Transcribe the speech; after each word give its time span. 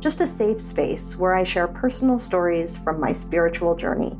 just 0.00 0.20
a 0.20 0.26
safe 0.26 0.60
space 0.60 1.16
where 1.16 1.34
I 1.34 1.44
share 1.44 1.66
personal 1.66 2.18
stories 2.18 2.76
from 2.76 3.00
my 3.00 3.12
spiritual 3.12 3.74
journey. 3.74 4.16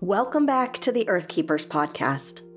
Welcome 0.00 0.46
back 0.46 0.78
to 0.78 0.92
the 0.92 1.06
Earthkeepers 1.08 1.66
podcast. 1.66 2.47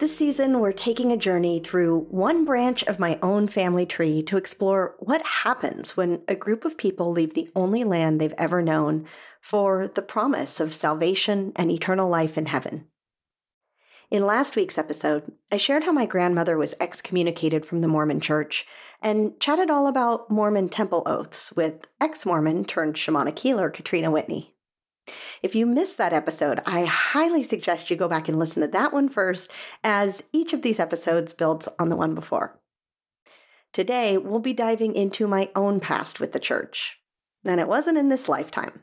This 0.00 0.16
season, 0.16 0.60
we're 0.60 0.72
taking 0.72 1.12
a 1.12 1.16
journey 1.18 1.60
through 1.60 2.06
one 2.08 2.46
branch 2.46 2.82
of 2.84 2.98
my 2.98 3.18
own 3.22 3.48
family 3.48 3.84
tree 3.84 4.22
to 4.22 4.38
explore 4.38 4.94
what 4.98 5.20
happens 5.22 5.94
when 5.94 6.22
a 6.26 6.34
group 6.34 6.64
of 6.64 6.78
people 6.78 7.12
leave 7.12 7.34
the 7.34 7.50
only 7.54 7.84
land 7.84 8.18
they've 8.18 8.32
ever 8.38 8.62
known 8.62 9.06
for 9.42 9.88
the 9.88 10.00
promise 10.00 10.58
of 10.58 10.72
salvation 10.72 11.52
and 11.54 11.70
eternal 11.70 12.08
life 12.08 12.38
in 12.38 12.46
heaven. 12.46 12.86
In 14.10 14.24
last 14.24 14.56
week's 14.56 14.78
episode, 14.78 15.32
I 15.52 15.58
shared 15.58 15.84
how 15.84 15.92
my 15.92 16.06
grandmother 16.06 16.56
was 16.56 16.74
excommunicated 16.80 17.66
from 17.66 17.82
the 17.82 17.88
Mormon 17.88 18.20
church 18.20 18.66
and 19.02 19.38
chatted 19.38 19.68
all 19.68 19.86
about 19.86 20.30
Mormon 20.30 20.70
temple 20.70 21.02
oaths 21.04 21.52
with 21.52 21.86
ex 22.00 22.24
Mormon 22.24 22.64
turned 22.64 22.94
shamanic 22.94 23.38
healer 23.38 23.68
Katrina 23.68 24.10
Whitney. 24.10 24.54
If 25.42 25.54
you 25.54 25.66
missed 25.66 25.98
that 25.98 26.12
episode, 26.12 26.60
I 26.66 26.84
highly 26.84 27.42
suggest 27.42 27.90
you 27.90 27.96
go 27.96 28.08
back 28.08 28.28
and 28.28 28.38
listen 28.38 28.62
to 28.62 28.68
that 28.68 28.92
one 28.92 29.08
first, 29.08 29.50
as 29.82 30.22
each 30.32 30.52
of 30.52 30.62
these 30.62 30.80
episodes 30.80 31.32
builds 31.32 31.68
on 31.78 31.88
the 31.88 31.96
one 31.96 32.14
before. 32.14 32.60
Today, 33.72 34.18
we'll 34.18 34.40
be 34.40 34.52
diving 34.52 34.94
into 34.94 35.26
my 35.26 35.50
own 35.54 35.80
past 35.80 36.18
with 36.18 36.32
the 36.32 36.40
church, 36.40 36.98
and 37.44 37.60
it 37.60 37.68
wasn't 37.68 37.98
in 37.98 38.08
this 38.08 38.28
lifetime. 38.28 38.82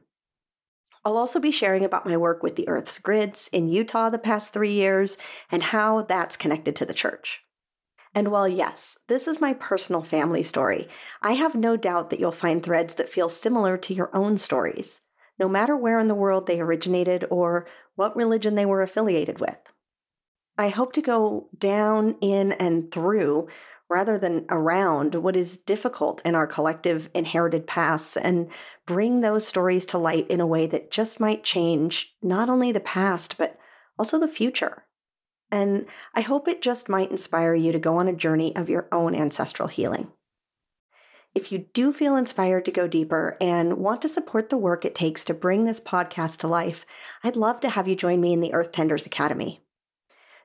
I'll 1.04 1.18
also 1.18 1.40
be 1.40 1.52
sharing 1.52 1.86
about 1.86 2.06
my 2.06 2.18
work 2.18 2.44
with 2.44 2.56
the 2.56 2.68
Earth's 2.68 3.00
grids 3.00 3.50
in 3.54 3.70
Utah 3.70 4.10
the 4.10 4.18
past 4.18 4.52
three 4.52 4.72
years 4.72 5.18
and 5.50 5.64
how 5.64 6.02
that's 6.02 6.36
connected 6.36 6.76
to 6.76 6.86
the 6.86 6.94
church. 6.94 7.42
And 8.14 8.30
while, 8.30 8.48
yes, 8.48 8.98
this 9.08 9.28
is 9.28 9.40
my 9.40 9.54
personal 9.54 10.02
family 10.02 10.44
story, 10.44 10.90
I 11.22 11.34
have 11.34 11.56
no 11.56 11.78
doubt 11.78 12.10
that 12.10 12.20
you'll 12.20 12.32
find 12.32 12.64
threads 12.64 12.96
that 12.96 13.10
feel 13.10 13.30
similar 13.30 13.78
to 13.78 13.94
your 13.94 14.10
own 14.14 14.38
stories 14.38 15.02
no 15.40 15.48
matter 15.48 15.76
where 15.76 16.00
in 16.00 16.08
the 16.08 16.16
world 16.16 16.48
they 16.48 16.60
originated 16.60 17.26
or 17.30 17.68
what 17.96 18.16
religion 18.16 18.56
they 18.56 18.66
were 18.66 18.82
affiliated 18.82 19.40
with. 19.40 19.58
I 20.58 20.70
hope 20.70 20.94
to 20.94 21.02
go 21.02 21.50
down, 21.58 22.16
in, 22.22 22.54
and 22.54 22.92
through 22.92 23.48
rather 23.90 24.18
than 24.18 24.46
around 24.50 25.16
what 25.16 25.36
is 25.36 25.58
difficult 25.58 26.22
in 26.26 26.36
our 26.36 26.48
collective 26.48 27.10
inherited 27.14 27.66
pasts 27.66 28.18
and 28.18 28.50
bring 28.86 29.22
those 29.22 29.48
stories 29.48 29.86
to 29.86 29.98
light 29.98 30.28
in 30.30 30.42
a 30.42 30.48
way 30.48 30.68
that 30.68 30.92
just 30.92 31.20
might 31.20 31.44
change 31.44 32.14
not 32.22 32.50
only 32.50 32.72
the 32.72 32.80
past, 32.80 33.38
but 33.38 33.58
also 33.98 34.20
the 34.20 34.28
future. 34.28 34.84
And 35.50 35.86
I 36.14 36.22
hope 36.22 36.48
it 36.48 36.62
just 36.62 36.90
might 36.90 37.12
inspire 37.12 37.56
you 37.56 37.72
to 37.72 37.80
go 37.80 37.96
on 37.96 38.10
a 38.10 38.14
journey 38.14 38.54
of 38.56 38.70
your 38.70 38.90
own 38.92 39.16
ancestral 39.16 39.70
healing. 39.70 40.12
If 41.38 41.52
you 41.52 41.68
do 41.72 41.94
feel 41.94 42.16
inspired 42.16 42.66
to 42.66 42.72
go 42.72 42.88
deeper 42.88 43.38
and 43.40 43.78
want 43.78 44.02
to 44.02 44.10
support 44.10 44.50
the 44.50 44.58
work 44.58 44.84
it 44.84 44.96
takes 44.96 45.24
to 45.26 45.36
bring 45.36 45.66
this 45.66 45.80
podcast 45.80 46.38
to 46.38 46.48
life, 46.48 46.84
I'd 47.24 47.36
love 47.36 47.60
to 47.60 47.70
have 47.70 47.88
you 47.88 47.96
join 47.96 48.20
me 48.20 48.34
in 48.34 48.42
the 48.42 48.56
Earth 48.56 48.72
Tenders 48.72 49.06
Academy. 49.06 49.62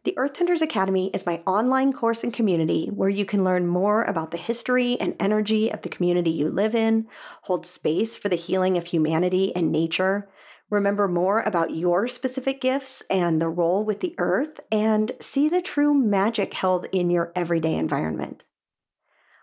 The 0.04 0.12
Earth 0.18 0.34
Tenders 0.34 0.60
Academy 0.60 1.10
is 1.14 1.24
my 1.24 1.42
online 1.46 1.94
course 1.94 2.22
and 2.22 2.30
community 2.30 2.90
where 2.92 3.08
you 3.08 3.24
can 3.24 3.42
learn 3.42 3.66
more 3.66 4.02
about 4.02 4.32
the 4.32 4.36
history 4.36 5.00
and 5.00 5.16
energy 5.18 5.72
of 5.72 5.80
the 5.80 5.88
community 5.88 6.28
you 6.28 6.50
live 6.50 6.74
in, 6.74 7.08
hold 7.40 7.64
space 7.64 8.18
for 8.18 8.28
the 8.28 8.36
healing 8.36 8.76
of 8.76 8.84
humanity 8.84 9.50
and 9.56 9.72
nature, 9.72 10.28
remember 10.68 11.08
more 11.08 11.40
about 11.40 11.74
your 11.74 12.06
specific 12.06 12.60
gifts 12.60 13.02
and 13.08 13.40
the 13.40 13.48
role 13.48 13.82
with 13.82 14.00
the 14.00 14.14
earth, 14.18 14.60
and 14.70 15.12
see 15.20 15.48
the 15.48 15.62
true 15.62 15.94
magic 15.94 16.52
held 16.52 16.84
in 16.92 17.08
your 17.08 17.32
everyday 17.34 17.76
environment. 17.76 18.44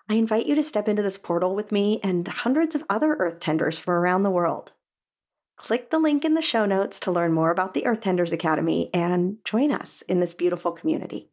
I 0.09 0.15
invite 0.15 0.47
you 0.47 0.55
to 0.55 0.63
step 0.63 0.87
into 0.87 1.03
this 1.03 1.19
portal 1.19 1.53
with 1.53 1.71
me 1.71 1.99
and 2.03 2.27
hundreds 2.27 2.73
of 2.73 2.83
other 2.89 3.13
Earth 3.19 3.39
Tenders 3.39 3.77
from 3.77 3.93
around 3.93 4.23
the 4.23 4.31
world. 4.31 4.71
Click 5.55 5.91
the 5.91 5.99
link 5.99 6.25
in 6.25 6.33
the 6.33 6.41
show 6.41 6.65
notes 6.65 6.99
to 7.01 7.11
learn 7.11 7.31
more 7.31 7.51
about 7.51 7.75
the 7.75 7.85
Earth 7.85 8.01
Tenders 8.01 8.31
Academy 8.31 8.89
and 8.91 9.37
join 9.45 9.71
us 9.71 10.01
in 10.03 10.19
this 10.19 10.33
beautiful 10.33 10.71
community. 10.71 11.29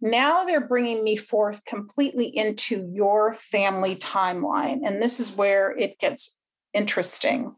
Now 0.00 0.44
they're 0.44 0.66
bringing 0.66 1.02
me 1.02 1.16
forth 1.16 1.64
completely 1.64 2.26
into 2.26 2.88
your 2.92 3.34
family 3.40 3.96
timeline. 3.96 4.80
And 4.86 5.02
this 5.02 5.18
is 5.18 5.34
where 5.34 5.76
it 5.76 5.98
gets 5.98 6.38
interesting. 6.72 7.56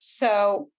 So, 0.00 0.70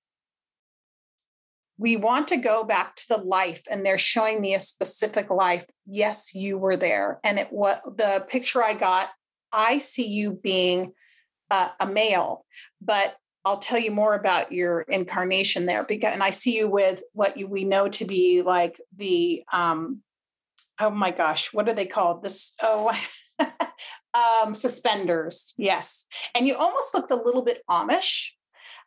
we 1.81 1.95
want 1.95 2.27
to 2.27 2.37
go 2.37 2.63
back 2.63 2.95
to 2.95 3.07
the 3.09 3.17
life 3.17 3.63
and 3.67 3.83
they're 3.83 3.97
showing 3.97 4.39
me 4.39 4.53
a 4.53 4.59
specific 4.59 5.31
life. 5.31 5.65
Yes 5.87 6.35
you 6.35 6.59
were 6.59 6.77
there. 6.77 7.19
And 7.23 7.39
it 7.39 7.47
what 7.49 7.81
the 7.97 8.23
picture 8.29 8.63
i 8.63 8.75
got 8.75 9.09
i 9.51 9.79
see 9.79 10.07
you 10.07 10.31
being 10.31 10.93
uh, 11.49 11.69
a 11.79 11.87
male 11.87 12.45
but 12.81 13.15
i'll 13.43 13.57
tell 13.57 13.79
you 13.79 13.91
more 13.91 14.13
about 14.15 14.51
your 14.51 14.81
incarnation 14.81 15.65
there 15.65 15.83
because 15.83 16.13
and 16.13 16.23
i 16.23 16.29
see 16.29 16.55
you 16.57 16.69
with 16.69 17.03
what 17.13 17.35
you, 17.37 17.47
we 17.47 17.65
know 17.65 17.89
to 17.89 18.05
be 18.05 18.41
like 18.41 18.79
the 18.95 19.43
um 19.51 20.01
oh 20.79 20.89
my 20.89 21.11
gosh 21.11 21.53
what 21.53 21.67
are 21.67 21.73
they 21.73 21.85
called? 21.85 22.23
This 22.23 22.55
oh 22.61 22.91
um 24.13 24.53
suspenders. 24.55 25.53
Yes. 25.57 26.05
And 26.35 26.47
you 26.47 26.55
almost 26.55 26.93
looked 26.93 27.11
a 27.11 27.15
little 27.15 27.43
bit 27.43 27.61
amish 27.69 28.29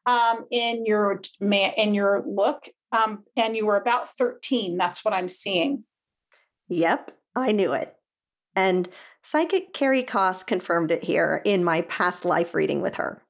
um, 0.07 0.45
in 0.51 0.85
your 0.87 1.21
in 1.41 1.95
your 1.95 2.23
look 2.27 2.69
um, 2.95 3.25
and 3.37 3.57
you 3.57 3.67
were 3.67 3.77
about 3.77 4.09
13. 4.09 4.77
That's 4.77 5.05
what 5.05 5.15
I'm 5.15 5.29
seeing. 5.29 5.85
Yep, 6.69 7.11
I 7.35 7.53
knew 7.53 7.73
it. 7.73 7.95
And 8.55 8.89
psychic 9.23 9.73
Carey 9.75 10.03
Kaas 10.03 10.43
confirmed 10.43 10.91
it 10.91 11.05
here 11.05 11.43
in 11.45 11.65
my 11.65 11.83
past 11.83 12.25
life 12.25 12.55
reading 12.55 12.81
with 12.81 12.97
her. 12.97 13.23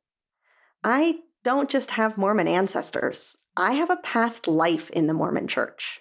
I 0.83 1.21
don't 1.43 1.71
just 1.71 1.93
have 1.93 2.19
Mormon 2.19 2.49
ancestors, 2.49 3.37
I 3.57 3.73
have 3.73 3.91
a 3.91 3.97
past 3.97 4.49
life 4.49 4.91
in 4.91 5.07
the 5.07 5.15
Mormon 5.15 5.49
church. 5.49 6.01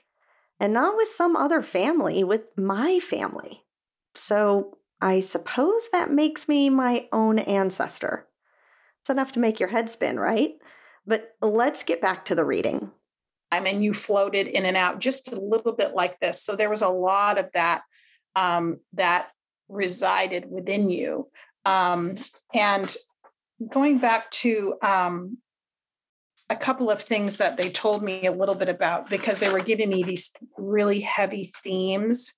And 0.60 0.74
not 0.74 0.96
with 0.96 1.08
some 1.10 1.36
other 1.36 1.62
family, 1.62 2.24
with 2.24 2.44
my 2.58 3.00
family. 3.00 3.64
So 4.16 4.78
I 5.02 5.20
suppose 5.20 5.90
that 5.92 6.12
makes 6.12 6.48
me 6.48 6.70
my 6.70 7.08
own 7.12 7.40
ancestor. 7.40 8.28
It's 9.02 9.10
enough 9.10 9.34
to 9.34 9.40
make 9.40 9.60
your 9.60 9.70
head 9.70 9.90
spin, 9.90 10.20
right? 10.20 10.54
But 11.06 11.36
let's 11.42 11.84
get 11.84 12.02
back 12.02 12.26
to 12.26 12.36
the 12.36 12.46
reading 12.46 12.92
time 13.54 13.66
and 13.66 13.84
you 13.84 13.94
floated 13.94 14.48
in 14.48 14.66
and 14.66 14.78
out 14.78 15.00
just 15.00 15.32
a 15.32 15.40
little 15.40 15.74
bit 15.74 15.94
like 15.94 16.20
this. 16.20 16.42
So 16.42 16.56
there 16.56 16.70
was 16.70 16.82
a 16.82 16.90
lot 16.90 17.38
of 17.38 17.50
that 17.54 17.82
um, 18.36 18.80
that 18.94 19.28
resided 19.70 20.50
within 20.50 20.90
you. 20.90 21.28
Um, 21.66 22.18
and 22.54 22.94
going 23.72 24.00
back 24.00 24.30
to 24.32 24.76
um, 24.82 25.38
a 26.50 26.56
couple 26.56 26.90
of 26.90 27.02
things 27.02 27.38
that 27.38 27.58
they 27.58 27.70
told 27.70 28.04
me 28.04 28.26
a 28.26 28.32
little 28.32 28.56
bit 28.56 28.70
about 28.70 29.10
because 29.10 29.40
they 29.40 29.52
were 29.52 29.64
giving 29.64 29.90
me 29.90 30.04
these 30.04 30.34
really 30.58 31.00
heavy 31.00 31.54
themes. 31.64 32.34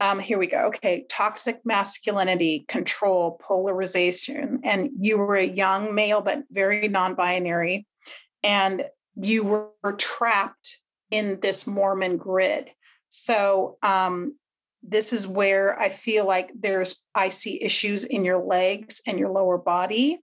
Um, 0.00 0.18
here 0.18 0.38
we 0.38 0.48
go. 0.48 0.66
Okay, 0.68 1.04
toxic 1.08 1.60
masculinity, 1.64 2.64
control, 2.66 3.38
polarization, 3.40 4.60
and 4.64 4.90
you 4.98 5.16
were 5.16 5.36
a 5.36 5.46
young 5.46 5.94
male 5.94 6.20
but 6.20 6.42
very 6.50 6.88
non-binary, 6.88 7.86
and 8.42 8.84
you 9.16 9.44
were 9.44 9.92
trapped 9.98 10.78
in 11.10 11.38
this 11.40 11.66
Mormon 11.66 12.16
grid. 12.16 12.70
So 13.08 13.76
um, 13.82 14.36
this 14.82 15.12
is 15.12 15.26
where 15.26 15.78
I 15.78 15.90
feel 15.90 16.26
like 16.26 16.50
there's 16.58 17.04
I 17.14 17.28
see 17.28 17.62
issues 17.62 18.04
in 18.04 18.24
your 18.24 18.42
legs 18.42 19.02
and 19.06 19.18
your 19.18 19.30
lower 19.30 19.58
body, 19.58 20.18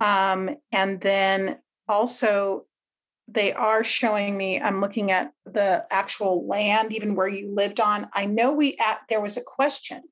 um, 0.00 0.50
and 0.70 1.00
then 1.00 1.58
also 1.88 2.66
they 3.30 3.52
are 3.52 3.84
showing 3.84 4.36
me 4.36 4.58
i'm 4.60 4.80
looking 4.80 5.10
at 5.10 5.30
the 5.44 5.84
actual 5.90 6.46
land 6.46 6.92
even 6.92 7.14
where 7.14 7.28
you 7.28 7.54
lived 7.54 7.78
on 7.78 8.08
i 8.14 8.24
know 8.24 8.52
we 8.52 8.76
at 8.78 8.98
there 9.08 9.20
was 9.20 9.36
a 9.36 9.42
question 9.42 10.02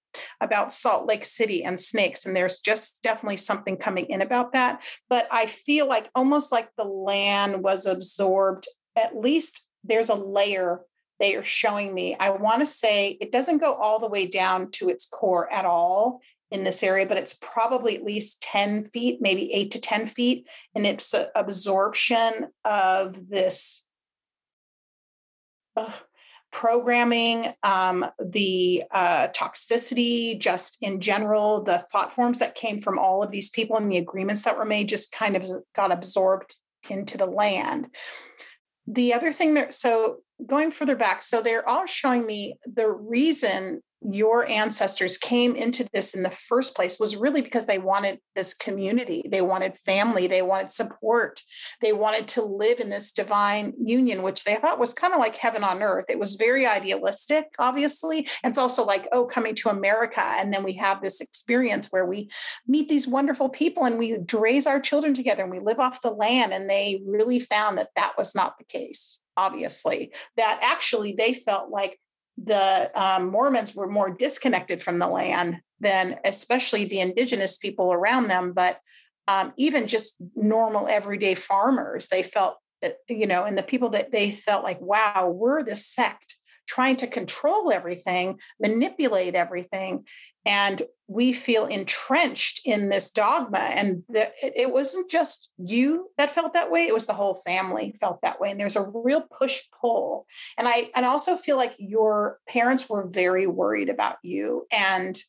about 0.40 0.72
salt 0.72 1.06
lake 1.06 1.24
city 1.24 1.64
and 1.64 1.80
snakes 1.80 2.26
and 2.26 2.34
there's 2.34 2.60
just 2.60 3.02
definitely 3.02 3.36
something 3.36 3.76
coming 3.76 4.06
in 4.06 4.22
about 4.22 4.52
that 4.52 4.80
but 5.08 5.26
i 5.30 5.46
feel 5.46 5.86
like 5.86 6.10
almost 6.14 6.52
like 6.52 6.68
the 6.76 6.84
land 6.84 7.62
was 7.62 7.86
absorbed 7.86 8.66
at 8.96 9.16
least 9.16 9.66
there's 9.84 10.08
a 10.08 10.14
layer 10.14 10.80
they 11.20 11.34
are 11.34 11.44
showing 11.44 11.92
me 11.92 12.16
i 12.18 12.30
want 12.30 12.60
to 12.60 12.66
say 12.66 13.16
it 13.20 13.32
doesn't 13.32 13.58
go 13.58 13.74
all 13.74 14.00
the 14.00 14.08
way 14.08 14.26
down 14.26 14.70
to 14.70 14.88
its 14.88 15.06
core 15.06 15.50
at 15.52 15.64
all 15.64 16.20
in 16.50 16.64
this 16.64 16.82
area, 16.82 17.06
but 17.06 17.18
it's 17.18 17.34
probably 17.34 17.96
at 17.96 18.04
least 18.04 18.42
10 18.42 18.84
feet, 18.86 19.20
maybe 19.20 19.52
eight 19.52 19.72
to 19.72 19.80
10 19.80 20.06
feet. 20.06 20.46
And 20.74 20.86
it's 20.86 21.14
absorption 21.34 22.48
of 22.64 23.16
this 23.28 23.88
uh, 25.76 25.92
programming, 26.56 27.52
um, 27.62 28.06
the 28.18 28.82
uh, 28.90 29.28
toxicity, 29.28 30.40
just 30.40 30.82
in 30.82 31.02
general, 31.02 31.62
the 31.62 31.84
thought 31.92 32.14
forms 32.14 32.38
that 32.38 32.54
came 32.54 32.80
from 32.80 32.98
all 32.98 33.22
of 33.22 33.30
these 33.30 33.50
people 33.50 33.76
and 33.76 33.92
the 33.92 33.98
agreements 33.98 34.42
that 34.44 34.56
were 34.56 34.64
made 34.64 34.88
just 34.88 35.12
kind 35.12 35.36
of 35.36 35.46
got 35.74 35.92
absorbed 35.92 36.54
into 36.88 37.18
the 37.18 37.26
land. 37.26 37.88
The 38.86 39.12
other 39.12 39.34
thing 39.34 39.52
that, 39.52 39.74
so 39.74 40.20
going 40.46 40.70
further 40.70 40.96
back, 40.96 41.20
so 41.20 41.42
they're 41.42 41.68
all 41.68 41.84
showing 41.84 42.24
me 42.24 42.56
the 42.64 42.90
reason 42.90 43.82
your 44.10 44.48
ancestors 44.48 45.18
came 45.18 45.56
into 45.56 45.86
this 45.92 46.14
in 46.14 46.22
the 46.22 46.30
first 46.30 46.76
place 46.76 47.00
was 47.00 47.16
really 47.16 47.42
because 47.42 47.66
they 47.66 47.78
wanted 47.78 48.20
this 48.34 48.54
community. 48.54 49.24
They 49.28 49.40
wanted 49.40 49.78
family. 49.78 50.26
They 50.26 50.42
wanted 50.42 50.70
support. 50.70 51.40
They 51.82 51.92
wanted 51.92 52.28
to 52.28 52.42
live 52.42 52.78
in 52.78 52.90
this 52.90 53.12
divine 53.12 53.72
union, 53.82 54.22
which 54.22 54.44
they 54.44 54.56
thought 54.56 54.78
was 54.78 54.94
kind 54.94 55.12
of 55.12 55.18
like 55.18 55.36
heaven 55.36 55.64
on 55.64 55.82
earth. 55.82 56.06
It 56.08 56.18
was 56.18 56.36
very 56.36 56.66
idealistic, 56.66 57.46
obviously. 57.58 58.28
And 58.42 58.50
it's 58.50 58.58
also 58.58 58.84
like, 58.84 59.08
oh, 59.12 59.24
coming 59.26 59.54
to 59.56 59.70
America. 59.70 60.22
And 60.22 60.52
then 60.52 60.62
we 60.62 60.74
have 60.74 61.02
this 61.02 61.20
experience 61.20 61.88
where 61.90 62.06
we 62.06 62.30
meet 62.66 62.88
these 62.88 63.08
wonderful 63.08 63.48
people 63.48 63.84
and 63.84 63.98
we 63.98 64.18
raise 64.32 64.66
our 64.66 64.80
children 64.80 65.14
together 65.14 65.42
and 65.42 65.52
we 65.52 65.58
live 65.58 65.80
off 65.80 66.02
the 66.02 66.10
land. 66.10 66.52
And 66.52 66.70
they 66.70 67.02
really 67.06 67.40
found 67.40 67.78
that 67.78 67.90
that 67.96 68.12
was 68.16 68.34
not 68.34 68.58
the 68.58 68.64
case, 68.64 69.24
obviously, 69.36 70.12
that 70.36 70.60
actually 70.62 71.14
they 71.18 71.34
felt 71.34 71.70
like 71.70 71.98
the 72.42 72.90
um, 73.00 73.30
Mormons 73.30 73.74
were 73.74 73.88
more 73.88 74.10
disconnected 74.10 74.82
from 74.82 74.98
the 74.98 75.06
land 75.06 75.58
than 75.80 76.18
especially 76.24 76.84
the 76.84 77.00
indigenous 77.00 77.56
people 77.56 77.92
around 77.92 78.28
them, 78.28 78.52
but 78.52 78.78
um, 79.28 79.52
even 79.56 79.86
just 79.86 80.16
normal 80.34 80.86
everyday 80.88 81.34
farmers, 81.34 82.08
they 82.08 82.22
felt 82.22 82.56
that, 82.82 82.98
you 83.08 83.26
know, 83.26 83.44
and 83.44 83.56
the 83.56 83.62
people 83.62 83.90
that 83.90 84.12
they 84.12 84.30
felt 84.30 84.62
like, 84.62 84.80
wow, 84.80 85.32
we're 85.34 85.62
this 85.62 85.86
sect 85.86 86.36
trying 86.66 86.96
to 86.96 87.06
control 87.06 87.72
everything, 87.72 88.38
manipulate 88.60 89.34
everything 89.34 90.04
and 90.46 90.82
we 91.08 91.32
feel 91.32 91.66
entrenched 91.66 92.62
in 92.64 92.88
this 92.88 93.10
dogma 93.10 93.58
and 93.58 94.02
the, 94.08 94.30
it 94.42 94.72
wasn't 94.72 95.10
just 95.10 95.50
you 95.58 96.08
that 96.16 96.30
felt 96.30 96.54
that 96.54 96.70
way 96.70 96.86
it 96.86 96.94
was 96.94 97.06
the 97.06 97.12
whole 97.12 97.42
family 97.44 97.94
felt 98.00 98.20
that 98.22 98.40
way 98.40 98.50
and 98.50 98.58
there's 98.58 98.76
a 98.76 98.90
real 98.94 99.22
push 99.38 99.62
pull 99.80 100.26
and 100.56 100.66
i 100.66 100.90
and 100.94 101.04
also 101.04 101.36
feel 101.36 101.56
like 101.56 101.74
your 101.78 102.38
parents 102.48 102.88
were 102.88 103.06
very 103.08 103.46
worried 103.46 103.90
about 103.90 104.16
you 104.22 104.66
and 104.72 105.20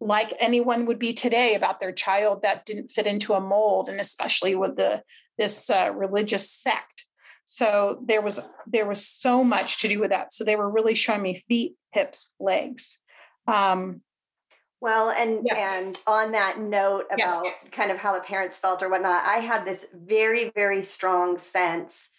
like 0.00 0.34
anyone 0.38 0.86
would 0.86 0.98
be 0.98 1.12
today 1.12 1.54
about 1.54 1.80
their 1.80 1.92
child 1.92 2.42
that 2.42 2.66
didn't 2.66 2.90
fit 2.90 3.06
into 3.06 3.32
a 3.32 3.40
mold 3.40 3.88
and 3.88 4.00
especially 4.00 4.54
with 4.54 4.76
the 4.76 5.02
this 5.38 5.70
uh, 5.70 5.90
religious 5.94 6.50
sect. 6.50 7.04
So 7.44 8.02
there 8.04 8.22
was 8.22 8.40
there 8.66 8.86
was 8.86 9.06
so 9.06 9.44
much 9.44 9.80
to 9.80 9.88
do 9.88 10.00
with 10.00 10.10
that. 10.10 10.32
So 10.32 10.44
they 10.44 10.56
were 10.56 10.70
really 10.70 10.94
showing 10.94 11.22
me 11.22 11.42
feet 11.48 11.76
hips 11.92 12.34
legs. 12.40 13.02
Um, 13.46 14.00
well, 14.80 15.10
and 15.10 15.40
yes. 15.44 15.74
and 15.76 15.98
on 16.06 16.32
that 16.32 16.60
note 16.60 17.06
about 17.10 17.44
yes. 17.44 17.64
kind 17.72 17.90
of 17.90 17.96
how 17.96 18.14
the 18.14 18.20
parents 18.20 18.58
felt 18.58 18.82
or 18.82 18.90
whatnot, 18.90 19.24
I 19.24 19.38
had 19.38 19.64
this 19.64 19.86
very 19.94 20.50
very 20.50 20.84
strong 20.84 21.38
sense, 21.38 22.10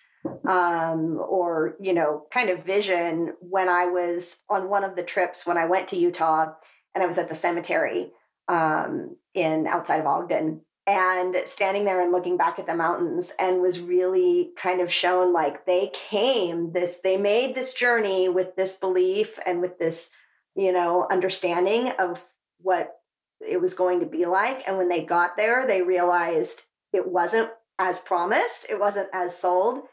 um, 0.47 1.19
or 1.27 1.75
you 1.79 1.93
know, 1.93 2.25
kind 2.31 2.49
of 2.49 2.65
vision 2.65 3.33
when 3.39 3.69
I 3.69 3.85
was 3.85 4.41
on 4.49 4.69
one 4.69 4.83
of 4.83 4.95
the 4.95 5.03
trips 5.03 5.45
when 5.45 5.57
I 5.57 5.65
went 5.65 5.89
to 5.89 5.97
Utah 5.97 6.53
and 6.95 7.03
I 7.03 7.07
was 7.07 7.17
at 7.17 7.29
the 7.29 7.35
cemetery 7.35 8.11
um, 8.47 9.17
in 9.33 9.67
outside 9.67 9.99
of 9.99 10.07
Ogden 10.07 10.61
and 10.87 11.35
standing 11.45 11.83
there 11.83 12.01
and 12.01 12.13
looking 12.13 12.37
back 12.37 12.59
at 12.59 12.65
the 12.65 12.73
mountains 12.73 13.33
and 13.37 13.61
was 13.61 13.81
really 13.81 14.51
kind 14.55 14.79
of 14.79 14.91
shown 14.91 15.33
like 15.33 15.65
they 15.65 15.91
came 15.93 16.71
this 16.71 17.01
they 17.03 17.17
made 17.17 17.53
this 17.53 17.73
journey 17.73 18.29
with 18.29 18.55
this 18.55 18.77
belief 18.77 19.37
and 19.45 19.61
with 19.61 19.77
this 19.77 20.09
you 20.55 20.71
know 20.71 21.05
understanding 21.11 21.89
of 21.99 22.25
what 22.61 22.93
it 23.39 23.61
was 23.61 23.73
going 23.73 23.99
to 23.99 24.05
be 24.05 24.25
like. 24.25 24.67
And 24.67 24.77
when 24.77 24.89
they 24.89 25.03
got 25.03 25.37
there, 25.37 25.65
they 25.67 25.81
realized 25.81 26.63
it 26.93 27.07
wasn't 27.07 27.51
as 27.79 27.99
promised, 27.99 28.65
it 28.69 28.79
wasn't 28.79 29.09
as 29.13 29.37
sold. 29.37 29.83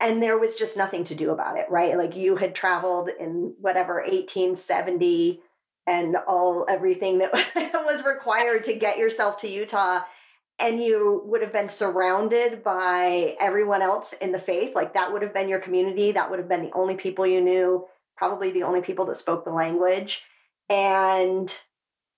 And 0.00 0.22
there 0.22 0.38
was 0.38 0.56
just 0.56 0.76
nothing 0.76 1.04
to 1.04 1.14
do 1.14 1.30
about 1.30 1.56
it, 1.56 1.66
right? 1.70 1.96
Like 1.96 2.16
you 2.16 2.36
had 2.36 2.54
traveled 2.54 3.08
in 3.08 3.54
whatever 3.60 3.96
1870 3.96 5.40
and 5.86 6.16
all 6.26 6.66
everything 6.68 7.18
that 7.18 7.32
was 7.86 8.04
required 8.04 8.64
to 8.64 8.74
get 8.74 8.98
yourself 8.98 9.38
to 9.38 9.48
Utah. 9.48 10.00
And 10.58 10.82
you 10.82 11.22
would 11.26 11.42
have 11.42 11.52
been 11.52 11.68
surrounded 11.68 12.62
by 12.62 13.36
everyone 13.40 13.82
else 13.82 14.12
in 14.14 14.32
the 14.32 14.38
faith. 14.38 14.74
Like 14.74 14.94
that 14.94 15.12
would 15.12 15.22
have 15.22 15.34
been 15.34 15.48
your 15.48 15.58
community. 15.58 16.12
That 16.12 16.30
would 16.30 16.38
have 16.38 16.48
been 16.48 16.62
the 16.62 16.74
only 16.74 16.94
people 16.94 17.26
you 17.26 17.40
knew, 17.40 17.86
probably 18.16 18.50
the 18.50 18.62
only 18.62 18.80
people 18.80 19.06
that 19.06 19.16
spoke 19.16 19.44
the 19.44 19.50
language. 19.50 20.22
And 20.68 21.52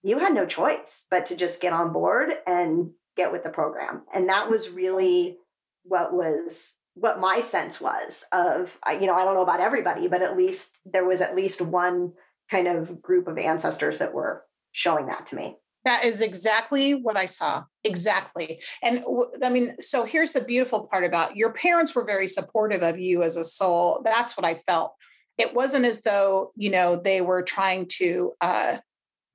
you 0.07 0.21
had 0.21 0.33
no 0.33 0.47
choice 0.47 1.05
but 1.11 1.27
to 1.27 1.37
just 1.37 1.61
get 1.61 1.73
on 1.73 1.93
board 1.93 2.33
and 2.47 2.91
get 3.17 3.33
with 3.33 3.43
the 3.43 3.49
program. 3.51 4.03
And 4.15 4.29
that 4.29 4.49
was 4.49 4.71
really 4.71 5.39
what 5.83 6.15
was 6.15 6.75
what 6.95 7.21
my 7.21 7.41
sense 7.41 7.81
was 7.81 8.25
of 8.33 8.79
you 9.01 9.07
know 9.07 9.15
I 9.15 9.25
don't 9.25 9.35
know 9.35 9.43
about 9.43 9.61
everybody 9.61 10.09
but 10.09 10.23
at 10.23 10.37
least 10.37 10.79
there 10.85 11.05
was 11.05 11.21
at 11.21 11.37
least 11.37 11.61
one 11.61 12.13
kind 12.51 12.67
of 12.69 13.03
group 13.03 13.29
of 13.29 13.37
ancestors 13.37 13.99
that 13.99 14.15
were 14.15 14.45
showing 14.73 15.07
that 15.07 15.27
to 15.27 15.37
me. 15.37 15.57
That 15.85 16.05
is 16.05 16.21
exactly 16.23 16.95
what 16.95 17.17
I 17.17 17.27
saw. 17.27 17.65
Exactly. 17.85 18.61
And 18.83 19.05
I 19.43 19.51
mean, 19.51 19.77
so 19.81 20.05
here's 20.05 20.33
the 20.33 20.41
beautiful 20.41 20.89
part 20.89 21.05
about 21.05 21.37
your 21.37 21.53
parents 21.53 21.95
were 21.95 22.05
very 22.05 22.29
supportive 22.29 22.83
of 22.83 22.99
you 22.99 23.23
as 23.23 23.37
a 23.37 23.45
soul. 23.45 24.03
That's 24.05 24.37
what 24.37 24.45
I 24.45 24.63
felt. 24.67 24.95
It 25.39 25.55
wasn't 25.55 25.85
as 25.85 26.03
though, 26.03 26.53
you 26.57 26.71
know, 26.71 26.97
they 26.97 27.21
were 27.21 27.43
trying 27.43 27.87
to 27.99 28.33
uh, 28.41 28.79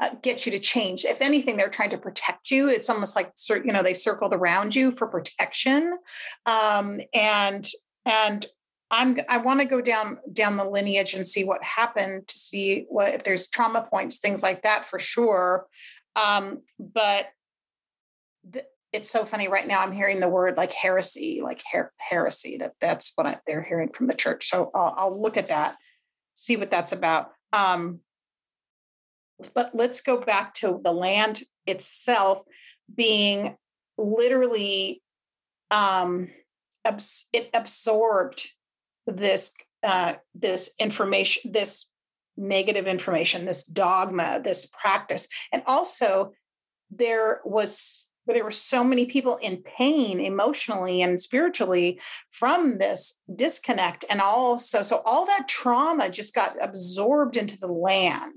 uh, 0.01 0.09
get 0.23 0.45
you 0.45 0.51
to 0.51 0.59
change. 0.59 1.05
If 1.05 1.21
anything, 1.21 1.57
they're 1.57 1.69
trying 1.69 1.91
to 1.91 1.97
protect 1.97 2.49
you. 2.49 2.67
It's 2.67 2.89
almost 2.89 3.15
like 3.15 3.31
you 3.49 3.71
know 3.71 3.83
they 3.83 3.93
circled 3.93 4.33
around 4.33 4.75
you 4.75 4.91
for 4.91 5.07
protection, 5.07 5.97
um, 6.47 6.99
and 7.13 7.69
and 8.05 8.45
I'm 8.89 9.19
I 9.29 9.37
want 9.37 9.61
to 9.61 9.67
go 9.67 9.79
down 9.79 10.17
down 10.33 10.57
the 10.57 10.65
lineage 10.65 11.13
and 11.13 11.25
see 11.25 11.43
what 11.43 11.63
happened 11.63 12.27
to 12.27 12.37
see 12.37 12.85
what 12.89 13.13
if 13.13 13.23
there's 13.23 13.47
trauma 13.47 13.87
points, 13.89 14.17
things 14.17 14.41
like 14.41 14.63
that 14.63 14.87
for 14.87 14.97
sure. 14.97 15.67
Um, 16.15 16.63
but 16.79 17.27
th- 18.51 18.65
it's 18.91 19.09
so 19.09 19.23
funny 19.23 19.47
right 19.47 19.67
now. 19.67 19.81
I'm 19.81 19.93
hearing 19.93 20.19
the 20.19 20.27
word 20.27 20.57
like 20.57 20.73
heresy, 20.73 21.41
like 21.43 21.63
her- 21.71 21.93
heresy. 21.97 22.57
That 22.57 22.73
that's 22.81 23.13
what 23.15 23.27
I, 23.27 23.37
they're 23.45 23.63
hearing 23.63 23.89
from 23.89 24.07
the 24.07 24.15
church. 24.15 24.49
So 24.49 24.71
I'll, 24.73 24.95
I'll 24.97 25.21
look 25.21 25.37
at 25.37 25.47
that, 25.47 25.75
see 26.33 26.57
what 26.57 26.71
that's 26.71 26.91
about. 26.91 27.31
Um, 27.53 27.99
but 29.53 29.71
let's 29.73 30.01
go 30.01 30.19
back 30.19 30.53
to 30.55 30.79
the 30.83 30.91
land 30.91 31.41
itself 31.65 32.39
being 32.93 33.55
literally 33.97 35.01
um, 35.69 36.29
abs- 36.85 37.29
it 37.33 37.49
absorbed 37.53 38.51
this 39.07 39.53
uh, 39.83 40.13
this 40.35 40.75
information, 40.79 41.51
this 41.51 41.89
negative 42.37 42.85
information, 42.85 43.45
this 43.45 43.63
dogma, 43.65 44.41
this 44.43 44.67
practice, 44.67 45.27
and 45.51 45.63
also 45.65 46.31
there 46.91 47.41
was 47.45 48.13
there 48.27 48.43
were 48.43 48.51
so 48.51 48.83
many 48.83 49.05
people 49.05 49.37
in 49.37 49.63
pain 49.63 50.19
emotionally 50.19 51.01
and 51.01 51.21
spiritually 51.21 51.99
from 52.31 52.77
this 52.77 53.21
disconnect 53.35 54.05
and 54.09 54.21
also 54.21 54.81
so 54.81 55.01
all 55.05 55.25
that 55.25 55.47
trauma 55.47 56.09
just 56.09 56.35
got 56.35 56.55
absorbed 56.61 57.37
into 57.37 57.57
the 57.59 57.67
land 57.67 58.33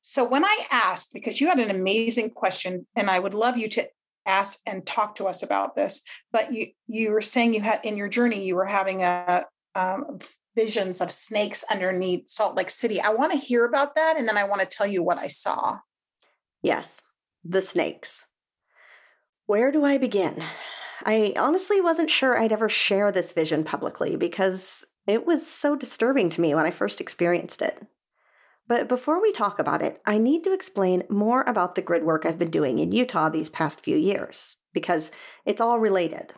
so 0.00 0.28
when 0.28 0.44
I 0.44 0.66
asked, 0.70 1.12
because 1.12 1.40
you 1.40 1.48
had 1.48 1.58
an 1.58 1.70
amazing 1.70 2.30
question, 2.30 2.86
and 2.96 3.10
I 3.10 3.18
would 3.18 3.34
love 3.34 3.56
you 3.56 3.68
to 3.70 3.88
ask 4.26 4.60
and 4.66 4.86
talk 4.86 5.16
to 5.16 5.26
us 5.26 5.42
about 5.42 5.74
this, 5.74 6.02
but 6.32 6.52
you 6.52 6.68
you 6.86 7.10
were 7.10 7.22
saying 7.22 7.54
you 7.54 7.60
had 7.60 7.80
in 7.84 7.96
your 7.96 8.08
journey 8.08 8.44
you 8.44 8.54
were 8.54 8.66
having 8.66 9.02
a 9.02 9.44
um, 9.74 10.18
visions 10.56 11.00
of 11.00 11.10
snakes 11.10 11.64
underneath 11.70 12.28
Salt 12.28 12.56
Lake 12.56 12.70
City. 12.70 13.00
I 13.00 13.10
want 13.10 13.32
to 13.32 13.38
hear 13.38 13.64
about 13.64 13.94
that, 13.94 14.16
and 14.16 14.28
then 14.28 14.36
I 14.36 14.44
want 14.44 14.60
to 14.62 14.66
tell 14.66 14.86
you 14.86 15.02
what 15.02 15.18
I 15.18 15.26
saw. 15.26 15.78
Yes, 16.62 17.02
the 17.44 17.62
snakes. 17.62 18.26
Where 19.46 19.72
do 19.72 19.84
I 19.84 19.98
begin? 19.98 20.44
I 21.04 21.32
honestly 21.36 21.80
wasn't 21.80 22.10
sure 22.10 22.38
I'd 22.38 22.52
ever 22.52 22.68
share 22.68 23.10
this 23.10 23.32
vision 23.32 23.64
publicly 23.64 24.16
because 24.16 24.84
it 25.06 25.26
was 25.26 25.46
so 25.46 25.74
disturbing 25.74 26.28
to 26.30 26.40
me 26.40 26.54
when 26.54 26.66
I 26.66 26.70
first 26.70 27.00
experienced 27.00 27.62
it. 27.62 27.82
But 28.70 28.86
before 28.86 29.20
we 29.20 29.32
talk 29.32 29.58
about 29.58 29.82
it, 29.82 30.00
I 30.06 30.18
need 30.18 30.44
to 30.44 30.52
explain 30.52 31.02
more 31.08 31.42
about 31.42 31.74
the 31.74 31.82
grid 31.82 32.04
work 32.04 32.24
I've 32.24 32.38
been 32.38 32.52
doing 32.52 32.78
in 32.78 32.92
Utah 32.92 33.28
these 33.28 33.50
past 33.50 33.80
few 33.80 33.96
years, 33.96 34.58
because 34.72 35.10
it's 35.44 35.60
all 35.60 35.80
related. 35.80 36.34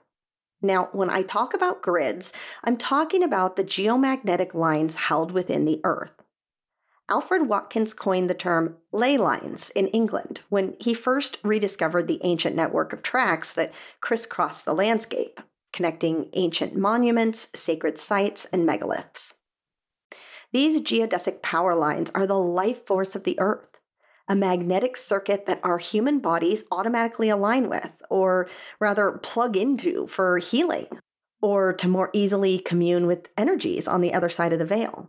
Now, 0.62 0.88
when 0.92 1.10
I 1.10 1.24
talk 1.24 1.52
about 1.52 1.82
grids, 1.82 2.32
I'm 2.64 2.78
talking 2.78 3.22
about 3.22 3.56
the 3.56 3.64
geomagnetic 3.64 4.54
lines 4.54 4.94
held 4.94 5.30
within 5.30 5.66
the 5.66 5.82
Earth. 5.84 6.22
Alfred 7.06 7.48
Watkins 7.50 7.92
coined 7.92 8.30
the 8.30 8.34
term 8.34 8.78
ley 8.92 9.18
lines 9.18 9.68
in 9.76 9.88
England 9.88 10.40
when 10.48 10.74
he 10.80 10.94
first 10.94 11.36
rediscovered 11.44 12.08
the 12.08 12.20
ancient 12.24 12.56
network 12.56 12.94
of 12.94 13.02
tracks 13.02 13.52
that 13.52 13.74
crisscross 14.00 14.62
the 14.62 14.72
landscape, 14.72 15.38
connecting 15.70 16.30
ancient 16.32 16.74
monuments, 16.74 17.48
sacred 17.54 17.98
sites, 17.98 18.46
and 18.46 18.66
megaliths. 18.66 19.34
These 20.52 20.82
geodesic 20.82 21.40
power 21.40 21.74
lines 21.74 22.10
are 22.14 22.26
the 22.26 22.38
life 22.38 22.86
force 22.86 23.16
of 23.16 23.24
the 23.24 23.40
Earth, 23.40 23.78
a 24.28 24.36
magnetic 24.36 24.96
circuit 24.96 25.46
that 25.46 25.60
our 25.64 25.78
human 25.78 26.18
bodies 26.18 26.64
automatically 26.70 27.30
align 27.30 27.70
with, 27.70 27.94
or 28.10 28.48
rather 28.78 29.12
plug 29.12 29.56
into 29.56 30.06
for 30.06 30.38
healing, 30.38 30.86
or 31.40 31.72
to 31.72 31.88
more 31.88 32.10
easily 32.12 32.58
commune 32.58 33.06
with 33.06 33.28
energies 33.36 33.88
on 33.88 34.02
the 34.02 34.12
other 34.12 34.28
side 34.28 34.52
of 34.52 34.58
the 34.58 34.66
veil. 34.66 35.08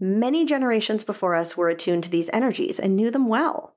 Many 0.00 0.44
generations 0.44 1.04
before 1.04 1.36
us 1.36 1.56
were 1.56 1.68
attuned 1.68 2.04
to 2.04 2.10
these 2.10 2.28
energies 2.32 2.80
and 2.80 2.96
knew 2.96 3.10
them 3.12 3.28
well. 3.28 3.75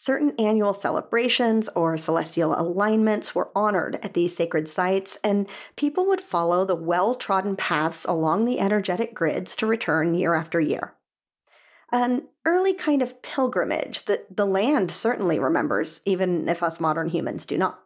Certain 0.00 0.32
annual 0.38 0.72
celebrations 0.72 1.68
or 1.76 1.98
celestial 1.98 2.58
alignments 2.58 3.34
were 3.34 3.50
honored 3.54 3.98
at 4.02 4.14
these 4.14 4.34
sacred 4.34 4.66
sites, 4.66 5.18
and 5.22 5.46
people 5.76 6.06
would 6.06 6.22
follow 6.22 6.64
the 6.64 6.74
well 6.74 7.14
trodden 7.14 7.54
paths 7.54 8.06
along 8.06 8.46
the 8.46 8.60
energetic 8.60 9.12
grids 9.12 9.54
to 9.54 9.66
return 9.66 10.14
year 10.14 10.32
after 10.32 10.58
year. 10.58 10.94
An 11.92 12.28
early 12.46 12.72
kind 12.72 13.02
of 13.02 13.20
pilgrimage 13.20 14.06
that 14.06 14.34
the 14.34 14.46
land 14.46 14.90
certainly 14.90 15.38
remembers, 15.38 16.00
even 16.06 16.48
if 16.48 16.62
us 16.62 16.80
modern 16.80 17.10
humans 17.10 17.44
do 17.44 17.58
not. 17.58 17.80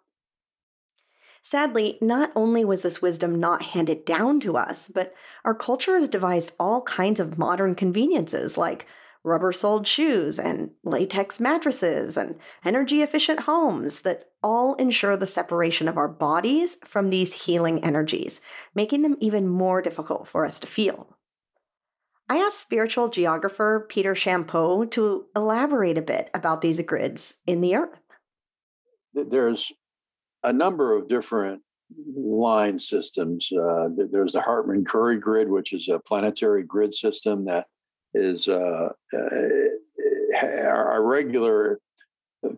Sadly, 1.43 1.99
not 2.01 2.31
only 2.37 2.65
was 2.65 2.83
this 2.83 3.03
wisdom 3.03 3.41
not 3.41 3.61
handed 3.61 4.05
down 4.05 4.39
to 4.39 4.57
us, 4.57 4.87
but 4.87 5.13
our 5.45 5.53
culture 5.53 5.97
has 5.97 6.09
devised 6.09 6.53
all 6.61 6.83
kinds 6.83 7.19
of 7.19 7.39
modern 7.39 7.75
conveniences 7.75 8.57
like 8.57 8.87
rubber 9.25 9.53
soled 9.53 9.89
shoes 9.89 10.39
and 10.39 10.71
latex 10.85 11.41
mattresses 11.41 12.17
and 12.17 12.37
energy 12.65 13.03
efficient 13.03 13.41
homes 13.41 14.03
that 14.03 14.27
all 14.43 14.75
ensure 14.75 15.17
the 15.17 15.27
separation 15.27 15.89
of 15.89 15.97
our 15.97 16.09
bodies 16.09 16.77
from 16.85 17.09
these 17.09 17.45
healing 17.45 17.83
energies, 17.83 18.41
making 18.75 19.03
them 19.03 19.17
even 19.19 19.49
more 19.49 19.81
difficult 19.81 20.29
for 20.29 20.45
us 20.45 20.61
to 20.61 20.67
feel. 20.67 21.17
I 22.29 22.39
asked 22.39 22.61
spiritual 22.61 23.09
geographer 23.09 23.87
Peter 23.89 24.15
Champoux 24.15 24.91
to 24.93 25.27
elaborate 25.35 25.99
a 25.99 26.03
bit 26.03 26.31
about 26.35 26.61
these 26.61 26.81
grids 26.83 27.37
in 27.47 27.61
the 27.61 27.77
earth. 27.77 27.99
There's 29.15 29.73
a 30.43 30.53
number 30.53 30.97
of 30.97 31.09
different 31.09 31.63
line 32.17 32.79
systems. 32.79 33.49
Uh, 33.53 33.89
there's 34.11 34.33
the 34.33 34.41
Hartman 34.41 34.85
Curry 34.85 35.19
grid, 35.19 35.49
which 35.49 35.73
is 35.73 35.89
a 35.89 35.99
planetary 35.99 36.65
grid 36.65 36.95
system 36.95 37.45
that 37.45 37.67
is 38.15 38.49
uh, 38.49 38.89
uh, 39.13 39.39
a 40.43 41.01
regular 41.01 41.81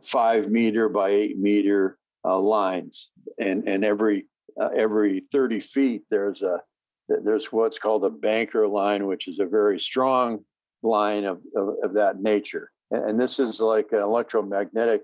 five 0.03 0.51
meter 0.51 0.89
by 0.89 1.11
eight 1.11 1.39
meter 1.39 1.99
uh, 2.25 2.39
lines, 2.39 3.11
and 3.39 3.69
and 3.69 3.85
every 3.85 4.27
uh, 4.61 4.69
every 4.75 5.25
thirty 5.33 5.61
feet 5.61 6.03
there's 6.11 6.43
a 6.43 6.61
there's 7.09 7.53
what's 7.53 7.79
called 7.79 8.05
a 8.05 8.11
Benker 8.11 8.71
line, 8.71 9.07
which 9.07 9.29
is 9.29 9.39
a 9.39 9.47
very 9.47 9.79
strong 9.79 10.45
line 10.83 11.25
of, 11.25 11.41
of, 11.55 11.75
of 11.83 11.95
that 11.95 12.21
nature. 12.21 12.71
And 12.91 13.19
this 13.19 13.39
is 13.39 13.61
like 13.61 13.89
an 13.93 14.01
electromagnetic 14.01 15.03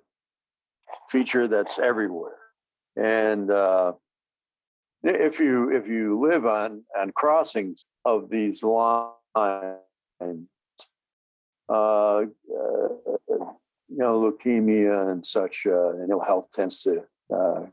feature 1.11 1.49
that's 1.49 1.79
everywhere. 1.79 2.39
And 2.97 3.51
uh, 3.51 3.93
if 5.03 5.41
you 5.41 5.75
if 5.75 5.89
you 5.89 6.21
live 6.21 6.47
on 6.47 6.85
on 6.99 7.11
crossings 7.13 7.85
of 8.05 8.31
these 8.31 8.63
lines, 8.63 9.79
uh, 11.69 11.73
uh, 11.73 12.25
you 13.29 13.99
know, 13.99 14.21
leukemia 14.21 15.12
and 15.12 15.25
such, 15.25 15.67
uh, 15.67 15.91
and 15.91 16.11
ill 16.11 16.21
health 16.21 16.49
tends 16.52 16.83
to 16.83 17.02
uh, 17.35 17.67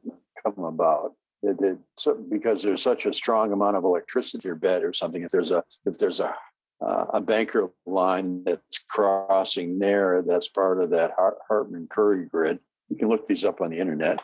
come 0.44 0.64
about. 0.64 1.14
It, 1.42 1.58
it, 1.62 1.78
so 1.98 2.16
because 2.16 2.64
there's 2.64 2.82
such 2.82 3.06
a 3.06 3.14
strong 3.14 3.54
amount 3.54 3.78
of 3.78 3.86
electricity 3.86 4.40
in 4.46 4.50
your 4.50 4.56
bed 4.56 4.84
or 4.84 4.92
something. 4.92 5.24
If 5.24 5.32
there's 5.32 5.52
a 5.52 5.64
if 5.86 5.98
there's 5.98 6.20
a 6.20 6.36
uh, 6.82 7.06
a 7.14 7.22
Benker 7.22 7.72
line 7.86 8.44
that's 8.44 8.80
crossing 8.90 9.80
there, 9.80 10.22
that's 10.22 10.48
part 10.48 10.82
of 10.82 10.92
that 10.92 11.14
Hartman 11.48 11.88
Curry 11.90 12.26
grid. 12.26 12.60
You 12.90 12.98
can 12.98 13.10
look 13.10 13.28
these 13.28 13.46
up 13.46 13.62
on 13.62 13.70
the 13.70 13.80
internet. 13.80 14.20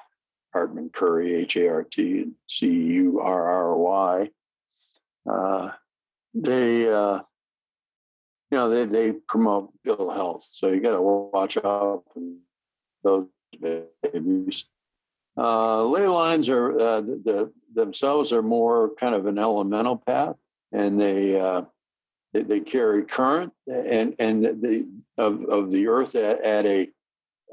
Hartman 0.53 0.89
Curry, 0.89 1.33
H 1.35 1.57
A 1.57 1.67
R 1.67 1.83
T 1.83 2.31
C 2.49 2.67
U 2.67 3.19
R 3.19 3.45
R 3.49 3.77
Y. 3.77 4.29
Uh, 5.29 5.71
they, 6.33 6.91
uh, 6.91 7.19
you 8.51 8.57
know, 8.57 8.69
they, 8.69 8.85
they 8.85 9.11
promote 9.11 9.71
ill 9.85 10.09
health. 10.09 10.43
So 10.43 10.69
you 10.69 10.79
got 10.79 10.91
to 10.91 11.01
watch 11.01 11.57
out 11.57 12.03
for 12.13 12.21
those 13.03 13.27
babies. 13.61 14.65
Uh, 15.37 15.83
ley 15.83 16.07
lines 16.07 16.47
are 16.49 16.79
uh, 16.79 17.01
the, 17.01 17.21
the, 17.25 17.51
themselves 17.73 18.31
are 18.31 18.41
more 18.41 18.91
kind 18.95 19.13
of 19.13 19.25
an 19.25 19.37
elemental 19.37 19.97
path, 19.97 20.35
and 20.71 20.99
they 20.99 21.37
uh, 21.39 21.63
they, 22.33 22.43
they, 22.43 22.59
carry 22.61 23.03
current 23.03 23.51
and 23.67 24.15
and 24.17 24.45
the 24.45 24.87
of, 25.17 25.43
of 25.43 25.71
the 25.71 25.87
earth 25.87 26.15
at, 26.15 26.41
at 26.41 26.65
a 26.65 26.87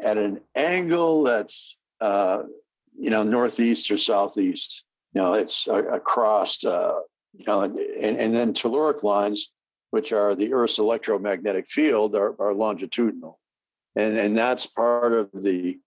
at 0.00 0.16
an 0.16 0.40
angle 0.54 1.24
that's 1.24 1.76
uh, 2.00 2.42
you 2.98 3.10
know, 3.10 3.22
northeast 3.22 3.90
or 3.90 3.96
southeast. 3.96 4.84
You 5.14 5.22
know, 5.22 5.34
it's 5.34 5.66
across, 5.68 6.64
uh, 6.64 7.00
you 7.38 7.44
know, 7.46 7.62
and, 7.62 7.76
and 8.16 8.34
then 8.34 8.54
telluric 8.54 9.02
lines, 9.02 9.50
which 9.92 10.10
are 10.10 10.34
the 10.34 10.54
Earth's 10.54 10.78
electromagnetic 10.78 11.68
field, 11.68 12.16
are, 12.16 12.34
are 12.40 12.54
longitudinal. 12.54 13.38
And, 13.94 14.16
and 14.16 14.36
that's 14.36 14.66
part 14.66 15.12
of 15.12 15.30
the 15.34 15.78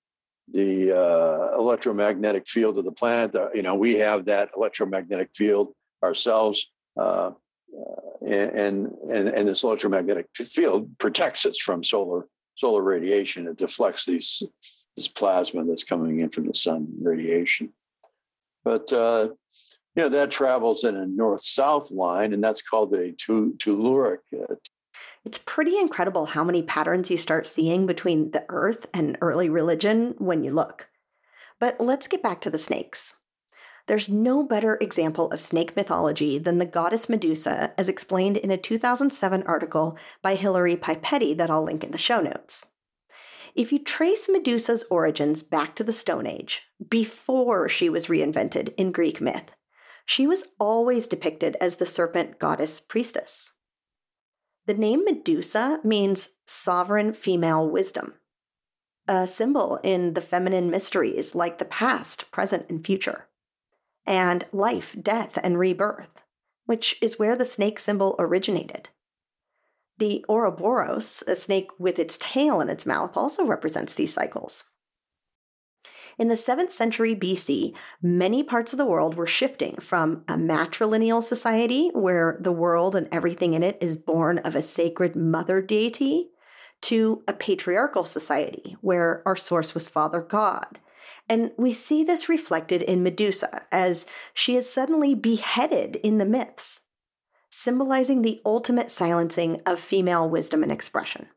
the 0.53 0.95
uh, 0.95 1.57
electromagnetic 1.57 2.47
field 2.47 2.77
of 2.77 2.85
the 2.85 2.91
planet. 2.91 3.35
you 3.55 3.63
know, 3.63 3.73
we 3.73 3.95
have 3.95 4.25
that 4.25 4.51
electromagnetic 4.55 5.31
field 5.33 5.73
ourselves, 6.03 6.67
uh, 6.99 7.31
uh, 7.31 7.31
and, 8.23 8.91
and 9.09 9.27
and 9.27 9.47
this 9.47 9.63
electromagnetic 9.63 10.27
field 10.35 10.95
protects 10.99 11.47
us 11.47 11.57
from 11.57 11.83
solar 11.83 12.27
solar 12.55 12.83
radiation. 12.83 13.47
It 13.47 13.57
deflects 13.57 14.05
these 14.05 14.43
this 14.95 15.07
plasma 15.07 15.65
that's 15.65 15.83
coming 15.83 16.19
in 16.19 16.29
from 16.29 16.45
the 16.45 16.53
sun 16.53 16.89
radiation. 17.01 17.73
But 18.63 18.93
uh, 19.97 20.01
yeah, 20.01 20.07
that 20.09 20.31
travels 20.31 20.83
in 20.83 20.95
a 20.95 21.05
north-south 21.05 21.91
line, 21.91 22.33
and 22.33 22.43
that's 22.43 22.61
called 22.61 22.93
a 22.93 23.13
telluric. 23.13 24.19
It's 25.23 25.37
pretty 25.39 25.77
incredible 25.77 26.27
how 26.27 26.43
many 26.43 26.61
patterns 26.61 27.09
you 27.09 27.17
start 27.17 27.47
seeing 27.47 27.85
between 27.85 28.31
the 28.31 28.45
Earth 28.49 28.87
and 28.93 29.17
early 29.21 29.49
religion 29.49 30.15
when 30.17 30.43
you 30.43 30.51
look. 30.51 30.89
But 31.59 31.79
let's 31.79 32.07
get 32.07 32.21
back 32.21 32.41
to 32.41 32.49
the 32.49 32.57
snakes. 32.57 33.15
There's 33.87 34.09
no 34.09 34.43
better 34.43 34.77
example 34.81 35.29
of 35.31 35.39
snake 35.39 35.75
mythology 35.75 36.39
than 36.39 36.57
the 36.57 36.65
goddess 36.65 37.07
Medusa, 37.07 37.73
as 37.77 37.87
explained 37.87 38.37
in 38.37 38.49
a 38.49 38.57
2007 38.57 39.43
article 39.43 39.97
by 40.21 40.35
Hilary 40.35 40.75
Pipetti 40.75 41.37
that 41.37 41.51
I'll 41.51 41.63
link 41.63 41.83
in 41.83 41.91
the 41.91 41.97
show 41.97 42.19
notes. 42.19 42.65
If 43.53 43.71
you 43.71 43.79
trace 43.79 44.27
Medusa's 44.27 44.85
origins 44.89 45.43
back 45.43 45.75
to 45.75 45.83
the 45.83 45.93
Stone 45.93 46.27
Age, 46.27 46.63
before 46.89 47.69
she 47.69 47.89
was 47.89 48.07
reinvented 48.07 48.73
in 48.75 48.91
Greek 48.91 49.21
myth, 49.21 49.55
she 50.05 50.27
was 50.27 50.47
always 50.59 51.07
depicted 51.07 51.57
as 51.59 51.75
the 51.75 51.85
serpent 51.85 52.39
goddess 52.39 52.79
priestess. 52.79 53.51
The 54.67 54.73
name 54.73 55.03
Medusa 55.03 55.79
means 55.83 56.29
sovereign 56.45 57.13
female 57.13 57.69
wisdom, 57.69 58.13
a 59.07 59.27
symbol 59.27 59.79
in 59.83 60.13
the 60.13 60.21
feminine 60.21 60.69
mysteries 60.69 61.35
like 61.35 61.57
the 61.57 61.65
past, 61.65 62.31
present, 62.31 62.65
and 62.69 62.85
future, 62.85 63.27
and 64.05 64.45
life, 64.51 64.95
death, 64.99 65.37
and 65.43 65.59
rebirth, 65.59 66.21
which 66.65 66.97
is 67.01 67.19
where 67.19 67.35
the 67.35 67.45
snake 67.45 67.79
symbol 67.79 68.15
originated. 68.17 68.89
The 69.97 70.25
Ouroboros, 70.27 71.23
a 71.27 71.35
snake 71.35 71.69
with 71.79 71.99
its 71.99 72.17
tail 72.17 72.59
in 72.59 72.69
its 72.69 72.85
mouth, 72.85 73.15
also 73.15 73.45
represents 73.45 73.93
these 73.93 74.13
cycles. 74.13 74.65
In 76.17 76.29
the 76.29 76.35
7th 76.35 76.71
century 76.71 77.13
BC, 77.13 77.75
many 78.01 78.41
parts 78.41 78.71
of 78.71 78.77
the 78.77 78.85
world 78.85 79.15
were 79.15 79.27
shifting 79.27 79.75
from 79.81 80.23
a 80.27 80.35
matrilineal 80.35 81.21
society, 81.21 81.89
where 81.93 82.37
the 82.39 82.53
world 82.53 82.95
and 82.95 83.09
everything 83.11 83.53
in 83.53 83.63
it 83.63 83.77
is 83.81 83.97
born 83.97 84.37
of 84.39 84.55
a 84.55 84.61
sacred 84.61 85.15
mother 85.15 85.61
deity, 85.61 86.29
to 86.81 87.23
a 87.27 87.33
patriarchal 87.33 88.05
society, 88.05 88.77
where 88.81 89.23
our 89.25 89.35
source 89.35 89.73
was 89.73 89.89
Father 89.89 90.21
God, 90.21 90.79
And 91.27 91.51
we 91.57 91.73
see 91.73 92.03
this 92.03 92.29
reflected 92.29 92.81
in 92.81 93.03
Medusa 93.03 93.63
as 93.71 94.05
she 94.33 94.55
is 94.55 94.69
suddenly 94.69 95.15
beheaded 95.15 95.97
in 95.97 96.17
the 96.17 96.25
myths, 96.25 96.81
symbolizing 97.49 98.21
the 98.21 98.41
ultimate 98.45 98.91
silencing 98.91 99.61
of 99.65 99.79
female 99.79 100.29
wisdom 100.29 100.61
and 100.61 100.71
expression. 100.71 101.27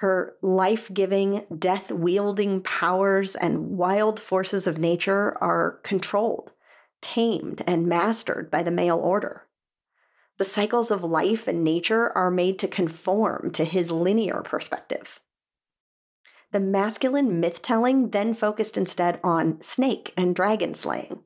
Her 0.00 0.34
life 0.40 0.90
giving, 0.94 1.44
death 1.58 1.92
wielding 1.92 2.62
powers 2.62 3.36
and 3.36 3.76
wild 3.76 4.18
forces 4.18 4.66
of 4.66 4.78
nature 4.78 5.36
are 5.42 5.78
controlled, 5.82 6.52
tamed, 7.02 7.62
and 7.66 7.86
mastered 7.86 8.50
by 8.50 8.62
the 8.62 8.70
male 8.70 8.98
order. 8.98 9.42
The 10.38 10.46
cycles 10.46 10.90
of 10.90 11.04
life 11.04 11.46
and 11.46 11.62
nature 11.62 12.16
are 12.16 12.30
made 12.30 12.58
to 12.60 12.66
conform 12.66 13.50
to 13.50 13.66
his 13.66 13.90
linear 13.90 14.40
perspective. 14.40 15.20
The 16.50 16.60
masculine 16.60 17.38
myth 17.38 17.60
telling 17.60 18.08
then 18.08 18.32
focused 18.32 18.78
instead 18.78 19.20
on 19.22 19.60
snake 19.60 20.14
and 20.16 20.34
dragon 20.34 20.72
slaying. 20.72 21.24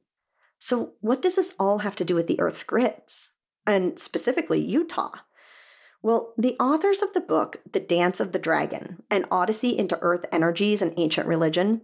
So, 0.59 0.95
what 1.01 1.23
does 1.23 1.37
this 1.37 1.55
all 1.61 1.79
have 1.79 1.95
to 1.95 2.05
do 2.05 2.17
with 2.17 2.27
the 2.27 2.41
Earth's 2.41 2.65
grids? 2.65 3.31
And 3.65 4.01
specifically, 4.01 4.61
Utah? 4.61 5.13
Well, 6.05 6.35
the 6.37 6.55
authors 6.61 7.01
of 7.01 7.15
the 7.15 7.21
book, 7.23 7.63
The 7.73 7.81
Dance 7.81 8.21
of 8.21 8.33
the 8.33 8.39
Dragon 8.39 9.03
An 9.11 9.25
Odyssey 9.31 9.79
into 9.79 9.99
Earth 10.03 10.27
Energies 10.31 10.83
and 10.83 10.93
Ancient 10.99 11.27
Religion, 11.27 11.81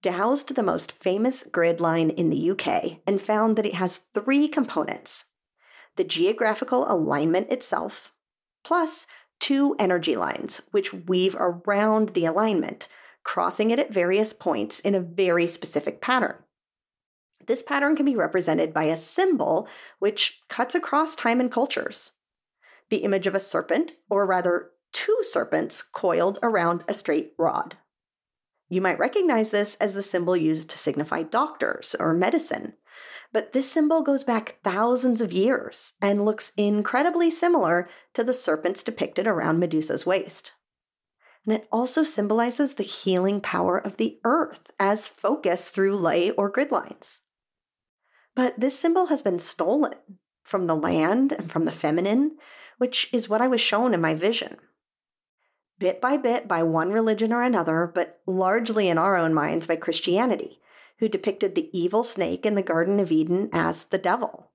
dowsed 0.00 0.54
the 0.54 0.62
most 0.62 0.92
famous 0.92 1.44
grid 1.44 1.78
line 1.78 2.08
in 2.08 2.30
the 2.30 2.50
UK 2.52 3.00
and 3.06 3.20
found 3.20 3.56
that 3.56 3.66
it 3.66 3.74
has 3.74 4.06
three 4.14 4.48
components 4.48 5.26
the 5.96 6.04
geographical 6.04 6.90
alignment 6.90 7.52
itself, 7.52 8.14
plus 8.64 9.06
two 9.38 9.76
energy 9.78 10.16
lines, 10.16 10.62
which 10.70 10.94
weave 10.94 11.36
around 11.38 12.14
the 12.14 12.24
alignment, 12.24 12.88
crossing 13.22 13.70
it 13.70 13.78
at 13.78 13.92
various 13.92 14.32
points 14.32 14.80
in 14.80 14.94
a 14.94 15.00
very 15.00 15.46
specific 15.46 16.00
pattern. 16.00 16.36
This 17.46 17.62
pattern 17.62 17.96
can 17.96 18.06
be 18.06 18.16
represented 18.16 18.72
by 18.72 18.84
a 18.84 18.96
symbol 18.96 19.68
which 19.98 20.40
cuts 20.48 20.74
across 20.74 21.14
time 21.14 21.38
and 21.38 21.52
cultures 21.52 22.12
the 22.90 22.98
image 22.98 23.26
of 23.26 23.34
a 23.34 23.40
serpent, 23.40 23.92
or 24.08 24.26
rather, 24.26 24.70
two 24.92 25.18
serpents 25.22 25.82
coiled 25.82 26.38
around 26.42 26.84
a 26.88 26.94
straight 26.94 27.34
rod. 27.38 27.76
You 28.68 28.80
might 28.80 28.98
recognize 28.98 29.50
this 29.50 29.76
as 29.76 29.94
the 29.94 30.02
symbol 30.02 30.36
used 30.36 30.68
to 30.70 30.78
signify 30.78 31.22
doctors 31.22 31.94
or 31.98 32.12
medicine, 32.12 32.74
but 33.32 33.52
this 33.52 33.70
symbol 33.70 34.02
goes 34.02 34.24
back 34.24 34.56
thousands 34.64 35.20
of 35.20 35.32
years 35.32 35.94
and 36.00 36.24
looks 36.24 36.52
incredibly 36.56 37.30
similar 37.30 37.88
to 38.14 38.24
the 38.24 38.34
serpents 38.34 38.82
depicted 38.82 39.26
around 39.26 39.58
Medusa's 39.58 40.06
waist. 40.06 40.52
And 41.44 41.54
it 41.54 41.68
also 41.72 42.02
symbolizes 42.02 42.74
the 42.74 42.82
healing 42.82 43.40
power 43.40 43.78
of 43.78 43.96
the 43.96 44.18
earth 44.24 44.70
as 44.78 45.08
focus 45.08 45.70
through 45.70 45.96
ley 45.96 46.30
or 46.30 46.50
grid 46.50 46.70
lines. 46.70 47.20
But 48.34 48.60
this 48.60 48.78
symbol 48.78 49.06
has 49.06 49.22
been 49.22 49.38
stolen 49.38 49.94
from 50.42 50.66
the 50.66 50.76
land 50.76 51.32
and 51.32 51.50
from 51.50 51.64
the 51.64 51.72
feminine 51.72 52.36
which 52.78 53.08
is 53.12 53.28
what 53.28 53.42
I 53.42 53.48
was 53.48 53.60
shown 53.60 53.92
in 53.92 54.00
my 54.00 54.14
vision. 54.14 54.56
Bit 55.78 56.00
by 56.00 56.16
bit 56.16 56.48
by 56.48 56.62
one 56.62 56.90
religion 56.90 57.32
or 57.32 57.42
another, 57.42 57.90
but 57.92 58.20
largely 58.26 58.88
in 58.88 58.98
our 58.98 59.16
own 59.16 59.32
minds 59.34 59.66
by 59.66 59.76
Christianity, 59.76 60.60
who 60.98 61.08
depicted 61.08 61.54
the 61.54 61.70
evil 61.78 62.02
snake 62.02 62.44
in 62.44 62.54
the 62.54 62.62
Garden 62.62 62.98
of 62.98 63.12
Eden 63.12 63.48
as 63.52 63.84
the 63.84 63.98
devil. 63.98 64.50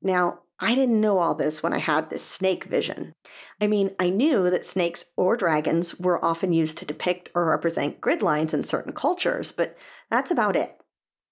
Now, 0.00 0.40
I 0.60 0.74
didn't 0.74 1.00
know 1.00 1.18
all 1.18 1.34
this 1.34 1.62
when 1.62 1.72
I 1.72 1.78
had 1.78 2.08
this 2.08 2.24
snake 2.24 2.64
vision. 2.64 3.12
I 3.60 3.66
mean, 3.66 3.90
I 3.98 4.08
knew 4.08 4.48
that 4.50 4.64
snakes 4.64 5.06
or 5.16 5.36
dragons 5.36 5.98
were 5.98 6.24
often 6.24 6.52
used 6.52 6.78
to 6.78 6.86
depict 6.86 7.28
or 7.34 7.46
represent 7.46 8.00
grid 8.00 8.22
lines 8.22 8.54
in 8.54 8.64
certain 8.64 8.92
cultures, 8.92 9.50
but 9.50 9.76
that's 10.10 10.30
about 10.30 10.56
it. 10.56 10.78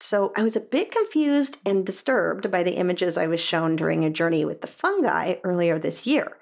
So 0.02 0.32
I 0.36 0.42
was 0.42 0.56
a 0.56 0.60
bit 0.60 0.90
confused 0.90 1.58
and 1.64 1.86
disturbed 1.86 2.50
by 2.50 2.64
the 2.64 2.74
images 2.74 3.16
I 3.16 3.28
was 3.28 3.38
shown 3.38 3.76
during 3.76 4.04
a 4.04 4.10
journey 4.10 4.44
with 4.44 4.60
the 4.60 4.66
fungi 4.66 5.36
earlier 5.44 5.78
this 5.78 6.08
year, 6.08 6.38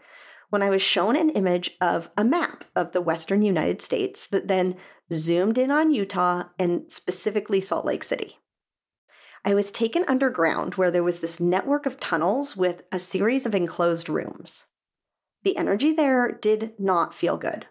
when 0.49 0.63
I 0.63 0.71
was 0.71 0.81
shown 0.81 1.15
an 1.15 1.29
image 1.29 1.77
of 1.79 2.09
a 2.17 2.25
map 2.25 2.65
of 2.75 2.93
the 2.93 3.03
western 3.03 3.43
United 3.43 3.83
States 3.83 4.27
that 4.29 4.49
then 4.49 4.77
zoomed 5.13 5.59
in 5.59 5.71
on 5.71 5.93
Utah 5.93 6.45
and 6.59 6.91
specifically 6.91 7.61
Salt 7.61 7.85
Lake 7.85 8.03
City. 8.03 8.39
I 9.45 9.53
was 9.53 9.71
taken 9.71 10.07
underground 10.09 10.77
where 10.77 10.91
there 10.91 11.05
was 11.05 11.21
this 11.21 11.39
network 11.39 11.85
of 11.85 12.01
tunnels 12.01 12.57
with 12.57 12.83
a 12.91 12.99
series 12.99 13.45
of 13.45 13.55
enclosed 13.55 14.09
rooms. 14.09 14.69
The 15.43 15.59
energy 15.59 15.93
there 15.93 16.33
did 16.33 16.73
not 16.79 17.13
feel 17.13 17.37
good. 17.37 17.67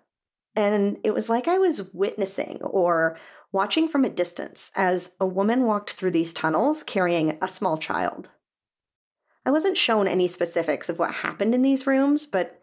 And 0.56 0.98
it 1.04 1.16
was 1.16 1.30
like 1.30 1.48
I 1.48 1.58
was 1.58 1.92
witnessing 1.94 2.60
or 2.62 3.18
watching 3.52 3.88
from 3.88 4.06
a 4.06 4.10
distance 4.10 4.72
as 4.76 5.16
a 5.20 5.26
woman 5.26 5.64
walked 5.64 5.92
through 5.92 6.12
these 6.12 6.34
tunnels 6.34 6.84
carrying 6.84 7.38
a 7.42 7.50
small 7.50 7.78
child. 7.78 8.30
I 9.46 9.52
wasn't 9.52 9.78
shown 9.78 10.08
any 10.08 10.28
specifics 10.28 10.90
of 10.90 11.00
what 11.00 11.12
happened 11.16 11.56
in 11.56 11.62
these 11.62 11.88
rooms, 11.88 12.28
but 12.28 12.62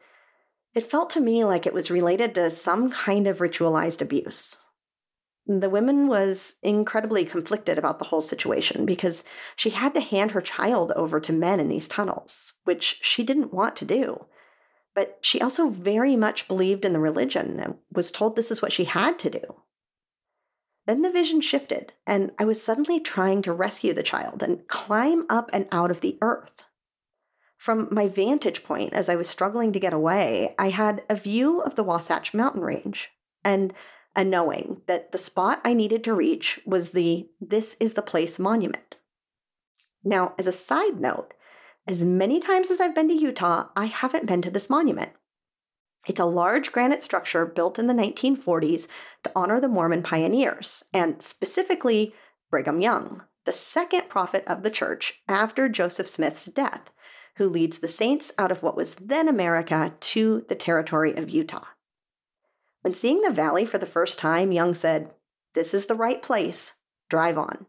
it 0.74 0.88
felt 0.90 1.10
to 1.10 1.20
me 1.20 1.42
like 1.42 1.66
it 1.66 1.74
was 1.74 1.90
related 1.90 2.34
to 2.34 2.50
some 2.50 2.90
kind 2.90 3.26
of 3.26 3.38
ritualized 3.38 4.02
abuse. 4.02 4.58
The 5.46 5.70
woman 5.70 6.08
was 6.08 6.56
incredibly 6.62 7.24
conflicted 7.24 7.78
about 7.78 7.98
the 7.98 8.06
whole 8.06 8.20
situation 8.20 8.84
because 8.84 9.24
she 9.54 9.70
had 9.70 9.94
to 9.94 10.00
hand 10.00 10.32
her 10.32 10.40
child 10.40 10.92
over 10.92 11.18
to 11.20 11.32
men 11.32 11.60
in 11.60 11.68
these 11.68 11.88
tunnels, 11.88 12.52
which 12.64 12.98
she 13.00 13.22
didn't 13.22 13.54
want 13.54 13.76
to 13.76 13.84
do. 13.84 14.26
But 14.94 15.18
she 15.22 15.40
also 15.40 15.68
very 15.68 16.16
much 16.16 16.48
believed 16.48 16.84
in 16.84 16.92
the 16.92 16.98
religion 16.98 17.60
and 17.60 17.76
was 17.92 18.10
told 18.10 18.34
this 18.34 18.50
is 18.50 18.60
what 18.60 18.72
she 18.72 18.84
had 18.84 19.18
to 19.20 19.30
do. 19.30 19.56
Then 20.86 21.02
the 21.02 21.10
vision 21.10 21.40
shifted, 21.40 21.92
and 22.06 22.30
I 22.38 22.44
was 22.44 22.62
suddenly 22.62 23.00
trying 23.00 23.42
to 23.42 23.52
rescue 23.52 23.92
the 23.92 24.04
child 24.04 24.42
and 24.42 24.66
climb 24.68 25.26
up 25.28 25.50
and 25.52 25.66
out 25.72 25.90
of 25.90 26.00
the 26.00 26.16
earth. 26.22 26.62
From 27.56 27.88
my 27.90 28.06
vantage 28.06 28.62
point, 28.62 28.92
as 28.92 29.08
I 29.08 29.16
was 29.16 29.28
struggling 29.28 29.72
to 29.72 29.80
get 29.80 29.92
away, 29.92 30.54
I 30.58 30.70
had 30.70 31.02
a 31.08 31.16
view 31.16 31.60
of 31.60 31.74
the 31.74 31.82
Wasatch 31.82 32.32
Mountain 32.32 32.62
Range 32.62 33.10
and 33.42 33.74
a 34.14 34.22
knowing 34.22 34.82
that 34.86 35.10
the 35.10 35.18
spot 35.18 35.60
I 35.64 35.74
needed 35.74 36.04
to 36.04 36.14
reach 36.14 36.60
was 36.64 36.90
the 36.90 37.28
This 37.40 37.76
is 37.80 37.94
the 37.94 38.02
Place 38.02 38.38
monument. 38.38 38.96
Now, 40.04 40.34
as 40.38 40.46
a 40.46 40.52
side 40.52 41.00
note, 41.00 41.34
as 41.88 42.04
many 42.04 42.38
times 42.38 42.70
as 42.70 42.80
I've 42.80 42.94
been 42.94 43.08
to 43.08 43.14
Utah, 43.14 43.68
I 43.76 43.86
haven't 43.86 44.26
been 44.26 44.42
to 44.42 44.50
this 44.50 44.70
monument. 44.70 45.10
It's 46.06 46.20
a 46.20 46.24
large 46.24 46.72
granite 46.72 47.02
structure 47.02 47.44
built 47.44 47.78
in 47.78 47.88
the 47.88 47.94
1940s 47.94 48.86
to 49.24 49.32
honor 49.34 49.60
the 49.60 49.68
Mormon 49.68 50.02
pioneers, 50.02 50.84
and 50.92 51.20
specifically 51.20 52.14
Brigham 52.50 52.80
Young, 52.80 53.22
the 53.44 53.52
second 53.52 54.08
prophet 54.08 54.44
of 54.46 54.62
the 54.62 54.70
church 54.70 55.20
after 55.28 55.68
Joseph 55.68 56.06
Smith's 56.06 56.46
death, 56.46 56.90
who 57.36 57.48
leads 57.48 57.78
the 57.78 57.88
saints 57.88 58.32
out 58.38 58.52
of 58.52 58.62
what 58.62 58.76
was 58.76 58.94
then 58.96 59.28
America 59.28 59.94
to 60.00 60.44
the 60.48 60.54
territory 60.54 61.14
of 61.14 61.28
Utah. 61.28 61.66
When 62.82 62.94
seeing 62.94 63.22
the 63.22 63.30
valley 63.30 63.66
for 63.66 63.78
the 63.78 63.86
first 63.86 64.18
time, 64.18 64.52
Young 64.52 64.74
said, 64.74 65.10
This 65.54 65.74
is 65.74 65.86
the 65.86 65.96
right 65.96 66.22
place. 66.22 66.74
Drive 67.10 67.36
on. 67.36 67.66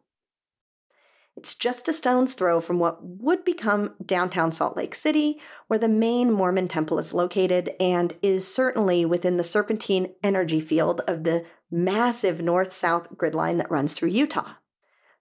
It's 1.38 1.54
just 1.54 1.88
a 1.88 1.93
stone's 1.93 2.34
throw 2.34 2.60
from 2.60 2.80
what 2.80 2.97
would 3.04 3.45
become 3.45 3.93
downtown 4.04 4.52
Salt 4.52 4.76
Lake 4.76 4.95
City, 4.95 5.39
where 5.67 5.78
the 5.78 5.88
main 5.88 6.34
Mormon 6.34 6.67
temple 6.67 6.97
is 6.97 7.13
located, 7.13 7.76
and 7.80 8.15
is 8.23 8.52
certainly 8.52 9.06
within 9.06 9.38
the 9.38 9.43
serpentine 9.43 10.13
energy 10.23 10.60
field 10.60 11.02
of 11.08 11.23
the 11.23 11.45
massive 11.69 12.41
north 12.41 12.73
south 12.73 13.15
grid 13.15 13.36
line 13.36 13.58
that 13.58 13.69
runs 13.69 13.93
through 13.93 14.10
Utah, 14.10 14.54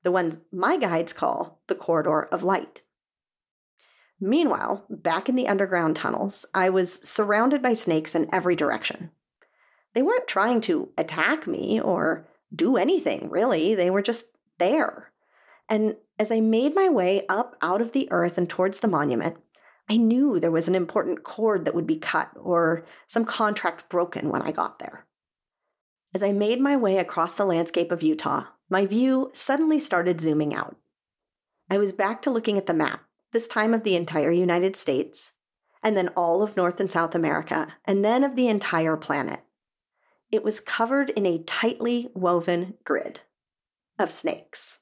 the 0.05 0.11
one 0.11 0.41
my 0.51 0.79
guides 0.79 1.13
call 1.13 1.61
the 1.67 1.75
Corridor 1.75 2.23
of 2.33 2.43
Light. 2.43 2.81
Meanwhile, 4.19 4.87
back 4.89 5.29
in 5.29 5.37
the 5.37 5.49
underground 5.49 5.97
tunnels, 5.97 6.47
I 6.55 6.71
was 6.71 6.95
surrounded 7.07 7.61
by 7.61 7.75
snakes 7.75 8.15
in 8.15 8.35
every 8.35 8.57
direction. 8.57 9.11
They 9.93 10.01
weren't 10.01 10.27
trying 10.27 10.63
to 10.63 10.89
attack 10.97 11.47
me 11.47 11.79
or 11.79 12.27
do 12.55 12.79
anything, 12.79 13.29
really. 13.29 13.75
They 13.75 13.91
were 13.91 14.01
just 14.01 14.31
there. 14.59 15.13
And 15.69 15.97
as 16.19 16.33
I 16.33 16.41
made 16.41 16.75
my 16.75 16.89
way 16.89 17.27
up 17.29 17.57
out 17.61 17.81
of 17.81 17.93
the 17.93 18.11
earth 18.11 18.39
and 18.39 18.49
towards 18.49 18.81
the 18.81 18.89
monument, 18.89 19.37
I 19.89 19.97
knew 19.97 20.41
there 20.41 20.51
was 20.51 20.69
an 20.69 20.75
important 20.75 21.23
cord 21.23 21.65
that 21.65 21.75
would 21.75 21.87
be 21.87 21.99
cut 21.99 22.31
or 22.37 22.85
some 23.07 23.25
contract 23.25 23.89
broken 23.89 24.31
when 24.31 24.43
I 24.43 24.51
got 24.51 24.79
there. 24.79 25.07
As 26.15 26.23
I 26.23 26.33
made 26.33 26.61
my 26.61 26.77
way 26.77 26.99
across 26.99 27.35
the 27.35 27.45
landscape 27.45 27.93
of 27.93 28.03
Utah, 28.03 28.45
my 28.69 28.87
view 28.87 29.31
suddenly 29.33 29.79
started 29.79 30.21
zooming 30.21 30.55
out. 30.55 30.77
I 31.71 31.79
was 31.79 31.93
back 31.93 32.23
to 32.23 32.31
looking 32.31 32.59
at 32.59 32.67
the 32.67 32.75
map, 32.75 33.03
this 33.33 33.47
time 33.47 33.75
of 33.75 33.85
the 33.85 33.97
entire 33.97 34.33
United 34.33 34.77
States, 34.77 35.33
and 35.83 35.97
then 35.97 36.09
all 36.17 36.43
of 36.43 36.57
North 36.57 36.81
and 36.81 36.91
South 36.91 37.15
America, 37.15 37.75
and 37.85 38.05
then 38.05 38.25
of 38.25 38.35
the 38.35 38.49
entire 38.49 38.97
planet. 38.97 39.41
It 40.33 40.43
was 40.43 40.59
covered 40.59 41.11
in 41.11 41.27
a 41.27 41.43
tightly 41.43 42.09
woven 42.15 42.75
grid 42.85 43.21
of 43.99 44.11
snakes. 44.11 44.79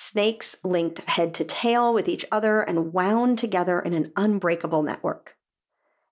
Snakes 0.00 0.54
linked 0.62 1.00
head 1.08 1.34
to 1.34 1.44
tail 1.44 1.92
with 1.92 2.08
each 2.08 2.24
other 2.30 2.60
and 2.60 2.92
wound 2.92 3.36
together 3.36 3.80
in 3.80 3.94
an 3.94 4.12
unbreakable 4.14 4.84
network. 4.84 5.36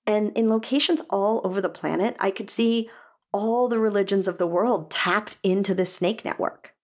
And 0.05 0.37
in 0.37 0.51
locations 0.51 1.03
all 1.03 1.40
over 1.44 1.61
the 1.61 1.68
planet, 1.68 2.16
I 2.18 2.33
could 2.33 2.51
see 2.51 2.90
all 3.31 3.68
the 3.68 3.79
religions 3.79 4.27
of 4.27 4.38
the 4.38 4.46
world 4.46 4.90
tapped 4.90 5.37
into 5.44 5.72
this 5.72 5.94
snake 5.94 6.25
network, 6.25 6.75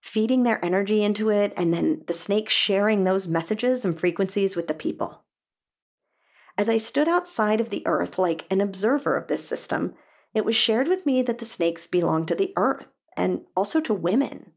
feeding 0.00 0.42
their 0.42 0.62
energy 0.64 1.04
into 1.04 1.30
it, 1.30 1.52
and 1.56 1.72
then 1.72 2.02
the 2.08 2.12
snakes 2.12 2.52
sharing 2.52 3.04
those 3.04 3.28
messages 3.28 3.84
and 3.84 3.96
frequencies 3.96 4.56
with 4.56 4.66
the 4.66 4.74
people. 4.74 5.22
As 6.58 6.68
I 6.68 6.78
stood 6.78 7.06
outside 7.06 7.60
of 7.60 7.70
the 7.70 7.86
earth 7.86 8.18
like 8.18 8.44
an 8.50 8.60
observer 8.60 9.16
of 9.16 9.28
this 9.28 9.46
system, 9.46 9.94
it 10.34 10.44
was 10.44 10.56
shared 10.56 10.88
with 10.88 11.06
me 11.06 11.22
that 11.22 11.38
the 11.38 11.44
snakes 11.44 11.86
belong 11.86 12.26
to 12.26 12.34
the 12.34 12.52
earth 12.56 12.88
and 13.16 13.42
also 13.54 13.80
to 13.82 13.94
women. 13.94 14.50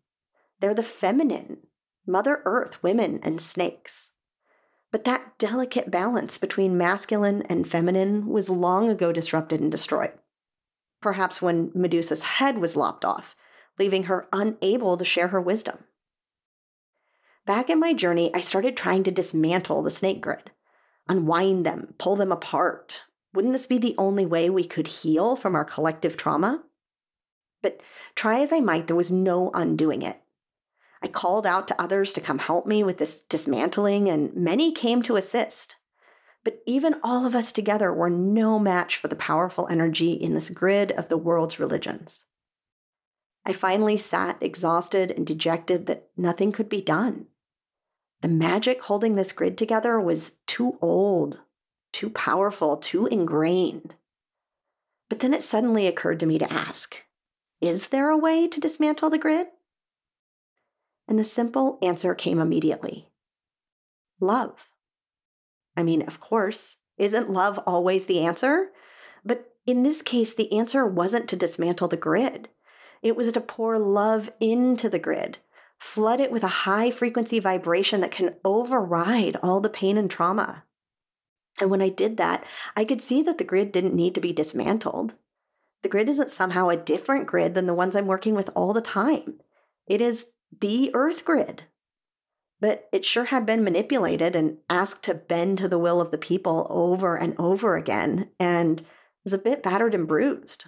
They're 0.60 0.74
the 0.74 0.82
feminine, 0.82 1.68
Mother 2.06 2.42
Earth, 2.46 2.82
women, 2.84 3.20
and 3.24 3.42
snakes. 3.42 4.12
But 4.92 5.06
that 5.06 5.38
delicate 5.38 5.90
balance 5.90 6.38
between 6.38 6.78
masculine 6.78 7.42
and 7.44 7.68
feminine 7.68 8.28
was 8.28 8.50
long 8.50 8.90
ago 8.90 9.12
disrupted 9.12 9.60
and 9.60 9.72
destroyed. 9.72 10.14
Perhaps 11.02 11.42
when 11.42 11.72
Medusa's 11.74 12.24
head 12.24 12.60
was 12.60 12.76
lopped 12.76 13.04
off, 13.04 13.36
leaving 13.80 14.04
her 14.04 14.28
unable 14.32 14.98
to 14.98 15.06
share 15.06 15.30
her 15.30 15.42
wisdom. 15.42 15.80
Back 17.46 17.70
in 17.70 17.80
my 17.80 17.92
journey, 17.92 18.32
I 18.34 18.42
started 18.42 18.78
trying 18.78 19.04
to 19.04 19.12
dismantle 19.12 19.82
the 19.84 19.92
snake 19.92 20.22
grid, 20.22 20.52
unwind 21.10 21.66
them, 21.66 21.94
pull 21.98 22.16
them 22.16 22.32
apart. 22.32 23.04
Wouldn't 23.34 23.54
this 23.54 23.66
be 23.66 23.78
the 23.78 23.96
only 23.98 24.26
way 24.26 24.50
we 24.50 24.66
could 24.66 24.88
heal 24.88 25.36
from 25.36 25.56
our 25.56 25.66
collective 25.66 26.16
trauma? 26.16 26.64
But 27.62 27.82
try 28.16 28.40
as 28.40 28.54
I 28.54 28.60
might, 28.60 28.88
there 28.88 28.96
was 28.96 29.12
no 29.12 29.50
undoing 29.54 30.04
it. 30.04 30.23
I 31.04 31.08
called 31.08 31.46
out 31.46 31.68
to 31.68 31.82
others 31.82 32.14
to 32.14 32.22
come 32.22 32.40
help 32.40 32.66
me 32.66 32.82
with 32.82 32.98
this 32.98 33.20
dismantling, 33.20 34.10
and 34.10 34.34
many 34.34 34.72
came 34.72 35.02
to 35.04 35.18
assist. 35.18 35.76
But 36.46 36.62
even 36.66 36.96
all 37.04 37.26
of 37.26 37.36
us 37.36 37.52
together 37.52 37.94
were 37.94 38.10
no 38.10 38.58
match 38.58 38.96
for 38.96 39.10
the 39.10 39.16
powerful 39.16 39.68
energy 39.70 40.14
in 40.14 40.34
this 40.34 40.50
grid 40.50 40.94
of 40.94 41.10
the 41.10 41.18
world's 41.18 41.60
religions. 41.60 42.24
I 43.46 43.52
finally 43.52 43.98
sat 43.98 44.38
exhausted 44.42 45.12
and 45.12 45.28
dejected 45.28 45.88
that 45.88 46.10
nothing 46.16 46.54
could 46.54 46.70
be 46.70 46.82
done. 46.82 47.28
The 48.22 48.30
magic 48.30 48.84
holding 48.84 49.16
this 49.16 49.34
grid 49.34 49.58
together 49.58 50.00
was 50.00 50.38
too 50.48 50.78
old, 50.82 51.40
too 51.92 52.10
powerful, 52.10 52.78
too 52.78 53.08
ingrained. 53.08 53.96
But 55.10 55.20
then 55.20 55.34
it 55.34 55.44
suddenly 55.44 55.88
occurred 55.88 56.22
to 56.22 56.26
me 56.26 56.40
to 56.40 56.52
ask 56.52 56.96
Is 57.60 57.90
there 57.90 58.10
a 58.10 58.18
way 58.18 58.48
to 58.48 58.62
dismantle 58.62 59.10
the 59.10 59.18
grid? 59.18 59.48
And 61.08 61.20
the 61.20 61.24
simple 61.24 61.78
answer 61.82 62.16
came 62.16 62.40
immediately 62.40 63.10
love. 64.20 64.70
I 65.76 65.84
mean, 65.84 66.02
of 66.04 66.20
course, 66.20 66.78
isn't 66.98 67.30
love 67.30 67.60
always 67.66 68.06
the 68.06 68.22
answer? 68.22 68.70
But 69.26 69.54
in 69.66 69.84
this 69.84 70.02
case, 70.02 70.34
the 70.34 70.52
answer 70.58 70.86
wasn't 70.86 71.28
to 71.30 71.36
dismantle 71.36 71.88
the 71.88 71.98
grid, 71.98 72.50
it 73.02 73.18
was 73.18 73.32
to 73.34 73.42
pour 73.42 73.78
love 73.78 74.32
into 74.40 74.90
the 74.90 75.00
grid, 75.00 75.40
flood 75.78 76.22
it 76.22 76.32
with 76.32 76.44
a 76.44 76.64
high 76.64 76.90
frequency 76.90 77.40
vibration 77.40 78.00
that 78.00 78.12
can 78.12 78.36
override 78.46 79.36
all 79.44 79.60
the 79.60 79.70
pain 79.70 79.98
and 79.98 80.10
trauma. 80.10 80.64
And 81.60 81.70
when 81.70 81.82
I 81.82 81.90
did 81.90 82.18
that, 82.18 82.46
I 82.76 82.86
could 82.86 83.02
see 83.02 83.22
that 83.24 83.38
the 83.38 83.44
grid 83.44 83.74
didn't 83.74 83.94
need 83.94 84.16
to 84.16 84.22
be 84.22 84.32
dismantled. 84.32 85.16
The 85.82 85.90
grid 85.90 86.08
isn't 86.08 86.32
somehow 86.32 86.70
a 86.70 86.78
different 86.78 87.28
grid 87.28 87.56
than 87.56 87.68
the 87.68 87.74
ones 87.74 87.96
I'm 87.96 88.08
working 88.08 88.36
with 88.36 88.50
all 88.56 88.72
the 88.72 88.82
time. 88.82 89.42
It 89.86 90.00
is 90.00 90.28
the 90.60 90.92
Earth 90.94 91.26
grid. 91.26 91.64
But 92.60 92.88
it 92.92 93.06
sure 93.06 93.26
had 93.26 93.46
been 93.46 93.64
manipulated 93.64 94.36
and 94.36 94.58
asked 94.70 95.04
to 95.04 95.14
bend 95.14 95.58
to 95.58 95.68
the 95.68 95.80
will 95.80 96.00
of 96.00 96.12
the 96.12 96.18
people 96.18 96.68
over 96.70 97.18
and 97.18 97.36
over 97.38 97.76
again, 97.76 98.30
and 98.40 98.86
is 99.26 99.34
a 99.34 99.38
bit 99.38 99.64
battered 99.64 99.94
and 99.94 100.08
bruised. 100.08 100.66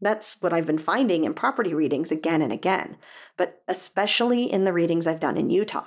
That's 0.00 0.40
what 0.42 0.52
I've 0.52 0.66
been 0.66 0.78
finding 0.78 1.24
in 1.24 1.34
property 1.34 1.72
readings 1.72 2.12
again 2.12 2.42
and 2.42 2.52
again, 2.52 2.96
but 3.36 3.62
especially 3.66 4.50
in 4.50 4.64
the 4.64 4.72
readings 4.72 5.06
I've 5.06 5.20
done 5.20 5.36
in 5.36 5.48
Utah. 5.48 5.86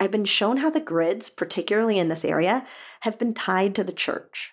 I've 0.00 0.10
been 0.10 0.24
shown 0.24 0.58
how 0.58 0.70
the 0.70 0.80
grids, 0.80 1.30
particularly 1.30 1.98
in 1.98 2.08
this 2.08 2.24
area, 2.24 2.66
have 3.00 3.18
been 3.18 3.34
tied 3.34 3.74
to 3.74 3.84
the 3.84 3.92
church. 3.92 4.52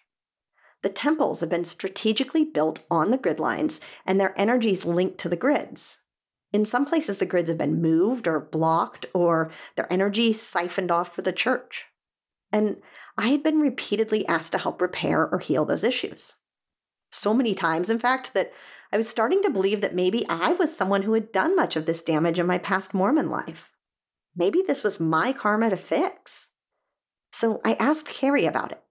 The 0.82 0.89
temples 0.89 1.39
have 1.39 1.49
been 1.49 1.65
strategically 1.65 2.43
built 2.43 2.86
on 2.91 3.12
the 3.12 3.17
grid 3.17 3.39
lines, 3.39 3.79
and 4.06 4.19
their 4.19 4.39
energies 4.39 4.84
linked 4.84 5.17
to 5.19 5.29
the 5.29 5.38
grids. 5.38 5.99
In 6.53 6.65
some 6.65 6.85
places, 6.85 7.17
the 7.17 7.25
grids 7.25 7.49
have 7.49 7.57
been 7.57 7.81
moved 7.81 8.27
or 8.27 8.39
blocked, 8.39 9.07
or 9.13 9.51
their 9.75 9.91
energy 9.91 10.31
siphoned 10.31 10.91
off 10.91 11.13
for 11.13 11.23
the 11.23 11.33
church. 11.33 11.87
And 12.51 12.77
I 13.17 13.29
had 13.29 13.41
been 13.41 13.59
repeatedly 13.59 14.25
asked 14.27 14.51
to 14.51 14.59
help 14.59 14.79
repair 14.79 15.27
or 15.27 15.39
heal 15.39 15.65
those 15.65 15.83
issues. 15.83 16.35
So 17.11 17.33
many 17.33 17.55
times, 17.55 17.89
in 17.89 17.97
fact, 17.97 18.35
that 18.35 18.53
I 18.91 18.97
was 18.97 19.09
starting 19.09 19.41
to 19.41 19.49
believe 19.49 19.81
that 19.81 19.95
maybe 19.95 20.23
I 20.29 20.53
was 20.53 20.75
someone 20.75 21.01
who 21.01 21.13
had 21.13 21.31
done 21.31 21.55
much 21.55 21.75
of 21.75 21.87
this 21.87 22.03
damage 22.03 22.37
in 22.37 22.45
my 22.45 22.59
past 22.59 22.93
Mormon 22.93 23.29
life. 23.31 23.71
Maybe 24.35 24.61
this 24.65 24.83
was 24.83 24.99
my 24.99 25.33
karma 25.33 25.71
to 25.71 25.77
fix. 25.77 26.49
So 27.31 27.59
I 27.65 27.73
asked 27.73 28.07
Carey 28.07 28.45
about 28.45 28.71
it. 28.71 28.83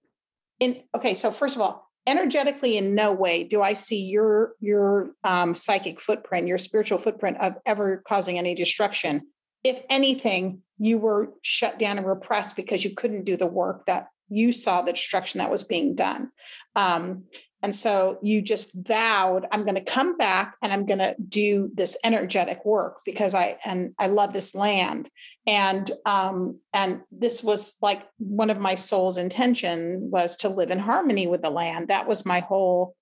In, 0.59 0.83
okay, 0.97 1.15
so 1.15 1.31
first 1.31 1.55
of 1.55 1.63
all, 1.63 1.92
energetically 2.07 2.77
in 2.77 2.95
no 2.95 3.13
way 3.13 3.45
do 3.45 3.63
i 3.63 3.73
see 3.73 4.03
your 4.05 4.55
your 4.61 5.13
um, 5.23 5.55
psychic 5.55 6.01
footprint 6.01 6.49
your 6.49 6.59
spiritual 6.59 6.99
footprint 6.99 7.37
of 7.41 7.55
ever 7.67 8.03
causing 8.07 8.39
any 8.39 8.55
destruction. 8.55 9.29
If 9.65 9.83
anything 9.89 10.63
you 10.79 10.99
were 10.99 11.33
shut 11.43 11.79
down 11.79 11.99
and 11.99 12.07
repressed 12.07 12.57
because 12.57 12.85
you 12.85 12.95
couldn't 12.95 13.25
do 13.25 13.37
the 13.37 13.47
work 13.47 13.87
that 13.87 14.09
you 14.29 14.51
saw 14.51 14.83
the 14.83 14.93
destruction 14.93 15.39
that 15.39 15.51
was 15.51 15.63
being 15.63 15.95
done. 15.95 16.31
Um, 16.75 17.25
and 17.63 17.75
so 17.75 18.19
you 18.23 18.43
just 18.43 18.73
vowed 18.75 19.47
i'm 19.53 19.63
going 19.63 19.75
to 19.75 19.81
come 19.81 20.17
back 20.17 20.57
and 20.63 20.73
i'm 20.73 20.87
going 20.87 20.99
to 20.99 21.15
do 21.29 21.71
this 21.75 21.97
energetic 22.05 22.65
work 22.65 22.99
because 23.05 23.35
i 23.35 23.57
and 23.65 23.95
i 23.99 24.07
love 24.07 24.33
this 24.33 24.55
land. 24.55 25.09
And 25.47 25.91
um, 26.07 26.61
and 26.73 27.01
this 27.11 27.43
was 27.43 27.77
like 27.83 28.03
one 28.19 28.51
of 28.51 28.59
my 28.59 28.77
soul's 28.77 29.19
intention 29.19 30.11
was 30.11 30.37
to 30.39 30.49
live 30.49 30.71
in 30.71 30.79
harmony 30.79 31.27
with 31.27 31.43
the 31.43 31.51
land. 31.51 31.89
That 31.89 32.07
was 32.07 32.25
my 32.25 32.41
whole 32.41 32.95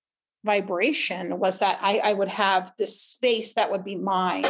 vibration 0.43 1.39
was 1.39 1.59
that 1.59 1.79
i, 1.83 1.99
I 1.99 2.15
would 2.15 2.29
have 2.29 2.73
this 2.79 2.99
space 2.99 3.53
that 3.55 3.71
would 3.71 3.85
be 3.85 3.97
mine. 3.97 4.47